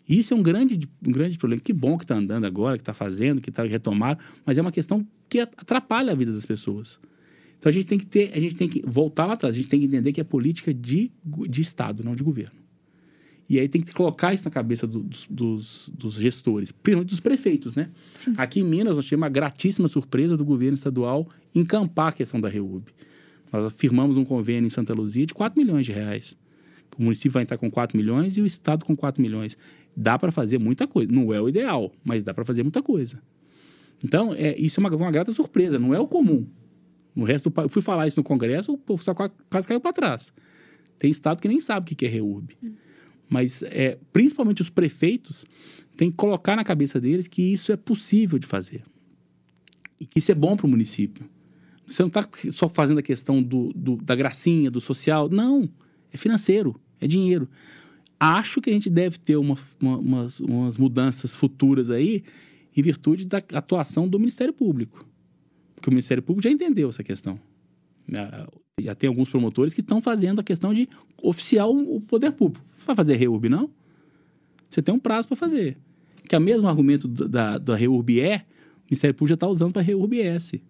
Isso 0.07 0.33
é 0.33 0.37
um 0.37 0.43
grande, 0.43 0.87
um 1.05 1.11
grande 1.11 1.37
problema. 1.37 1.61
Que 1.63 1.73
bom 1.73 1.97
que 1.97 2.03
está 2.03 2.15
andando 2.15 2.45
agora, 2.45 2.77
que 2.77 2.81
está 2.81 2.93
fazendo, 2.93 3.41
que 3.41 3.49
está 3.49 3.63
retomado, 3.63 4.23
mas 4.45 4.57
é 4.57 4.61
uma 4.61 4.71
questão 4.71 5.05
que 5.29 5.39
atrapalha 5.39 6.11
a 6.11 6.15
vida 6.15 6.31
das 6.31 6.45
pessoas. 6.45 6.99
Então 7.57 7.69
a 7.69 7.73
gente 7.73 7.87
tem 7.87 7.97
que 7.97 8.05
ter, 8.05 8.31
a 8.33 8.39
gente 8.39 8.55
tem 8.55 8.67
que 8.67 8.83
voltar 8.85 9.25
lá 9.25 9.33
atrás, 9.33 9.55
a 9.55 9.57
gente 9.57 9.69
tem 9.69 9.79
que 9.79 9.85
entender 9.87 10.11
que 10.11 10.21
é 10.21 10.23
política 10.23 10.73
de, 10.73 11.11
de 11.49 11.61
Estado, 11.61 12.03
não 12.03 12.15
de 12.15 12.23
governo. 12.23 12.64
E 13.47 13.59
aí 13.59 13.69
tem 13.69 13.81
que 13.81 13.93
colocar 13.93 14.33
isso 14.33 14.43
na 14.43 14.51
cabeça 14.51 14.87
do, 14.87 15.05
dos, 15.29 15.89
dos, 15.93 16.13
gestores, 16.15 16.71
principalmente 16.71 17.09
dos 17.09 17.19
prefeitos, 17.19 17.75
né? 17.75 17.89
Sim. 18.13 18.33
Aqui 18.37 18.61
em 18.61 18.63
Minas, 18.63 18.95
nós 18.95 19.05
tivemos 19.05 19.23
uma 19.23 19.29
gratíssima 19.29 19.87
surpresa 19.87 20.35
do 20.35 20.43
governo 20.43 20.73
estadual 20.73 21.29
encampar 21.53 22.07
a 22.07 22.11
questão 22.11 22.41
da 22.41 22.49
REUB. 22.49 22.85
Nós 23.53 23.73
firmamos 23.73 24.17
um 24.17 24.25
convênio 24.25 24.65
em 24.65 24.69
Santa 24.69 24.93
Luzia 24.93 25.25
de 25.25 25.33
4 25.33 25.59
milhões 25.59 25.85
de 25.85 25.91
reais. 25.91 26.35
O 26.97 27.03
município 27.03 27.31
vai 27.31 27.43
entrar 27.43 27.57
com 27.57 27.69
4 27.69 27.95
milhões 27.95 28.35
e 28.37 28.41
o 28.41 28.45
estado 28.45 28.83
com 28.83 28.95
4 28.95 29.21
milhões. 29.21 29.57
Dá 29.95 30.17
para 30.17 30.31
fazer 30.31 30.57
muita 30.57 30.87
coisa. 30.87 31.11
Não 31.11 31.31
é 31.31 31.39
o 31.39 31.47
ideal, 31.47 31.93
mas 32.03 32.23
dá 32.23 32.33
para 32.33 32.43
fazer 32.45 32.63
muita 32.63 32.81
coisa. 32.81 33.21
Então, 34.03 34.33
é, 34.33 34.57
isso 34.57 34.79
é 34.79 34.81
uma, 34.81 34.95
uma 34.95 35.11
grata 35.11 35.31
surpresa, 35.31 35.77
não 35.77 35.93
é 35.93 35.99
o 35.99 36.07
comum. 36.07 36.47
No 37.15 37.23
resto 37.23 37.49
do, 37.49 37.61
eu 37.61 37.69
fui 37.69 37.81
falar 37.81 38.07
isso 38.07 38.19
no 38.19 38.23
Congresso, 38.23 38.73
o 38.73 38.77
povo 38.77 39.03
só 39.03 39.13
quase 39.13 39.67
caiu 39.67 39.79
para 39.79 39.93
trás. 39.93 40.33
Tem 40.97 41.09
estado 41.09 41.41
que 41.41 41.47
nem 41.47 41.59
sabe 41.59 41.93
o 41.93 41.95
que 41.95 42.05
é 42.05 42.09
REUB. 42.09 42.53
Sim. 42.53 42.75
Mas, 43.29 43.63
é, 43.63 43.97
principalmente 44.13 44.61
os 44.61 44.69
prefeitos, 44.69 45.45
têm 45.97 46.11
que 46.11 46.17
colocar 46.17 46.55
na 46.55 46.63
cabeça 46.63 46.99
deles 46.99 47.27
que 47.27 47.41
isso 47.41 47.71
é 47.71 47.75
possível 47.75 48.37
de 48.37 48.45
fazer. 48.45 48.83
E 49.99 50.05
que 50.05 50.19
isso 50.19 50.31
é 50.31 50.35
bom 50.35 50.55
para 50.55 50.65
o 50.65 50.69
município. 50.69 51.27
Você 51.87 52.01
não 52.01 52.07
está 52.07 52.27
só 52.51 52.67
fazendo 52.67 52.99
a 52.99 53.03
questão 53.03 53.41
do, 53.41 53.71
do, 53.73 53.97
da 53.97 54.15
gracinha, 54.15 54.71
do 54.71 54.81
social. 54.81 55.29
Não. 55.29 55.69
É 56.11 56.17
financeiro, 56.17 56.79
é 56.99 57.07
dinheiro. 57.07 57.47
Acho 58.19 58.61
que 58.61 58.69
a 58.69 58.73
gente 58.73 58.89
deve 58.89 59.19
ter 59.19 59.35
uma, 59.35 59.55
uma, 59.79 59.97
umas, 59.97 60.39
umas 60.39 60.77
mudanças 60.77 61.35
futuras 61.35 61.89
aí 61.89 62.23
em 62.75 62.81
virtude 62.81 63.25
da 63.25 63.37
atuação 63.37 64.07
do 64.07 64.19
Ministério 64.19 64.53
Público. 64.53 65.05
Porque 65.75 65.89
o 65.89 65.93
Ministério 65.93 66.23
Público 66.23 66.43
já 66.47 66.53
entendeu 66.53 66.89
essa 66.89 67.03
questão. 67.03 67.39
Já 68.79 68.93
tem 68.93 69.07
alguns 69.07 69.29
promotores 69.29 69.73
que 69.73 69.81
estão 69.81 70.01
fazendo 70.01 70.39
a 70.39 70.43
questão 70.43 70.73
de 70.73 70.87
oficial 71.21 71.75
o 71.75 72.01
poder 72.01 72.31
público 72.31 72.65
vai 72.85 72.95
fazer 72.95 73.15
REURB, 73.15 73.49
não? 73.49 73.69
Você 74.69 74.81
tem 74.81 74.93
um 74.93 74.99
prazo 74.99 75.27
para 75.27 75.37
fazer. 75.37 75.77
Que 76.27 76.35
é 76.35 76.37
o 76.37 76.41
mesmo 76.41 76.67
argumento 76.67 77.07
da, 77.07 77.57
da 77.57 77.75
REURB 77.75 78.19
é, 78.19 78.37
o 78.37 78.41
Ministério 78.89 79.13
Público 79.13 79.29
já 79.29 79.35
está 79.35 79.47
usando 79.47 79.73
para 79.73 79.81
REURB 79.81 80.19
S. 80.19 80.61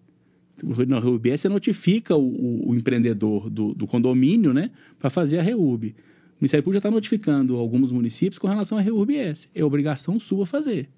Na 0.88 0.98
REURB 0.98 1.30
S, 1.30 1.42
você 1.42 1.48
notifica 1.48 2.16
o, 2.16 2.26
o, 2.26 2.70
o 2.70 2.74
empreendedor 2.74 3.50
do, 3.50 3.74
do, 3.74 3.86
condomínio, 3.86 4.54
né, 4.54 4.70
para 4.98 5.10
fazer 5.10 5.38
a 5.38 5.42
REURB. 5.42 5.94
O 5.94 6.40
Ministério 6.40 6.62
Público 6.62 6.74
já 6.74 6.78
está 6.78 6.90
notificando 6.90 7.56
alguns 7.56 7.92
municípios 7.92 8.38
com 8.38 8.46
relação 8.46 8.78
à 8.78 8.80
REURB 8.80 9.16
S. 9.16 9.48
É 9.54 9.64
obrigação 9.64 10.18
sua 10.18 10.46
fazer. 10.46 10.88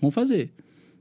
Vamos 0.00 0.14
fazer. 0.14 0.52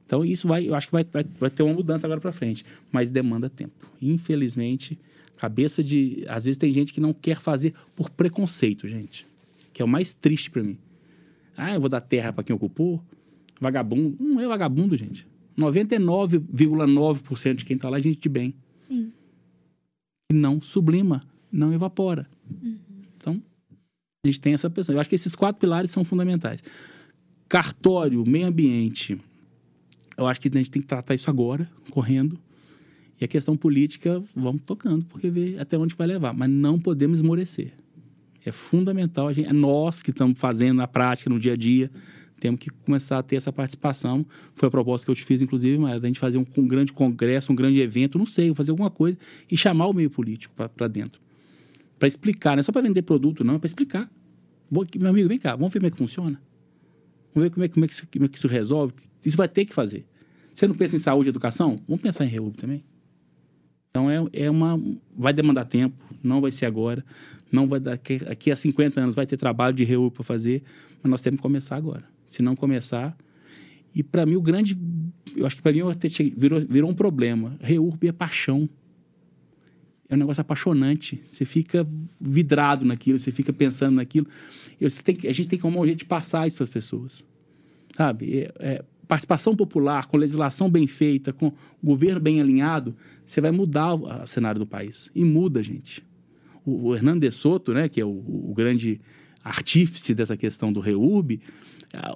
Então, 0.05 0.23
isso 0.23 0.47
vai, 0.47 0.67
eu 0.67 0.75
acho 0.75 0.87
que 0.87 0.93
vai, 0.93 1.03
vai, 1.03 1.25
vai 1.39 1.49
ter 1.49 1.63
uma 1.63 1.73
mudança 1.73 2.05
agora 2.05 2.21
para 2.21 2.31
frente. 2.31 2.63
Mas 2.91 3.09
demanda 3.09 3.49
tempo. 3.49 3.91
Infelizmente, 4.01 4.99
cabeça 5.37 5.83
de. 5.83 6.23
Às 6.27 6.45
vezes 6.45 6.57
tem 6.57 6.71
gente 6.71 6.93
que 6.93 7.01
não 7.01 7.13
quer 7.13 7.37
fazer 7.37 7.73
por 7.95 8.09
preconceito, 8.09 8.87
gente 8.87 9.25
que 9.75 9.81
é 9.81 9.85
o 9.85 9.87
mais 9.89 10.13
triste 10.13 10.49
para 10.49 10.63
mim. 10.63 10.77
Ah, 11.57 11.73
eu 11.73 11.81
vou 11.81 11.89
dar 11.89 11.99
terra 11.99 12.31
para 12.31 12.45
quem 12.45 12.55
ocupou? 12.55 13.03
Vagabundo. 13.59 14.15
Não 14.17 14.39
é 14.39 14.47
vagabundo, 14.47 14.95
gente. 14.95 15.27
99,9% 15.57 17.55
de 17.55 17.65
quem 17.65 17.75
está 17.75 17.89
lá 17.89 17.97
é 17.97 18.01
gente 18.01 18.17
de 18.17 18.29
bem. 18.29 18.55
Sim. 18.83 19.11
E 20.31 20.33
não 20.33 20.61
sublima, 20.61 21.21
não 21.51 21.73
evapora. 21.73 22.25
Uhum. 22.49 22.77
Então, 23.17 23.43
a 24.25 24.29
gente 24.29 24.39
tem 24.39 24.53
essa 24.53 24.69
pessoa. 24.69 24.95
Eu 24.95 25.01
acho 25.01 25.09
que 25.09 25.15
esses 25.15 25.35
quatro 25.35 25.59
pilares 25.59 25.91
são 25.91 26.05
fundamentais. 26.05 26.63
Cartório, 27.49 28.25
meio 28.25 28.47
ambiente. 28.47 29.19
Eu 30.17 30.27
acho 30.27 30.39
que 30.39 30.47
a 30.47 30.51
gente 30.51 30.71
tem 30.71 30.81
que 30.81 30.87
tratar 30.87 31.13
isso 31.13 31.29
agora, 31.29 31.69
correndo. 31.91 32.39
E 33.19 33.25
a 33.25 33.27
questão 33.27 33.55
política, 33.55 34.23
vamos 34.35 34.61
tocando, 34.65 35.05
porque 35.05 35.29
ver 35.29 35.59
até 35.59 35.77
onde 35.77 35.95
vai 35.95 36.07
levar. 36.07 36.33
Mas 36.33 36.49
não 36.49 36.79
podemos 36.79 37.19
esmorecer. 37.19 37.73
É 38.45 38.51
fundamental, 38.51 39.27
a 39.27 39.33
gente, 39.33 39.49
é 39.49 39.53
nós 39.53 40.01
que 40.01 40.11
estamos 40.11 40.39
fazendo 40.39 40.77
na 40.77 40.87
prática, 40.87 41.29
no 41.29 41.39
dia 41.39 41.53
a 41.53 41.55
dia, 41.55 41.89
temos 42.39 42.59
que 42.59 42.69
começar 42.69 43.17
a 43.17 43.23
ter 43.23 43.37
essa 43.37 43.51
participação. 43.51 44.25
Foi 44.53 44.67
a 44.67 44.71
proposta 44.71 45.03
que 45.05 45.11
eu 45.11 45.15
te 45.15 45.23
fiz, 45.23 45.41
inclusive, 45.41 45.77
mas 45.77 46.03
a 46.03 46.07
gente 46.07 46.19
fazer 46.19 46.37
um, 46.37 46.45
um 46.57 46.67
grande 46.67 46.93
congresso, 46.93 47.51
um 47.51 47.55
grande 47.55 47.79
evento, 47.79 48.19
não 48.19 48.25
sei, 48.25 48.53
fazer 48.53 48.71
alguma 48.71 48.91
coisa 48.91 49.17
e 49.49 49.57
chamar 49.57 49.87
o 49.87 49.93
meio 49.93 50.09
político 50.09 50.53
para 50.53 50.87
dentro. 50.87 51.19
Para 51.97 52.07
explicar, 52.07 52.55
não 52.55 52.59
é 52.59 52.63
só 52.63 52.71
para 52.71 52.81
vender 52.81 53.01
produto, 53.01 53.43
não, 53.43 53.55
é 53.55 53.57
para 53.57 53.67
explicar. 53.67 54.09
Meu 54.69 55.09
amigo, 55.09 55.27
vem 55.27 55.37
cá, 55.37 55.55
vamos 55.55 55.73
ver 55.73 55.79
como 55.79 55.87
é 55.87 55.91
que 55.91 55.97
funciona. 55.97 56.39
Vamos 57.35 57.49
ver 57.49 57.53
como 57.53 57.65
é, 57.65 57.67
como, 57.67 57.83
é 57.83 57.87
que 57.89 57.93
isso, 57.93 58.07
como 58.11 58.25
é 58.25 58.27
que 58.29 58.37
isso 58.37 58.47
resolve. 58.47 58.93
Isso 59.23 59.35
vai 59.35 59.49
ter 59.49 59.65
que 59.65 59.73
fazer. 59.73 60.05
Você 60.53 60.65
não 60.67 60.73
pensa 60.73 60.95
em 60.95 60.99
saúde 60.99 61.27
e 61.27 61.31
educação? 61.31 61.75
Vamos 61.85 62.01
pensar 62.01 62.23
em 62.23 62.29
REUB 62.29 62.55
também. 62.55 62.81
Então 63.91 64.09
é, 64.09 64.25
é 64.31 64.49
uma. 64.49 64.81
Vai 65.13 65.33
demandar 65.33 65.65
tempo, 65.65 65.97
não 66.23 66.39
vai 66.39 66.49
ser 66.49 66.65
agora. 66.65 67.03
Não 67.51 67.67
vai 67.67 67.79
daqui, 67.79 68.19
aqui 68.25 68.51
a 68.51 68.55
50 68.55 69.01
anos 69.01 69.15
vai 69.15 69.25
ter 69.25 69.35
trabalho 69.35 69.75
de 69.75 69.83
REU 69.83 70.09
para 70.09 70.23
fazer, 70.23 70.63
mas 71.03 71.09
nós 71.09 71.21
temos 71.21 71.39
que 71.39 71.41
começar 71.41 71.75
agora. 71.75 72.05
Se 72.29 72.41
não 72.41 72.55
começar. 72.55 73.15
E 73.93 74.01
para 74.01 74.25
mim 74.25 74.35
o 74.35 74.41
grande. 74.41 74.77
Eu 75.35 75.45
acho 75.45 75.57
que 75.57 75.61
para 75.61 75.73
mim 75.73 75.81
virou, 76.37 76.61
virou 76.61 76.89
um 76.89 76.93
problema. 76.93 77.57
REURB 77.59 78.07
é 78.07 78.11
paixão. 78.13 78.69
É 80.09 80.15
um 80.15 80.17
negócio 80.17 80.41
apaixonante. 80.41 81.21
Você 81.27 81.45
fica 81.45 81.87
vidrado 82.19 82.85
naquilo, 82.85 83.17
você 83.17 83.31
fica 83.31 83.51
pensando 83.51 83.95
naquilo. 83.95 84.27
Eu, 84.79 84.89
tem, 84.91 85.17
a 85.27 85.33
gente 85.33 85.47
tem 85.47 85.59
que 85.59 85.65
arrumar 85.65 85.81
um 85.81 85.85
jeito 85.85 85.99
de 85.99 86.05
passar 86.05 86.47
isso 86.47 86.57
para 86.57 86.65
as 86.65 86.69
pessoas. 86.69 87.25
Sabe? 87.95 88.39
É, 88.39 88.53
é, 88.59 88.85
participação 89.07 89.55
popular, 89.55 90.07
com 90.07 90.17
legislação 90.17 90.69
bem 90.69 90.87
feita, 90.87 91.31
com 91.31 91.53
governo 91.83 92.19
bem 92.19 92.41
alinhado, 92.41 92.95
você 93.25 93.39
vai 93.39 93.51
mudar 93.51 93.93
o 93.93 94.25
cenário 94.27 94.59
do 94.59 94.65
país. 94.65 95.09
E 95.15 95.23
muda, 95.23 95.63
gente. 95.63 96.03
O, 96.65 96.89
o 96.89 96.95
Hernando 96.95 97.21
de 97.21 97.31
Soto, 97.31 97.73
né, 97.73 97.87
que 97.87 98.01
é 98.01 98.05
o, 98.05 98.09
o 98.09 98.53
grande 98.55 98.99
artífice 99.43 100.15
dessa 100.15 100.35
questão 100.35 100.73
do 100.73 100.79
ah, 100.79 101.39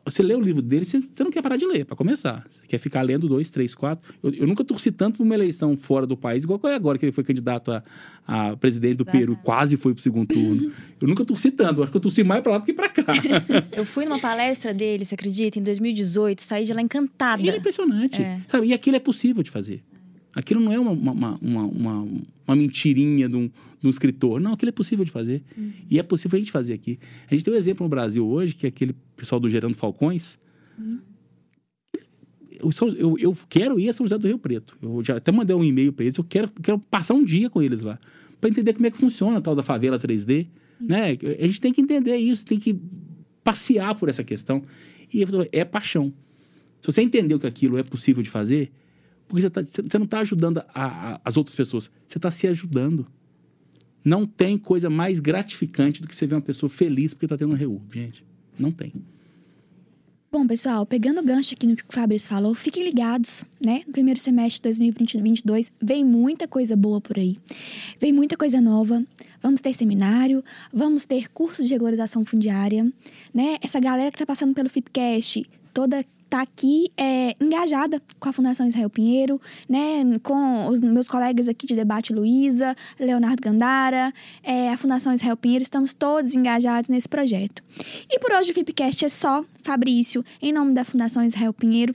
você 0.06 0.24
lê 0.24 0.34
o 0.36 0.42
livro 0.42 0.62
dele, 0.62 0.86
você, 0.86 1.00
você 1.00 1.24
não 1.24 1.32
quer 1.32 1.42
parar 1.42 1.58
de 1.58 1.66
ler, 1.66 1.86
para 1.86 1.96
começar. 1.96 2.44
Você 2.50 2.68
quer 2.68 2.78
ficar 2.78 3.02
lendo 3.02 3.28
dois, 3.28 3.50
três, 3.50 3.74
quatro. 3.76 4.14
Eu, 4.22 4.34
eu 4.34 4.48
nunca 4.48 4.64
torci 4.64 4.92
tanto 4.92 5.18
para 5.18 5.24
uma 5.24 5.34
eleição 5.34 5.76
fora 5.78 6.06
do 6.06 6.18
país, 6.18 6.44
igual 6.44 6.60
é 6.66 6.76
agora 6.76 6.98
que 6.98 7.06
ele 7.06 7.12
foi 7.12 7.24
candidato 7.24 7.72
a, 7.72 7.84
a 8.28 8.58
presidente 8.58 8.98
do 8.98 9.06
Peru, 9.06 9.38
quase 9.44 9.78
foi 9.78 9.94
para 9.94 10.00
o 10.00 10.04
segundo 10.04 10.28
turno. 10.28 10.72
Eu 11.00 11.08
nunca 11.08 11.24
torci 11.26 11.52
tanto, 11.52 11.82
acho 11.82 11.92
que 11.92 11.98
eu 11.98 12.02
torci 12.02 12.24
mais 12.24 12.42
para 12.42 12.54
lá 12.54 12.58
do 12.58 12.66
que 12.66 12.74
para 12.74 12.90
cá. 12.90 13.04
eu 13.72 13.86
fui 13.86 14.06
numa 14.06 14.20
palestra 14.20 14.74
dele, 14.74 15.06
você 15.06 15.16
acredita, 15.16 15.60
em 15.60 15.64
2018, 15.64 16.42
saí 16.42 16.66
de 16.66 16.74
lá 16.74 16.82
encantada. 16.82 17.42
E 17.42 17.48
ele 17.48 17.58
é 17.58 17.60
impressionante. 17.60 18.22
É. 18.22 18.40
Sabe? 18.48 18.68
E 18.68 18.74
aquilo 18.74 18.98
é 18.98 19.00
possível 19.00 19.44
de 19.44 19.50
fazer. 19.50 19.84
Aquilo 20.34 20.60
não 20.60 20.72
é 20.72 20.80
uma, 20.80 20.92
uma, 20.92 21.38
uma, 21.42 21.66
uma, 21.66 22.08
uma 22.48 22.56
mentirinha 22.56 23.28
de 23.28 23.36
um, 23.36 23.50
de 23.80 23.88
um 23.88 23.90
escritor. 23.90 24.40
Não, 24.40 24.54
aquilo 24.54 24.70
é 24.70 24.72
possível 24.72 25.04
de 25.04 25.12
fazer. 25.12 25.42
Uhum. 25.58 25.72
E 25.90 26.00
é 26.00 26.04
possível 26.04 26.38
a 26.38 26.40
gente 26.40 26.52
fazer 26.52 26.74
aqui. 26.74 27.00
A 27.30 27.34
gente 27.34 27.44
tem 27.44 27.54
um 27.54 27.58
exemplo 27.58 27.84
no 27.84 27.90
Brasil 27.90 28.28
hoje, 28.28 28.54
que 28.54 28.66
é 28.66 28.70
aquele 28.70 28.96
pessoal 29.16 29.40
do 29.40 29.50
Gerando 29.50 29.76
Falcões. 29.76 30.38
Eu, 32.60 32.72
eu, 32.98 33.18
eu, 33.18 33.38
quero 33.48 33.80
ir 33.80 33.90
a 33.90 33.94
São 33.94 34.06
José 34.06 34.18
do 34.18 34.28
Rio 34.28 34.38
Preto. 34.38 34.78
Eu 34.82 35.04
já 35.04 35.18
até 35.18 35.32
mandei 35.32 35.56
um 35.56 35.64
e-mail 35.64 35.94
para 35.94 36.06
eles. 36.06 36.18
Eu 36.18 36.24
quero, 36.24 36.50
quero 36.62 36.78
passar 36.78 37.14
um 37.14 37.24
dia 37.24 37.50
com 37.50 37.62
eles 37.62 37.82
lá. 37.82 37.98
Para 38.40 38.50
entender 38.50 38.74
como 38.74 38.86
é 38.86 38.92
que 38.92 38.98
funciona 38.98 39.38
a 39.38 39.42
tal 39.42 39.56
da 39.56 39.64
favela 39.64 39.98
3D. 39.98 40.48
Né? 40.80 41.18
A 41.40 41.48
gente 41.48 41.60
tem 41.60 41.74
que 41.74 41.82
entender 41.82 42.16
isso, 42.18 42.46
tem 42.46 42.60
que 42.60 42.80
passear 43.44 43.96
por 43.96 44.10
essa 44.10 44.24
questão. 44.24 44.64
E 45.14 45.26
é 45.52 45.66
paixão. 45.66 46.14
Se 46.82 46.92
você 46.92 47.02
entendeu 47.02 47.40
que 47.40 47.48
aquilo 47.48 47.78
é 47.78 47.84
possível 47.84 48.24
de 48.24 48.30
fazer, 48.30 48.72
porque 49.30 49.44
você, 49.44 49.50
tá, 49.50 49.62
você 49.62 49.98
não 50.00 50.06
está 50.06 50.20
ajudando 50.20 50.58
a, 50.58 50.66
a, 50.74 51.22
as 51.24 51.38
outras 51.38 51.56
pessoas, 51.56 51.90
você 52.06 52.18
está 52.18 52.32
se 52.32 52.48
ajudando. 52.48 53.06
Não 54.04 54.26
tem 54.26 54.58
coisa 54.58 54.90
mais 54.90 55.20
gratificante 55.20 56.02
do 56.02 56.08
que 56.08 56.16
você 56.16 56.26
ver 56.26 56.36
uma 56.36 56.42
pessoa 56.42 56.70
feliz 56.70 57.14
porque 57.14 57.28
está 57.28 57.38
tendo 57.38 57.52
um 57.52 57.56
reúbe, 57.56 57.94
gente. 57.94 58.26
Não 58.58 58.72
tem. 58.72 58.92
Bom, 60.32 60.46
pessoal, 60.48 60.86
pegando 60.86 61.20
o 61.22 61.24
gancho 61.24 61.54
aqui 61.54 61.68
no 61.68 61.76
que 61.76 61.84
o 61.84 61.94
Fabrício 61.94 62.30
falou, 62.30 62.56
fiquem 62.56 62.84
ligados, 62.84 63.44
né? 63.64 63.84
No 63.86 63.94
primeiro 63.94 64.20
semestre 64.20 64.58
de 64.60 64.78
2022 64.78 65.72
vem 65.82 66.04
muita 66.04 66.48
coisa 66.48 66.76
boa 66.76 67.00
por 67.00 67.18
aí. 67.18 67.38
Vem 68.00 68.12
muita 68.12 68.36
coisa 68.36 68.60
nova. 68.60 69.04
Vamos 69.42 69.62
ter 69.62 69.74
seminário, 69.74 70.44
vamos 70.74 71.06
ter 71.06 71.30
curso 71.30 71.64
de 71.64 71.74
regularização 71.74 72.26
fundiária, 72.26 72.92
né? 73.34 73.58
Essa 73.62 73.80
galera 73.80 74.12
que 74.12 74.16
está 74.16 74.26
passando 74.26 74.54
pelo 74.54 74.70
FIPCast, 74.70 75.50
toda 75.74 76.04
tá 76.30 76.42
aqui 76.42 76.92
é, 76.96 77.36
engajada 77.42 78.02
com 78.20 78.30
a 78.30 78.34
Fundação 78.34 78.68
Israel 78.68 78.90
Pinheiro, 78.90 79.42
né, 79.68 80.04
com 80.22 80.68
os 80.68 80.80
meus 80.80 81.08
colegas 81.08 81.50
aqui 81.50 81.66
de 81.66 81.76
debate, 81.76 82.14
Luísa, 82.14 82.76
Leonardo 83.00 83.42
Gandara, 83.42 84.14
é, 84.44 84.70
a 84.70 84.78
Fundação 84.78 85.14
Israel 85.14 85.36
Pinheiro, 85.36 85.64
estamos 85.64 85.94
todos 85.94 86.36
engajados 86.36 86.90
nesse 86.90 87.10
projeto. 87.10 87.64
E 88.10 88.20
por 88.20 88.32
hoje 88.32 88.52
o 88.52 88.54
Fipcast 88.54 89.04
é 89.04 89.10
só, 89.10 89.44
Fabrício, 89.64 90.24
em 90.42 90.54
nome 90.54 90.74
da 90.74 90.84
Fundação 90.84 91.24
Israel 91.24 91.52
Pinheiro, 91.52 91.94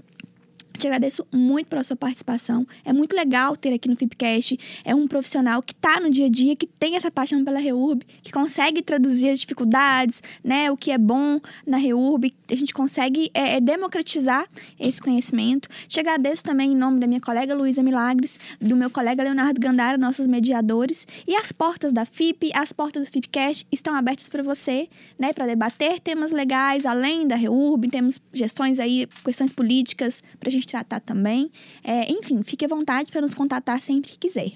te 0.79 0.87
agradeço 0.87 1.27
muito 1.33 1.69
pela 1.69 1.85
sua 1.85 1.97
participação. 1.97 2.67
É 2.85 2.93
muito 2.93 3.15
legal 3.15 3.57
ter 3.57 3.73
aqui 3.73 3.89
no 3.89 3.97
Fipcast. 3.97 4.59
É 4.85 4.95
um 4.95 5.07
profissional 5.07 5.63
que 5.63 5.73
está 5.73 6.01
no 6.01 6.11
dia 6.11 6.27
a 6.27 6.29
dia, 6.29 6.57
que 6.57 6.67
tem 6.67 6.97
essa 6.97 7.11
paixão 7.11 7.45
pela 7.45 7.59
REURB, 7.59 8.03
que 8.23 8.33
consegue 8.33 8.83
traduzir 8.83 9.31
as 9.31 9.41
dificuldades, 9.41 10.23
né? 10.43 10.71
O 10.71 10.77
que 10.77 10.91
é 10.91 10.99
bom 10.99 11.41
na 11.67 11.77
REURB. 11.77 12.35
A 12.51 12.55
gente 12.55 12.75
consegue 12.75 13.31
é, 13.33 13.57
é, 13.57 13.61
democratizar 13.61 14.47
esse 14.79 15.01
conhecimento. 15.01 15.69
Te 15.87 16.01
agradeço 16.01 16.43
também 16.43 16.73
em 16.73 16.77
nome 16.77 16.99
da 16.99 17.07
minha 17.07 17.21
colega 17.21 17.55
Luísa 17.55 17.83
Milagres, 17.83 18.39
do 18.61 18.77
meu 18.77 18.91
colega 18.91 19.23
Leonardo 19.23 19.61
Gandara, 19.61 19.97
nossos 19.97 20.27
mediadores. 20.27 21.07
E 21.27 21.37
as 21.37 21.53
portas 21.53 21.93
da 21.93 22.05
FIP, 22.05 22.51
as 22.55 22.73
portas 22.73 23.09
do 23.09 23.13
Fipcast 23.13 23.67
estão 23.71 23.95
abertas 23.95 24.29
para 24.29 24.43
você, 24.43 24.89
né? 25.19 25.33
Para 25.33 25.47
debater 25.47 26.01
temas 26.01 26.33
legais, 26.33 26.85
além 26.85 27.27
da 27.27 27.37
REURB. 27.37 27.89
Temos 27.89 28.21
gestões 28.33 28.81
aí, 28.81 29.07
questões 29.25 29.53
políticas, 29.53 30.23
para 30.41 30.49
a 30.49 30.53
gente 30.53 30.64
tratar 30.67 31.01
também. 31.01 31.51
É, 31.83 32.11
enfim, 32.11 32.43
fique 32.43 32.65
à 32.65 32.69
vontade 32.69 33.11
para 33.11 33.21
nos 33.21 33.35
contatar 33.35 33.81
sempre 33.81 34.11
que 34.11 34.19
quiser. 34.19 34.53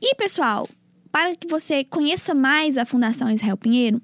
E, 0.00 0.14
pessoal, 0.14 0.68
para 1.12 1.34
que 1.34 1.46
você 1.46 1.84
conheça 1.84 2.34
mais 2.34 2.78
a 2.78 2.84
Fundação 2.84 3.30
Israel 3.30 3.56
Pinheiro, 3.56 4.00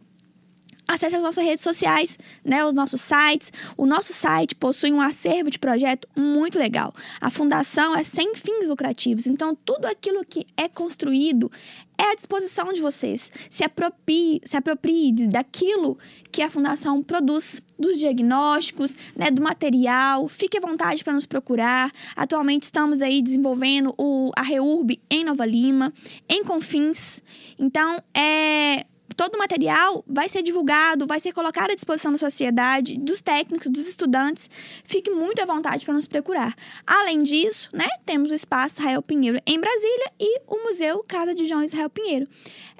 acesse 0.87 1.17
as 1.17 1.23
nossas 1.23 1.45
redes 1.45 1.63
sociais, 1.63 2.19
né, 2.45 2.65
os 2.65 2.75
nossos 2.75 3.01
sites. 3.01 3.53
O 3.77 3.87
nosso 3.87 4.13
site 4.13 4.55
possui 4.55 4.93
um 4.93 5.01
acervo 5.01 5.51
de 5.51 5.59
projeto 5.59 6.09
muito 6.17 6.59
legal. 6.59 6.95
A 7.21 7.31
fundação 7.31 7.95
é 7.95 8.03
sem 8.03 8.35
fins 8.35 8.69
lucrativos, 8.69 9.27
então 9.27 9.57
tudo 9.65 9.87
aquilo 9.87 10.25
que 10.25 10.47
é 10.57 10.69
construído 10.69 11.51
é 11.99 12.13
à 12.13 12.15
disposição 12.15 12.73
de 12.73 12.81
vocês. 12.81 13.33
Se 13.49 13.65
aproprie, 13.65 14.41
se 14.45 14.57
aproprie 14.57 15.13
daquilo 15.29 15.99
que 16.31 16.43
a 16.43 16.51
fundação 16.51 17.03
produz, 17.03 17.63
dos 17.79 17.99
diagnósticos, 17.99 18.97
né, 19.15 19.31
do 19.31 19.43
material. 19.43 20.29
Fique 20.29 20.59
à 20.59 20.61
vontade 20.61 21.05
para 21.05 21.13
nos 21.13 21.27
procurar. 21.27 21.91
Atualmente 22.15 22.65
estamos 22.65 23.03
aí 23.03 23.23
desenvolvendo 23.23 23.95
o, 23.99 24.31
a 24.37 24.43
REURB 24.43 25.01
em 25.11 25.25
Nova 25.25 25.45
Lima, 25.47 25.93
em 26.29 26.45
Confins. 26.45 27.23
Então, 27.59 28.03
é 28.15 28.87
todo 29.17 29.37
o 29.37 29.39
material 29.39 30.05
vai 30.07 30.29
ser 30.29 30.43
divulgado, 30.43 31.07
vai 31.07 31.19
ser 31.19 31.33
colocado 31.33 31.71
à 31.71 31.75
disposição 31.75 32.13
da 32.13 32.19
sociedade, 32.19 32.99
dos 32.99 33.23
técnicos, 33.23 33.69
dos 33.69 33.89
estudantes. 33.89 34.51
Fique 34.85 35.11
muito 35.11 35.41
à 35.41 35.47
vontade 35.47 35.85
para 35.85 35.95
nos 35.95 36.07
procurar. 36.07 36.55
Além 36.87 37.23
disso, 37.23 37.71
né, 37.73 37.89
temos 38.05 38.31
o 38.31 38.35
Espaço 38.35 38.81
Israel 38.81 39.03
Pinheiro 39.03 39.41
em 39.47 39.59
Brasília 39.59 40.13
e 40.21 40.41
o 40.47 40.65
Museu 40.65 41.03
Casa 41.07 41.35
de 41.35 41.47
João 41.47 41.65
Israel 41.65 41.89
Pinheiro. 41.89 42.29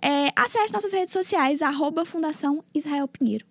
É, 0.03 0.29
acesse 0.37 0.73
nossas 0.73 0.93
redes 0.93 1.13
sociais, 1.13 1.63
arroba 1.63 2.05
Fundação 2.05 2.63
Israel 2.75 3.09
Pinheiro. 3.09 3.47